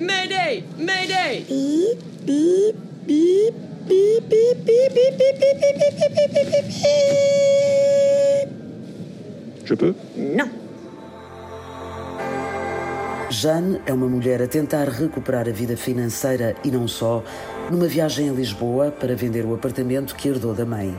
Mayday! 0.00 0.64
Mayday! 0.78 1.44
Beep, 1.48 1.98
beep, 2.24 2.76
beep, 3.06 3.54
beep, 3.88 4.24
beep, 4.28 4.64
beep, 4.64 4.94
beep, 4.94 5.18
beep, 5.18 5.18
beep, 5.18 5.78
beep, 5.78 5.78
beep, 5.78 6.32
beep, 6.32 6.50
beep, 6.50 6.66
beep. 6.68 7.08
Je 9.64 9.76
peux? 9.76 9.94
Não. 10.16 10.67
Jeanne 13.40 13.80
é 13.86 13.92
uma 13.92 14.08
mulher 14.08 14.42
a 14.42 14.48
tentar 14.48 14.88
recuperar 14.88 15.48
a 15.48 15.52
vida 15.52 15.76
financeira 15.76 16.56
e 16.64 16.72
não 16.72 16.88
só, 16.88 17.22
numa 17.70 17.86
viagem 17.86 18.28
a 18.28 18.32
Lisboa 18.32 18.90
para 18.90 19.14
vender 19.14 19.44
o 19.44 19.54
apartamento 19.54 20.16
que 20.16 20.28
herdou 20.28 20.52
da 20.52 20.66
mãe. 20.66 20.92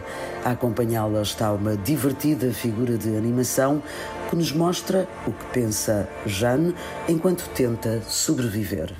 A 0.46 0.52
acompanhá-la 0.52 1.22
está 1.22 1.52
uma 1.52 1.76
divertida 1.76 2.50
figura 2.54 2.98
de 2.98 3.10
animação 3.10 3.84
que 4.30 4.38
nos 4.38 4.54
mostra 4.54 5.06
o 5.28 5.34
que 5.34 5.46
pensa 5.48 6.08
Jeanne 6.26 6.74
enquanto 7.10 7.46
tenta 7.50 8.02
sobreviver. 8.04 8.94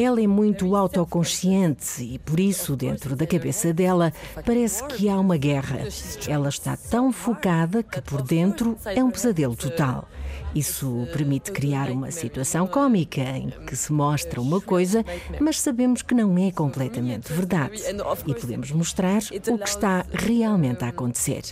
Ela 0.00 0.22
é 0.22 0.26
muito 0.26 0.74
autoconsciente 0.74 2.02
e 2.02 2.18
por 2.18 2.40
isso, 2.40 2.74
dentro 2.74 3.14
da 3.14 3.26
cabeça 3.26 3.74
dela, 3.74 4.10
parece 4.46 4.82
que 4.84 5.06
há 5.06 5.20
uma 5.20 5.36
guerra. 5.36 5.80
Ela 6.26 6.48
está 6.48 6.78
tão 6.78 7.12
focada 7.12 7.82
que 7.82 8.00
por 8.00 8.22
dentro 8.22 8.74
é 8.86 9.04
um 9.04 9.10
pesadelo 9.10 9.54
total. 9.54 10.08
Isso 10.54 11.06
permite 11.12 11.50
criar 11.50 11.90
uma 11.90 12.10
situação 12.10 12.66
cômica 12.66 13.20
em 13.20 13.50
que 13.66 13.74
se 13.74 13.92
mostra 13.92 14.40
uma 14.40 14.60
coisa, 14.60 15.04
mas 15.40 15.60
sabemos 15.60 16.02
que 16.02 16.14
não 16.14 16.36
é 16.38 16.50
completamente 16.50 17.32
verdade. 17.32 17.82
E 18.26 18.34
podemos 18.34 18.70
mostrar 18.70 19.22
o 19.48 19.58
que 19.58 19.68
está 19.68 20.04
realmente 20.12 20.84
a 20.84 20.88
acontecer. 20.88 21.42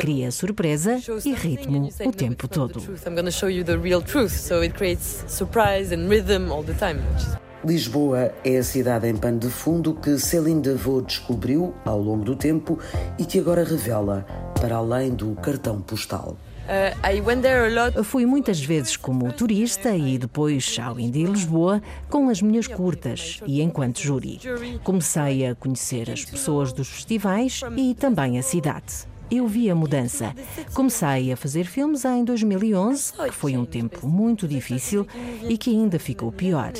Cria 0.00 0.30
surpresa 0.30 0.98
e 1.24 1.32
ritmo 1.32 1.88
o 2.04 2.12
tempo 2.12 2.48
todo. 2.48 2.82
Lisboa 7.64 8.32
é 8.44 8.58
a 8.58 8.62
cidade 8.62 9.08
em 9.08 9.16
pano 9.16 9.40
de 9.40 9.48
fundo 9.48 9.92
que 9.94 10.16
Céline 10.16 10.62
Devaux 10.62 11.04
descobriu 11.04 11.74
ao 11.84 12.00
longo 12.00 12.24
do 12.24 12.36
tempo 12.36 12.78
e 13.18 13.24
que 13.24 13.40
agora 13.40 13.64
revela 13.64 14.24
para 14.60 14.76
além 14.76 15.10
do 15.10 15.34
cartão 15.34 15.80
postal. 15.80 16.36
Uh, 16.68 18.04
Fui 18.04 18.26
muitas 18.26 18.60
vezes 18.60 18.96
como 18.96 19.32
turista 19.32 19.96
e 19.96 20.18
depois 20.18 20.76
ao 20.78 21.00
Indy 21.00 21.24
Lisboa 21.24 21.82
com 22.10 22.28
as 22.28 22.42
minhas 22.42 22.66
curtas 22.66 23.40
e 23.46 23.62
enquanto 23.62 24.02
júri. 24.02 24.38
Comecei 24.84 25.46
a 25.46 25.54
conhecer 25.54 26.10
as 26.10 26.24
pessoas 26.24 26.72
dos 26.72 26.88
festivais 26.88 27.62
e 27.76 27.94
também 27.94 28.38
a 28.38 28.42
cidade 28.42 29.08
eu 29.30 29.46
vi 29.46 29.70
a 29.70 29.74
mudança. 29.74 30.34
Comecei 30.72 31.32
a 31.32 31.36
fazer 31.36 31.64
filmes 31.64 32.04
em 32.04 32.24
2011, 32.24 33.12
que 33.12 33.30
foi 33.30 33.56
um 33.56 33.64
tempo 33.64 34.06
muito 34.06 34.48
difícil 34.48 35.06
e 35.48 35.58
que 35.58 35.70
ainda 35.70 35.98
ficou 35.98 36.32
pior. 36.32 36.72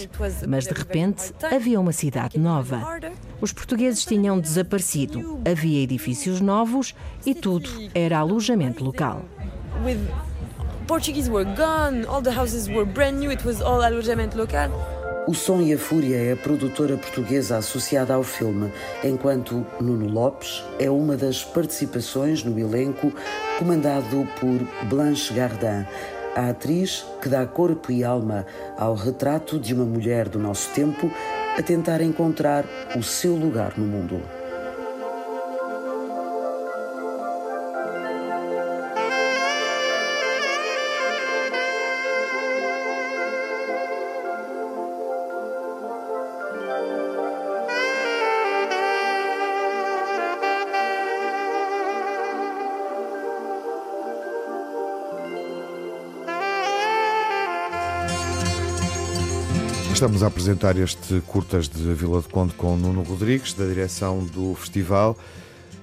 Mas 0.46 0.64
de 0.64 0.72
repente 0.72 1.32
havia 1.42 1.78
uma 1.80 1.92
cidade 1.92 2.38
nova. 2.38 3.00
Os 3.40 3.52
portugueses 3.52 4.04
tinham 4.04 4.40
desaparecido, 4.40 5.40
havia 5.48 5.82
edifícios 5.82 6.40
novos 6.40 6.94
e 7.24 7.34
tudo 7.34 7.68
era 7.94 8.18
alojamento 8.18 8.82
local. 8.82 9.24
Portuguese 10.86 11.28
were 11.28 11.44
gone, 11.44 12.06
all 12.06 12.22
the 12.22 12.32
houses 12.32 12.68
were 12.68 12.86
brand 12.86 13.20
new, 13.20 13.30
it 13.30 13.44
was 13.44 13.60
all 13.60 13.82
alojamento 13.82 14.36
local. 14.36 14.70
O 15.28 15.34
Som 15.34 15.60
e 15.60 15.74
a 15.74 15.78
Fúria 15.78 16.16
é 16.16 16.32
a 16.32 16.36
produtora 16.36 16.96
portuguesa 16.96 17.58
associada 17.58 18.14
ao 18.14 18.22
filme, 18.22 18.72
enquanto 19.04 19.66
Nuno 19.78 20.08
Lopes 20.08 20.64
é 20.78 20.90
uma 20.90 21.18
das 21.18 21.44
participações 21.44 22.42
no 22.42 22.58
elenco, 22.58 23.12
comandado 23.58 24.26
por 24.40 24.86
Blanche 24.88 25.34
Gardin, 25.34 25.86
a 26.34 26.48
atriz 26.48 27.04
que 27.20 27.28
dá 27.28 27.44
corpo 27.46 27.92
e 27.92 28.02
alma 28.02 28.46
ao 28.78 28.94
retrato 28.94 29.58
de 29.58 29.74
uma 29.74 29.84
mulher 29.84 30.30
do 30.30 30.38
nosso 30.38 30.70
tempo 30.70 31.12
a 31.58 31.62
tentar 31.62 32.00
encontrar 32.00 32.64
o 32.96 33.02
seu 33.02 33.36
lugar 33.36 33.74
no 33.76 33.84
mundo. 33.84 34.37
Estamos 59.98 60.22
a 60.22 60.28
apresentar 60.28 60.78
este 60.78 61.20
Curtas 61.22 61.68
de 61.68 61.92
Vila 61.92 62.22
de 62.22 62.28
Conde 62.28 62.54
com 62.54 62.76
Nuno 62.76 63.02
Rodrigues, 63.02 63.52
da 63.52 63.66
direção 63.66 64.24
do 64.26 64.54
festival. 64.54 65.18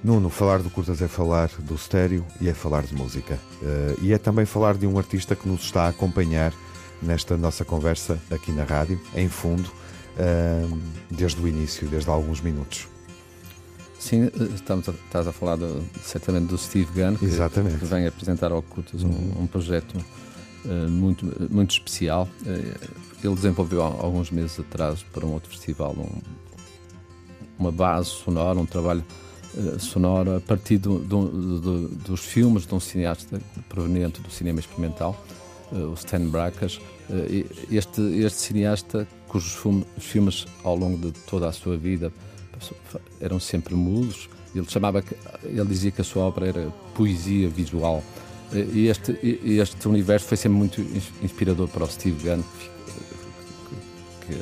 Nuno, 0.02 0.30
falar 0.30 0.62
de 0.62 0.70
curtas 0.70 1.02
é 1.02 1.06
falar 1.06 1.50
do 1.58 1.74
estéreo 1.74 2.24
e 2.40 2.48
é 2.48 2.54
falar 2.54 2.84
de 2.84 2.94
música. 2.94 3.38
Uh, 3.60 4.00
e 4.00 4.14
é 4.14 4.18
também 4.18 4.46
falar 4.46 4.78
de 4.78 4.86
um 4.86 4.96
artista 4.96 5.36
que 5.36 5.46
nos 5.46 5.60
está 5.60 5.82
a 5.82 5.88
acompanhar 5.88 6.54
nesta 7.02 7.36
nossa 7.36 7.62
conversa 7.62 8.18
aqui 8.30 8.52
na 8.52 8.64
rádio, 8.64 8.98
em 9.14 9.28
fundo, 9.28 9.68
uh, 9.68 10.80
desde 11.10 11.38
o 11.42 11.46
início, 11.46 11.86
desde 11.86 12.08
há 12.08 12.14
alguns 12.14 12.40
minutos. 12.40 12.88
Sim, 13.98 14.24
eh, 14.24 14.30
estamos 14.54 14.88
a, 14.88 14.92
estás 14.92 15.26
a 15.26 15.32
falar 15.32 15.58
de, 15.58 15.82
certamente 16.02 16.46
do 16.46 16.56
Steve 16.56 16.88
Gunn, 16.94 17.16
que, 17.16 17.26
Exatamente. 17.26 17.76
que 17.76 17.84
vem 17.84 18.06
apresentar 18.06 18.50
ao 18.50 18.62
Curtas 18.62 19.02
um, 19.02 19.08
uhum. 19.08 19.42
um 19.42 19.46
projeto 19.46 19.94
uh, 20.64 20.88
muito, 20.88 21.26
muito 21.50 21.72
especial 21.72 22.26
ele 23.22 23.34
desenvolveu 23.34 23.82
há 23.82 23.86
alguns 23.86 24.30
meses 24.30 24.58
atrás 24.60 25.02
para 25.02 25.24
um 25.24 25.32
outro 25.32 25.50
festival 25.50 25.94
um, 25.98 26.20
uma 27.58 27.72
base 27.72 28.10
sonora, 28.10 28.58
um 28.58 28.66
trabalho 28.66 29.04
uh, 29.54 29.78
sonoro 29.78 30.36
a 30.36 30.40
partir 30.40 30.78
do, 30.78 30.98
do, 30.98 31.60
do, 31.60 31.88
dos 31.88 32.20
filmes 32.20 32.66
de 32.66 32.74
um 32.74 32.80
cineasta 32.80 33.40
proveniente 33.68 34.20
do 34.20 34.30
cinema 34.30 34.60
experimental, 34.60 35.16
uh, 35.72 35.90
o 35.90 35.94
Stan 35.94 36.28
Brakhas. 36.28 36.76
Uh, 37.08 37.46
este, 37.70 38.00
este 38.00 38.38
cineasta, 38.38 39.06
cujos 39.28 39.56
filmes 39.98 40.46
ao 40.62 40.76
longo 40.76 40.98
de 40.98 41.12
toda 41.20 41.48
a 41.48 41.52
sua 41.52 41.76
vida 41.76 42.12
eram 43.20 43.38
sempre 43.38 43.74
mudos, 43.74 44.28
ele 44.54 44.66
chamava 44.68 45.04
ele 45.44 45.64
dizia 45.66 45.90
que 45.90 46.00
a 46.00 46.04
sua 46.04 46.24
obra 46.24 46.48
era 46.48 46.72
poesia 46.94 47.48
visual. 47.48 48.02
E 48.52 48.86
este, 48.86 49.18
este 49.44 49.88
universo 49.88 50.26
foi 50.26 50.36
sempre 50.36 50.58
muito 50.58 50.80
inspirador 51.22 51.68
para 51.68 51.84
o 51.84 51.90
Steve 51.90 52.16
Gunn, 52.22 52.42
que 54.26 54.36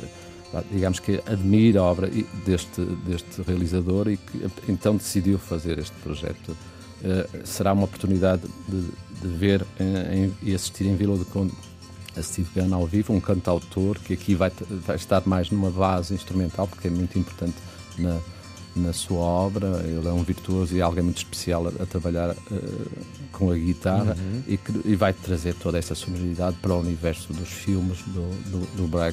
digamos 0.71 0.99
que 0.99 1.21
admira 1.25 1.79
a 1.79 1.83
obra 1.83 2.09
deste, 2.45 2.81
deste 2.81 3.41
realizador 3.41 4.07
e 4.09 4.17
que 4.17 4.49
então 4.69 4.95
decidiu 4.95 5.37
fazer 5.37 5.79
este 5.79 5.95
projeto. 5.97 6.55
Uh, 7.01 7.45
será 7.45 7.73
uma 7.73 7.83
oportunidade 7.83 8.43
de, 8.67 8.81
de 9.21 9.27
ver 9.27 9.65
em, 9.79 10.33
e 10.41 10.55
assistir 10.55 10.85
em 10.85 10.95
Vila 10.95 11.17
do 11.17 11.25
Conde 11.25 11.51
a 12.17 12.21
Steve 12.21 12.49
Gunn 12.55 12.73
ao 12.73 12.87
vivo, 12.87 13.13
um 13.13 13.19
cantautor 13.19 13.99
que 13.99 14.13
aqui 14.13 14.33
vai, 14.33 14.51
vai 14.69 14.95
estar 14.95 15.21
mais 15.25 15.51
numa 15.51 15.69
base 15.69 16.13
instrumental, 16.13 16.67
porque 16.67 16.87
é 16.87 16.91
muito 16.91 17.19
importante 17.19 17.55
na, 17.97 18.17
na 18.75 18.93
sua 18.93 19.19
obra. 19.19 19.81
Ele 19.85 20.07
é 20.07 20.11
um 20.11 20.23
virtuoso 20.23 20.75
e 20.75 20.81
alguém 20.81 21.03
muito 21.03 21.17
especial 21.17 21.67
a, 21.67 21.83
a 21.83 21.85
trabalhar 21.85 22.31
uh, 22.31 22.35
com 23.31 23.51
a 23.51 23.55
guitarra 23.55 24.17
uhum. 24.17 24.43
e, 24.47 24.57
que, 24.57 24.71
e 24.85 24.95
vai 24.95 25.13
trazer 25.13 25.55
toda 25.55 25.77
essa 25.77 25.95
sonoridade 25.95 26.57
para 26.61 26.73
o 26.73 26.79
universo 26.79 27.33
dos 27.33 27.49
filmes 27.49 27.99
do, 28.07 28.29
do, 28.49 28.87
do. 28.87 29.05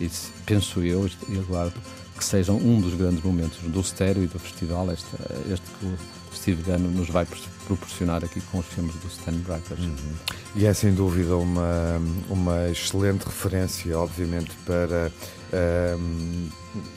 E 0.00 0.10
penso 0.44 0.82
eu 0.82 1.08
e 1.28 1.38
aguardo 1.38 1.80
que 2.16 2.24
sejam 2.24 2.56
um 2.56 2.80
dos 2.80 2.94
grandes 2.94 3.22
momentos 3.22 3.58
do 3.62 3.80
estéreo 3.80 4.22
e 4.22 4.26
do 4.26 4.38
festival, 4.38 4.90
este, 4.92 5.06
este 5.52 5.66
que 5.80 5.94
Steve 6.34 6.62
Gunn 6.62 6.78
nos 6.78 7.08
vai 7.08 7.26
proporcionar 7.66 8.24
aqui 8.24 8.40
com 8.40 8.58
os 8.58 8.66
filmes 8.66 8.94
do 8.96 9.06
Stan 9.08 9.32
Brakhage. 9.32 9.86
Uhum. 9.86 10.14
E 10.56 10.66
é 10.66 10.74
sem 10.74 10.92
dúvida 10.94 11.36
uma, 11.36 12.00
uma 12.28 12.68
excelente 12.68 13.24
referência, 13.24 13.98
obviamente, 13.98 14.50
para 14.66 15.10
um, 15.98 16.48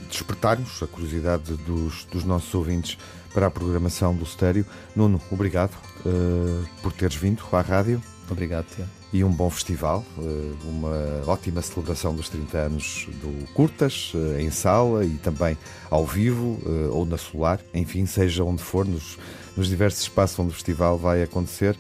despertarmos 0.09 0.81
a 0.81 0.87
curiosidade 0.87 1.55
dos, 1.57 2.05
dos 2.05 2.23
nossos 2.23 2.53
ouvintes 2.53 2.97
para 3.33 3.47
a 3.47 3.51
programação 3.51 4.15
do 4.15 4.23
estéreo. 4.23 4.65
Nuno, 4.95 5.21
obrigado 5.31 5.73
uh, 6.05 6.67
por 6.81 6.91
teres 6.91 7.15
vindo 7.15 7.43
à 7.51 7.61
rádio. 7.61 8.01
Obrigado, 8.29 8.65
Tiago. 8.75 8.96
E 9.13 9.23
um 9.23 9.31
bom 9.31 9.49
festival, 9.49 10.05
uh, 10.17 10.57
uma 10.65 11.23
ótima 11.25 11.61
celebração 11.61 12.13
dos 12.13 12.27
30 12.27 12.57
anos 12.57 13.07
do 13.21 13.47
Curtas, 13.53 14.11
uh, 14.13 14.37
em 14.37 14.51
sala 14.51 15.05
e 15.05 15.11
também 15.11 15.57
ao 15.89 16.05
vivo 16.05 16.59
ou 16.91 17.05
na 17.05 17.17
Solar, 17.17 17.61
enfim, 17.73 18.05
seja 18.05 18.43
onde 18.43 18.61
for, 18.61 18.85
nos, 18.85 19.17
nos 19.55 19.69
diversos 19.69 20.01
espaços 20.01 20.37
onde 20.39 20.49
o 20.49 20.53
festival 20.53 20.97
vai 20.97 21.23
acontecer. 21.23 21.77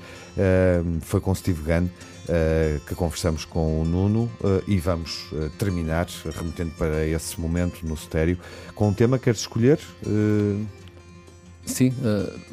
foi 1.01 1.19
com 1.19 1.35
Steve 1.35 1.61
Gunn 1.61 1.89
que 2.87 2.95
conversamos 2.95 3.43
com 3.43 3.81
o 3.81 3.85
Nuno 3.85 4.31
e 4.65 4.77
vamos 4.77 5.29
terminar, 5.57 6.07
remetendo 6.33 6.71
para 6.77 7.05
esse 7.05 7.39
momento 7.39 7.85
no 7.85 7.95
estéreo, 7.95 8.37
com 8.73 8.87
um 8.87 8.93
tema 8.93 9.17
que 9.17 9.25
queres 9.25 9.41
escolher? 9.41 9.79
Sim, 11.67 11.93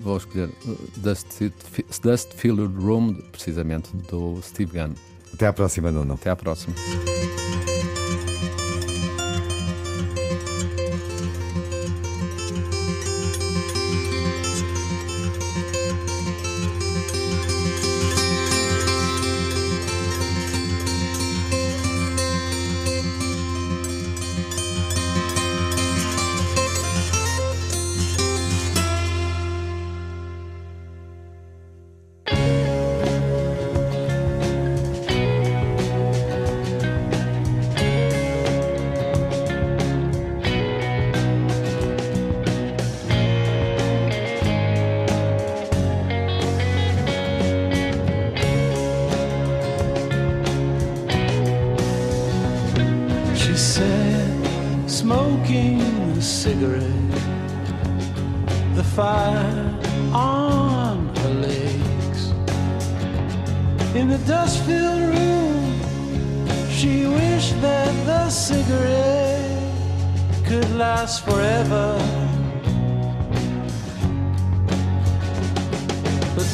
vou 0.01 0.19
escolher 0.19 0.51
Dust, 0.97 1.27
Dust 2.03 2.35
Filled 2.37 2.75
Room, 2.77 3.15
precisamente, 3.33 3.91
do 4.11 4.41
Steve 4.43 4.73
Gunn. 4.79 4.93
Até 5.33 5.47
à 5.47 5.53
próxima, 5.53 5.91
Nuno. 5.91 6.15
Até 6.15 6.31
à 6.31 6.37
próxima. 6.37 6.75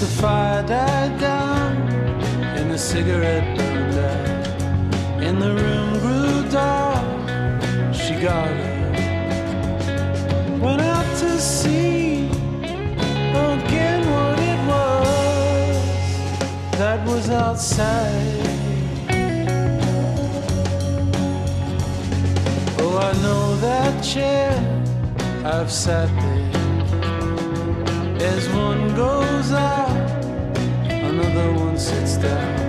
The 0.01 0.07
fire 0.07 0.63
died 0.63 1.21
down 1.21 1.77
and 2.57 2.71
the 2.71 2.79
cigarette 2.79 3.45
burned 3.59 3.99
out. 3.99 4.47
And 5.23 5.43
the 5.43 5.55
room 5.55 5.99
grew 5.99 6.49
dark. 6.49 7.05
She 7.95 8.15
got 8.15 8.49
up. 8.49 8.95
Went 10.59 10.81
out 10.81 11.05
to 11.19 11.39
see 11.39 12.31
again 13.51 14.01
what 14.15 14.39
it 14.53 14.61
was 14.73 15.77
that 16.79 17.07
was 17.07 17.29
outside. 17.29 18.47
Oh, 22.79 22.97
I 22.97 23.13
know 23.21 23.57
that 23.57 24.03
chair. 24.03 24.51
I've 25.45 25.71
sat 25.71 26.09
there. 26.23 26.40
As 28.23 28.47
one 28.51 28.95
goes 28.95 29.51
out, 29.51 30.25
another 30.91 31.53
one 31.55 31.79
sits 31.79 32.19
down. 32.19 32.61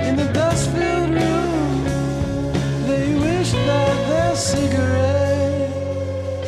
In 0.00 0.16
the 0.16 0.24
dust 0.32 0.68
filled 0.70 1.10
room, 1.10 1.84
they 2.88 3.14
wish 3.14 3.52
that 3.52 4.08
their 4.08 4.34
cigarette 4.34 5.70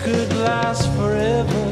could 0.02 0.36
last 0.38 0.90
forever. 0.96 1.64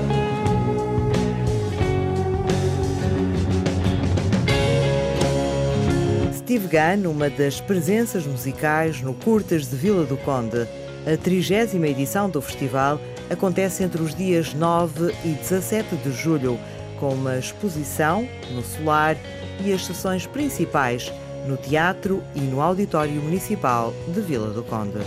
Steve 6.36 6.68
Gunn, 6.68 7.06
uma 7.08 7.28
das 7.28 7.60
presenças 7.60 8.24
musicais 8.24 9.00
no 9.02 9.14
Curtas 9.14 9.68
de 9.68 9.74
Vila 9.74 10.04
do 10.04 10.16
Conde. 10.18 10.68
A 11.12 11.16
trigésima 11.16 11.88
edição 11.88 12.30
do 12.30 12.40
festival 12.40 13.00
acontece 13.30 13.82
entre 13.82 14.02
os 14.02 14.14
dias 14.14 14.54
9 14.54 15.14
e 15.24 15.34
17 15.34 15.96
de 15.96 16.12
julho, 16.12 16.58
com 16.98 17.14
uma 17.14 17.38
exposição 17.38 18.28
no 18.50 18.62
Solar 18.62 19.16
e 19.64 19.72
as 19.72 19.84
sessões 19.84 20.26
principais 20.26 21.12
no 21.46 21.56
Teatro 21.56 22.22
e 22.34 22.40
no 22.40 22.60
Auditório 22.60 23.20
Municipal 23.20 23.92
de 24.08 24.20
Vila 24.20 24.50
do 24.50 24.62
Conde. 24.62 24.98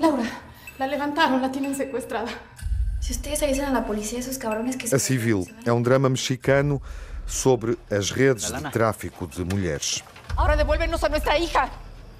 Laura, 0.00 0.24
la 0.78 0.86
levantaron, 0.86 1.40
la 1.40 1.50
tienen 1.50 1.74
secuestrada. 1.74 2.30
Si 3.00 3.12
ustedes 3.12 3.42
avisan 3.42 3.66
a 3.66 3.72
la 3.72 3.84
policía, 3.84 4.20
esos 4.20 4.38
cabrones 4.38 4.76
que 4.76 4.86
A 4.94 4.98
Civil 4.98 5.44
é 5.64 5.72
um 5.72 5.82
drama 5.82 6.08
mexicano 6.08 6.80
sobre 7.32 7.78
as 7.90 8.10
redes 8.10 8.52
de 8.52 8.70
tráfico 8.70 9.26
de 9.26 9.42
mulheres. 9.42 10.04
Ahora 10.36 10.54
devuélvenos 10.54 11.02
a 11.02 11.38
hija. 11.38 11.70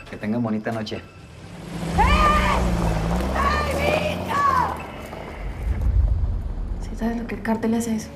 Que 0.09 0.17
bonita 0.27 0.73
sabes 6.97 7.17
el 7.31 7.43
cártel 7.43 7.75
hace 7.75 7.97
eso. 7.97 8.09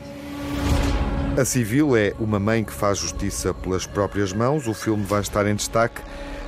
A 1.38 1.44
Civil 1.44 1.97
é 1.97 2.14
uma 2.18 2.38
mãe 2.38 2.64
que 2.64 2.72
faz 2.72 2.99
justiça 2.99 3.53
pelas 3.53 3.86
próprias 3.86 4.32
mãos. 4.32 4.66
O 4.66 4.72
filme 4.72 5.05
vai 5.05 5.20
estar 5.20 5.47
em 5.47 5.55
destaque 5.55 6.01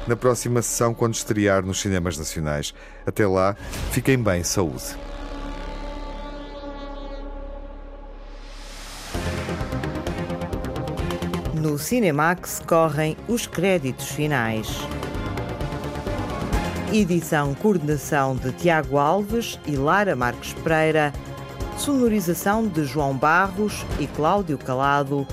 na 0.07 0.17
próxima 0.17 0.63
sessão 0.63 0.95
quando 0.95 1.15
estrear 1.15 1.63
nos 1.63 1.81
cinemas 1.81 2.17
nacionais. 2.17 2.75
Até 3.07 3.27
lá, 3.27 3.55
fiquem 3.91 4.17
bem, 4.17 4.43
saúde. 4.43 4.97
No 11.69 11.79
Cinemax 11.79 12.63
correm 12.67 13.15
os 13.29 13.47
créditos 13.47 14.09
finais. 14.09 14.67
Edição 16.91 17.53
coordenação 17.53 18.35
de 18.37 18.51
Tiago 18.53 18.97
Alves 18.97 19.61
e 19.67 19.77
Lara 19.77 20.17
Marques 20.17 20.55
Pereira. 20.55 21.13
Sonorização 21.77 22.67
de 22.67 22.87
João 22.87 23.15
Barros 23.15 23.85
e 24.01 24.07
Cláudio 24.07 24.57
Calado. 24.57 25.27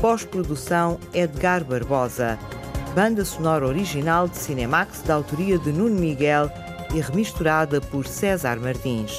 Pós-produção 0.00 0.96
Edgar 1.12 1.64
Barbosa. 1.64 2.38
Banda 2.94 3.24
sonora 3.24 3.66
original 3.66 4.28
de 4.28 4.38
Cinemax 4.38 5.02
da 5.02 5.14
autoria 5.14 5.58
de 5.58 5.72
Nuno 5.72 6.00
Miguel 6.00 6.48
e 6.94 7.00
remisturada 7.00 7.80
por 7.80 8.06
César 8.06 8.60
Martins. 8.60 9.18